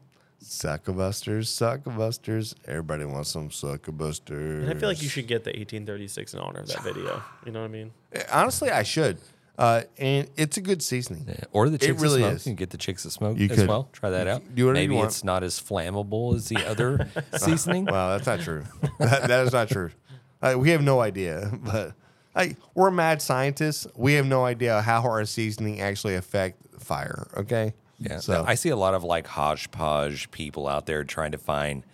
Suckabusters, 0.43 1.47
suckabusters. 1.47 2.55
Everybody 2.67 3.05
wants 3.05 3.31
some 3.31 3.49
suckabusters. 3.51 4.63
And 4.63 4.71
I 4.71 4.75
feel 4.75 4.89
like 4.89 5.01
you 5.03 5.09
should 5.09 5.29
get 5.29 5.45
the 5.45 5.51
1836 5.51 6.35
in 6.35 6.41
honor 6.41 6.61
of 6.61 6.67
that 6.69 6.83
video. 6.83 7.23
You 7.47 7.53
know 7.53 7.61
what 7.61 7.67
I 7.67 7.73
mean? 7.73 7.93
Honestly, 8.33 8.71
I 8.71 8.83
should. 8.83 9.19
Uh, 9.59 9.83
and 9.99 10.29
it's 10.37 10.57
a 10.57 10.61
good 10.61 10.83
seasoning. 10.83 11.29
Or 11.53 11.69
the 11.69 11.77
It 11.77 12.01
really 12.01 12.23
of 12.23 12.29
smoke. 12.29 12.33
is. 12.35 12.47
You 12.47 12.51
can 12.51 12.57
get 12.57 12.71
the 12.71 12.79
chicks 12.79 13.05
of 13.05 13.13
smoke 13.13 13.39
You 13.39 13.49
as 13.51 13.59
could. 13.59 13.69
well. 13.69 13.89
Try 13.93 14.11
that 14.11 14.27
out. 14.27 14.43
do 14.55 14.67
whatever 14.67 14.83
you 14.83 14.89
Maybe 14.89 14.97
want. 14.97 15.09
it's 15.09 15.23
not 15.23 15.45
as 15.45 15.61
flammable 15.61 16.35
as 16.35 16.49
the 16.49 16.67
other 16.69 17.09
seasoning. 17.37 17.85
Well, 17.85 18.17
that's 18.19 18.27
not 18.27 18.41
true. 18.41 18.65
that, 18.99 19.29
that 19.29 19.47
is 19.47 19.53
not 19.53 19.69
true. 19.69 19.91
Uh, 20.43 20.55
we 20.59 20.71
have 20.71 20.83
no 20.83 21.01
idea, 21.01 21.51
but 21.63 21.95
like, 22.35 22.57
we're 22.75 22.91
mad 22.91 23.23
scientists. 23.23 23.87
We 23.95 24.15
have 24.15 24.27
no 24.27 24.45
idea 24.45 24.81
how 24.83 25.03
our 25.03 25.25
seasoning 25.25 25.81
actually 25.81 26.15
affect 26.17 26.81
fire. 26.83 27.29
Okay. 27.37 27.75
Yeah. 27.99 28.19
So 28.19 28.45
I 28.47 28.57
see 28.57 28.71
a 28.71 28.77
lot 28.77 28.95
of 28.95 29.05
like 29.05 29.27
hodgepodge 29.29 30.31
people 30.33 30.67
out 30.67 30.87
there 30.87 31.05
trying 31.05 31.33
to 31.33 31.39
find 31.39 31.85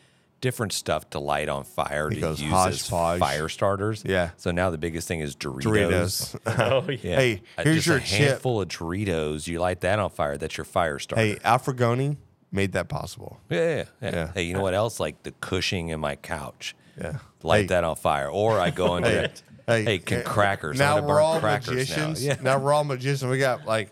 different 0.41 0.73
stuff 0.73 1.11
to 1.11 1.19
light 1.19 1.49
on 1.49 1.65
fire 1.65 2.09
to 2.09 2.17
use 2.17 2.41
hodgepodge. 2.41 3.15
as 3.17 3.19
fire 3.21 3.49
starters. 3.49 4.05
Yeah. 4.07 4.31
So 4.37 4.51
now 4.53 4.71
the 4.71 4.79
biggest 4.79 5.09
thing 5.09 5.21
is 5.21 5.35
Doritos. 5.37 6.37
Doritos. 6.39 6.39
Oh 6.73 6.89
yeah. 6.91 7.17
Hey, 7.17 7.43
Uh, 7.59 7.65
here's 7.65 7.77
just 7.85 7.87
your 7.89 7.97
a 7.97 8.01
chip. 8.01 8.29
handful 8.31 8.61
of 8.63 8.69
Doritos. 8.69 9.47
You 9.49 9.59
light 9.61 9.81
that 9.81 9.99
on 9.99 10.11
fire. 10.11 10.39
That's 10.39 10.57
your 10.57 10.65
fire 10.65 10.99
starter. 10.99 11.21
hey, 11.23 11.39
Al 11.45 11.59
Frugoni 11.59 12.17
made 12.53 12.73
that 12.73 12.89
possible. 12.89 13.39
Yeah, 13.51 13.59
yeah, 13.61 13.85
yeah. 14.01 14.11
Yeah. 14.15 14.33
Hey, 14.33 14.43
you 14.45 14.55
know 14.55 14.63
what 14.63 14.75
else? 14.75 14.99
Like 15.01 15.23
the 15.25 15.33
cushing 15.33 15.89
in 15.89 16.01
my 16.01 16.17
couch. 16.17 16.75
Yeah. 17.01 17.19
Light 17.43 17.61
Hey. 17.63 17.67
that 17.69 17.85
on 17.85 17.97
fire. 17.97 18.29
Or 18.31 18.59
I 18.61 18.71
go 18.71 18.97
into 18.97 19.31
hey, 19.67 19.99
can 19.99 20.23
crackers. 20.25 20.81
I'm 20.81 21.01
Now 21.03 21.07
we're 21.07 21.21
all 21.21 21.39
crackers 21.41 21.69
magicians. 21.75 22.27
Now. 22.27 22.37
Now. 22.43 22.59
We're 22.59 22.73
all 22.73 22.85
magicians. 22.85 23.31
We 23.31 23.39
got 23.39 23.65
like, 23.67 23.91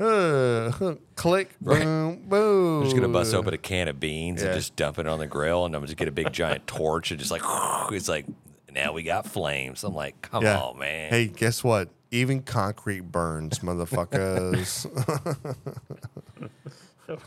uh, 0.00 0.72
click, 1.16 1.54
boom, 1.60 2.28
boom. 2.28 2.78
I'm 2.78 2.84
just 2.84 2.96
gonna 2.96 3.08
bust 3.12 3.34
open 3.34 3.54
a 3.54 3.58
can 3.58 3.88
of 3.88 4.00
beans 4.00 4.40
Yeah. 4.42 4.48
and 4.48 4.56
just 4.56 4.74
dump 4.76 4.98
it 4.98 5.06
on 5.06 5.18
the 5.18 5.26
grill, 5.26 5.64
and 5.66 5.74
I'm 5.76 5.82
just 5.84 5.96
get 5.96 6.08
a 6.08 6.12
big 6.12 6.32
giant 6.32 6.66
torch 6.66 7.10
and 7.10 7.20
just 7.20 7.30
like 7.30 7.42
it's 7.92 8.08
like 8.08 8.26
now 8.72 8.92
we 8.92 9.02
got 9.02 9.26
flames. 9.26 9.84
I'm 9.84 9.94
like, 9.94 10.20
come 10.22 10.42
Yeah. 10.44 10.58
on, 10.60 10.78
man. 10.78 11.10
Hey, 11.10 11.26
guess 11.28 11.62
what? 11.64 11.88
Even 12.10 12.42
concrete 12.42 13.00
burns, 13.12 13.58
motherfuckers. 13.60 14.86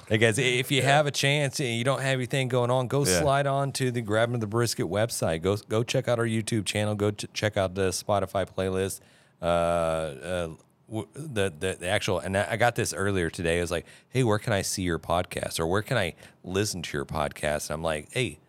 Hey 0.07 0.17
guys, 0.17 0.37
if 0.37 0.71
you 0.71 0.81
have 0.81 1.07
a 1.07 1.11
chance 1.11 1.59
and 1.59 1.69
you 1.69 1.83
don't 1.83 2.01
have 2.01 2.13
anything 2.15 2.47
going 2.49 2.69
on, 2.71 2.87
go 2.87 3.05
Yeah. 3.05 3.19
slide 3.21 3.47
on 3.47 3.71
to 3.73 3.91
the 3.91 4.01
Grab 4.01 4.29
'Em 4.29 4.33
in 4.35 4.39
the 4.41 4.47
Brisket 4.47 4.87
website. 4.87 5.41
Go 5.41 5.55
go 5.55 5.83
check 5.83 6.07
out 6.07 6.19
our 6.19 6.25
YouTube 6.25 6.65
channel. 6.65 6.95
Go 6.95 7.11
ch- 7.11 7.25
check 7.33 7.55
out 7.55 7.75
the 7.75 7.89
Spotify 7.89 8.45
playlist. 8.45 8.99
Uh, 9.41 9.45
uh, 9.45 10.49
w- 10.89 11.07
the, 11.13 11.53
the 11.57 11.77
the 11.79 11.87
actual 11.87 12.19
and 12.19 12.37
I 12.37 12.57
got 12.57 12.75
this 12.75 12.93
earlier 12.93 13.29
today. 13.29 13.59
I 13.59 13.61
was 13.61 13.71
like, 13.71 13.85
hey, 14.09 14.23
where 14.23 14.39
can 14.39 14.51
I 14.53 14.63
see 14.63 14.81
your 14.81 14.99
podcast 14.99 15.59
or 15.59 15.67
where 15.67 15.81
can 15.81 15.97
I 15.97 16.13
listen 16.43 16.81
to 16.81 16.97
your 16.97 17.05
podcast? 17.05 17.69
And 17.69 17.75
I'm 17.75 17.83
like, 17.83 18.09
hey, 18.11 18.39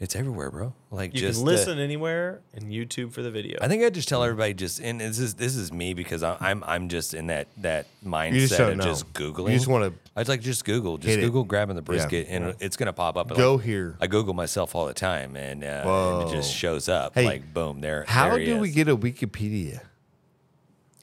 it's 0.00 0.16
everywhere, 0.16 0.50
bro. 0.50 0.72
Like 0.90 1.12
You 1.14 1.20
just 1.20 1.40
can 1.40 1.46
the- 1.46 1.52
listen 1.52 1.78
anywhere 1.78 2.40
and 2.54 2.72
YouTube 2.72 3.12
for 3.12 3.22
the 3.22 3.30
video. 3.30 3.58
I 3.60 3.68
think 3.68 3.84
I 3.84 3.90
just 3.90 4.08
tell 4.08 4.24
everybody 4.24 4.54
just, 4.54 4.80
and 4.80 5.00
this 5.00 5.18
is 5.18 5.34
this 5.34 5.54
is 5.56 5.70
me 5.72 5.92
because 5.94 6.22
I- 6.22 6.36
I'm 6.40 6.64
I'm 6.66 6.88
just 6.88 7.12
in 7.14 7.26
that 7.26 7.48
that 7.58 7.86
mindset 8.04 8.32
just 8.48 8.58
of 8.60 8.76
know. 8.78 8.84
just 8.84 9.12
googling. 9.12 9.50
You 9.52 9.56
just 9.58 9.68
wanna 9.68 9.92
I'd 10.16 10.26
like 10.28 10.40
just 10.40 10.64
Google, 10.64 10.96
just 10.96 11.08
hit 11.08 11.18
it. 11.18 11.22
Google 11.26 11.44
Grab 11.44 11.64
'Em 11.66 11.70
in 11.70 11.76
the 11.76 11.82
Brisket, 11.82 12.26
and 12.30 12.54
it's 12.60 12.76
gonna 12.76 12.92
pop 12.94 13.16
up. 13.16 13.28
and, 13.30 13.36
Go 13.36 13.56
like, 13.56 13.64
here. 13.64 13.96
I 14.00 14.06
Google 14.06 14.34
myself 14.34 14.74
all 14.74 14.86
the 14.86 14.94
time, 14.94 15.36
and, 15.36 15.62
uh, 15.62 16.18
and 16.20 16.28
it 16.28 16.32
just 16.34 16.52
shows 16.52 16.88
up. 16.88 17.14
Hey, 17.14 17.24
like 17.26 17.52
boom, 17.54 17.80
there. 17.80 18.04
How 18.08 18.30
there 18.30 18.38
he 18.38 18.46
do 18.46 18.58
we 18.58 18.70
get 18.70 18.88
a 18.88 18.96
Wikipedia? 18.96 19.80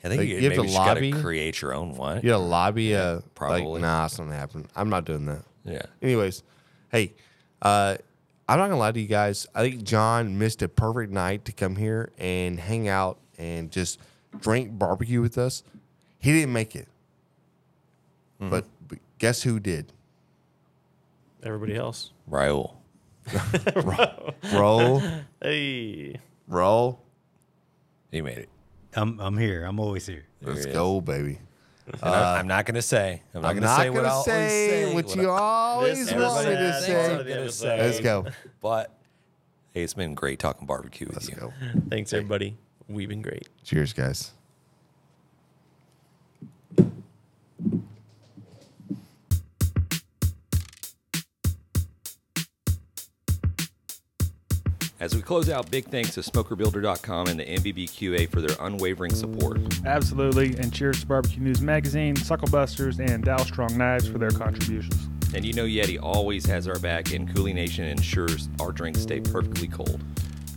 I 0.04 0.10
think 0.10 0.20
like, 0.22 0.30
you, 0.30 0.36
you 0.38 0.42
have 0.44 0.52
maybe 0.52 0.56
to 0.56 0.64
just 0.64 0.76
gotta 0.78 0.94
lobby? 1.02 1.12
create 1.12 1.62
your 1.62 1.74
own 1.74 1.96
one. 1.98 2.18
You 2.18 2.30
got 2.30 2.38
to 2.38 2.44
lobby 2.44 2.94
a 2.94 3.22
probably. 3.36 3.64
Like, 3.66 3.82
nah, 3.82 4.06
it's 4.06 4.18
not 4.20 4.54
gonna. 4.54 4.66
I'm 4.76 4.90
not 4.90 5.06
doing 5.06 5.26
that. 5.26 5.44
Yeah. 5.66 5.82
Anyways, 6.02 6.44
hey, 6.92 7.14
uh, 7.62 7.98
I'm 8.50 8.58
not 8.60 8.68
gonna 8.68 8.78
lie 8.80 8.92
to 8.92 9.00
you 9.00 9.08
guys. 9.08 9.46
I 9.54 9.62
think 9.70 9.84
John 9.84 10.38
missed 10.40 10.62
a 10.62 10.68
perfect 10.70 11.12
night 11.12 11.46
to 11.46 11.52
come 11.52 11.76
here 11.76 12.12
and 12.18 12.60
hang 12.60 12.88
out 12.88 13.18
and 13.38 13.70
just 13.72 14.00
drink 14.40 14.78
barbecue 14.78 15.22
with 15.22 15.38
us. 15.38 15.64
He 16.20 16.32
didn't 16.34 16.54
make 16.54 16.76
it, 16.76 16.88
Mm-hmm. 18.40 18.50
but, 18.52 18.66
but 18.88 19.00
guess 19.18 19.42
who 19.44 19.60
did? 19.60 19.92
Everybody 21.44 21.76
else. 21.76 22.12
Raul. 22.30 22.74
Roll, 24.54 25.02
Hey. 25.42 26.16
roll. 26.48 27.02
He 28.12 28.22
made 28.22 28.38
it. 28.38 28.50
I'm 28.96 29.20
I'm 29.20 29.38
here. 29.38 29.66
I'm 29.66 29.80
always 29.82 30.06
here. 30.08 30.26
Let's 30.42 30.64
he 30.64 30.70
is. 30.70 30.74
go, 30.74 31.02
baby. 31.02 31.40
And 31.88 32.04
I, 32.04 32.36
uh, 32.36 32.40
I'm 32.40 32.48
not 32.48 32.66
gonna 32.66 32.82
say. 32.82 33.22
I'm 33.34 33.42
not 33.42 33.50
I'm 33.52 33.60
gonna 33.60 33.76
say 33.76 33.90
what 33.90 33.96
gonna 33.98 34.08
I'll 34.10 34.24
say 34.24 34.70
say. 34.70 34.94
what 34.94 35.06
what 35.06 35.16
you 35.16 35.30
I- 35.30 35.40
always 35.40 36.06
This 36.06 36.14
want 36.14 36.48
me 36.48 36.56
to 36.56 36.82
say. 36.82 36.94
Thanks 36.94 37.18
for 37.18 37.24
the 37.24 37.34
Gonna 37.34 37.52
say. 37.52 37.78
Let's 37.80 38.00
go. 38.02 38.26
But 38.62 38.94
hey, 39.72 39.84
it's 39.84 39.94
been 39.94 40.14
great 40.14 40.40
talking 40.40 40.68
barbecue 40.68 41.08
with 41.08 41.16
Let's 41.16 41.30
you. 41.30 41.36
go. 41.36 41.54
Thanks 41.90 42.12
everybody. 42.14 42.58
We've 42.90 43.10
been 43.10 43.22
great. 43.22 43.48
Cheers, 43.64 43.94
guys. 43.94 44.32
As 55.00 55.14
we 55.14 55.22
close 55.22 55.48
out, 55.48 55.70
big 55.70 55.86
thanks 55.86 56.16
to 56.16 56.22
SmokerBuilder.com 56.22 57.28
and 57.28 57.40
the 57.40 57.46
NBBQA 57.46 58.32
for 58.32 58.42
their 58.42 58.56
unwavering 58.60 59.14
support. 59.14 59.62
Absolutely. 59.86 60.58
And 60.58 60.74
cheers 60.74 61.02
to 61.02 61.08
Barbecue 61.08 61.44
News 61.44 61.62
Magazine, 61.62 62.16
Sucklebusters, 62.16 63.00
and 63.00 63.24
Dalstrong 63.24 63.76
Knives 63.76 64.08
for 64.08 64.18
their 64.18 64.32
contributions. 64.32 65.08
And 65.36 65.46
you 65.46 65.54
know 65.54 65.66
Yeti 65.66 66.02
always 66.02 66.48
has 66.48 66.68
our 66.68 66.80
back, 66.80 67.14
and 67.14 67.30
Coolie 67.30 67.54
Nation 67.54 67.86
ensures 67.86 68.50
our 68.60 68.72
drinks 68.72 69.02
stay 69.02 69.20
perfectly 69.20 69.68
cold. 69.68 70.02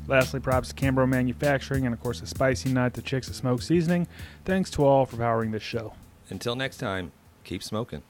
Lastly, 0.08 0.40
props 0.40 0.72
to 0.72 0.74
Cambro 0.74 1.06
Manufacturing 1.06 1.84
and, 1.84 1.92
of 1.92 2.00
course, 2.00 2.20
the 2.20 2.26
Spicy 2.26 2.72
Nut, 2.72 2.94
the 2.94 3.02
Chicks 3.02 3.28
of 3.28 3.36
Smoke 3.36 3.60
Seasoning. 3.60 4.06
Thanks 4.46 4.70
to 4.70 4.84
all 4.84 5.04
for 5.04 5.18
powering 5.18 5.50
this 5.50 5.62
show. 5.62 5.92
Until 6.30 6.56
next 6.56 6.78
time, 6.78 7.12
keep 7.44 7.62
smoking. 7.62 8.02